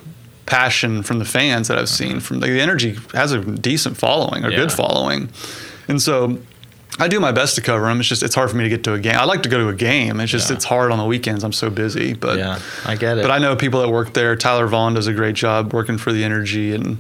passion 0.53 1.03
from 1.03 1.19
the 1.19 1.25
fans 1.25 1.69
that 1.69 1.79
i've 1.79 1.85
uh-huh. 1.85 2.01
seen 2.03 2.21
from 2.21 2.41
the, 2.41 2.47
the 2.47 2.61
energy 2.61 2.91
has 3.15 3.33
a 3.33 3.41
decent 3.41 3.97
following 3.97 4.45
a 4.45 4.51
Yeah. 4.51 4.57
good 4.61 4.73
following. 4.73 5.31
And 5.89 6.01
so 6.01 6.39
i 6.99 7.09
do 7.09 7.19
my 7.21 7.33
best 7.33 7.55
to 7.55 7.63
cover 7.63 7.85
them 7.87 8.01
it's 8.01 8.09
just 8.09 8.23
it's 8.23 8.35
hard 8.35 8.51
for 8.51 8.57
me 8.59 8.65
to 8.65 8.69
get 8.77 8.85
to 8.85 8.93
a 8.93 8.99
game. 8.99 9.17
I 9.17 9.25
like 9.25 9.43
to 9.45 9.49
go 9.49 9.59
to 9.65 9.69
a 9.69 9.75
game. 9.75 10.21
It's 10.21 10.31
just 10.31 10.51
Yeah. 10.51 10.57
it's 10.57 10.67
hard 10.67 10.93
on 10.93 10.99
the 10.99 11.07
weekends. 11.15 11.43
I'm 11.43 11.55
so 11.65 11.71
busy 11.71 12.13
but 12.27 12.37
yeah, 12.39 12.59
I 12.85 12.97
get 12.97 13.17
it. 13.19 13.23
but 13.23 13.31
i 13.31 13.39
know 13.39 13.57
people 13.57 13.81
that 13.81 13.89
work 13.89 14.13
there. 14.13 14.37
Tyler 14.37 14.67
vaughn 14.67 14.93
does 14.95 15.07
a 15.07 15.15
great 15.15 15.37
job 15.45 15.73
working 15.73 15.97
for 15.99 16.13
the 16.13 16.23
energy 16.23 16.75
and 16.75 16.99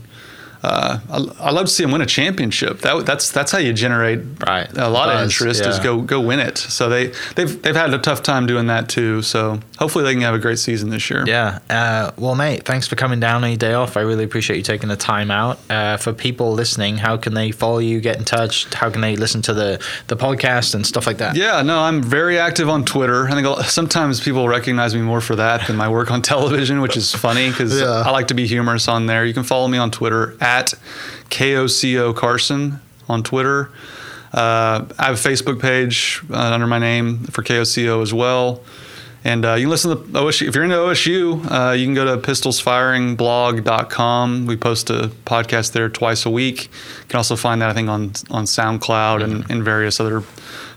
uh, 0.62 0.98
I, 1.10 1.46
I 1.48 1.50
love 1.50 1.66
to 1.66 1.72
see 1.72 1.82
them 1.82 1.90
win 1.92 2.00
a 2.02 2.06
championship. 2.06 2.80
That 2.80 3.04
that's 3.06 3.30
that's 3.30 3.50
how 3.52 3.58
you 3.58 3.72
generate 3.72 4.20
Right. 4.46 4.68
a 4.76 4.88
lot 4.88 5.08
of 5.08 5.16
Buzz, 5.16 5.24
interest. 5.32 5.66
Is 5.66 5.78
go 5.80 6.00
go 6.00 6.20
win 6.20 6.38
it. 6.38 6.58
So 6.58 6.88
they 6.88 7.12
they've 7.36 7.60
they've 7.62 7.74
had 7.76 7.92
a 7.94 7.98
tough 7.98 8.22
time 8.22 8.46
doing 8.46 8.66
that 8.68 8.88
too. 8.88 9.22
So 9.22 9.60
hopefully 9.78 10.04
they 10.04 10.12
can 10.12 10.22
have 10.22 10.34
a 10.34 10.38
great 10.38 10.58
season 10.58 10.90
this 10.90 11.08
year. 11.10 11.24
Yeah. 11.26 11.58
Uh, 11.68 12.12
well, 12.16 12.34
mate, 12.34 12.64
thanks 12.64 12.86
for 12.86 12.96
coming 12.96 13.18
down 13.20 13.42
on 13.44 13.50
your 13.50 13.56
day 13.56 13.72
off. 13.74 13.96
I 13.96 14.00
really 14.00 14.24
appreciate 14.24 14.56
you 14.56 14.62
taking 14.62 14.88
the 14.88 14.96
time 14.96 15.30
out. 15.30 15.58
Uh, 15.70 15.96
for 15.96 16.12
people 16.12 16.52
listening, 16.52 16.96
how 16.98 17.16
can 17.16 17.34
they 17.34 17.50
follow 17.50 17.78
you, 17.78 18.00
get 18.00 18.16
in 18.18 18.24
touch? 18.24 18.72
How 18.74 18.90
can 18.90 19.00
they 19.00 19.16
listen 19.16 19.42
to 19.42 19.54
the, 19.54 19.82
the 20.08 20.16
podcast 20.16 20.74
and 20.74 20.86
stuff 20.86 21.06
like 21.06 21.18
that? 21.18 21.34
Yeah, 21.36 21.62
no, 21.62 21.80
I'm 21.80 22.02
very 22.02 22.38
active 22.38 22.68
on 22.68 22.84
Twitter. 22.84 23.26
I 23.28 23.32
think 23.40 23.64
sometimes 23.64 24.20
people 24.20 24.48
recognize 24.48 24.94
me 24.94 25.00
more 25.00 25.20
for 25.20 25.34
that 25.36 25.66
than 25.66 25.76
my 25.76 25.88
work 25.88 26.10
on 26.10 26.22
television, 26.32 26.80
which 26.80 26.96
is 26.96 27.12
funny 27.14 27.48
because 27.50 27.80
Yeah. 27.80 28.02
I 28.06 28.10
like 28.10 28.28
to 28.28 28.34
be 28.34 28.46
humorous 28.46 28.86
on 28.88 29.06
there. 29.06 29.24
You 29.24 29.34
can 29.34 29.42
follow 29.44 29.66
me 29.68 29.78
on 29.78 29.90
Twitter 29.90 30.36
at 30.40 30.51
KOCO 31.30 32.14
Carson 32.14 32.80
on 33.08 33.22
Twitter. 33.22 33.70
Uh, 34.32 34.84
I 34.98 35.06
have 35.06 35.14
a 35.14 35.28
Facebook 35.28 35.60
page 35.60 36.20
uh, 36.30 36.36
under 36.36 36.66
my 36.66 36.78
name 36.78 37.24
for 37.24 37.42
KOCO 37.42 38.02
as 38.02 38.12
well. 38.14 38.62
And 39.24 39.44
uh, 39.44 39.54
you 39.54 39.66
can 39.66 39.70
listen 39.70 39.96
to 39.96 40.02
the 40.02 40.18
OSU. 40.18 40.48
If 40.48 40.56
you're 40.56 40.64
into 40.64 40.76
OSU, 40.76 41.48
uh, 41.50 41.72
you 41.72 41.86
can 41.86 41.94
go 41.94 42.04
to 42.04 42.16
pistolsfiringblog.com. 42.16 44.46
We 44.46 44.56
post 44.56 44.90
a 44.90 45.12
podcast 45.24 45.70
there 45.72 45.88
twice 45.88 46.26
a 46.26 46.30
week. 46.30 46.64
You 46.64 46.70
can 47.08 47.18
also 47.18 47.36
find 47.36 47.62
that, 47.62 47.70
I 47.70 47.72
think, 47.72 47.88
on, 47.88 48.14
on 48.30 48.46
SoundCloud 48.46 49.22
and, 49.22 49.48
and 49.48 49.62
various 49.62 50.00
other 50.00 50.24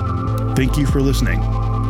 Thank 0.56 0.76
you 0.76 0.86
for 0.86 1.00
listening. 1.00 1.67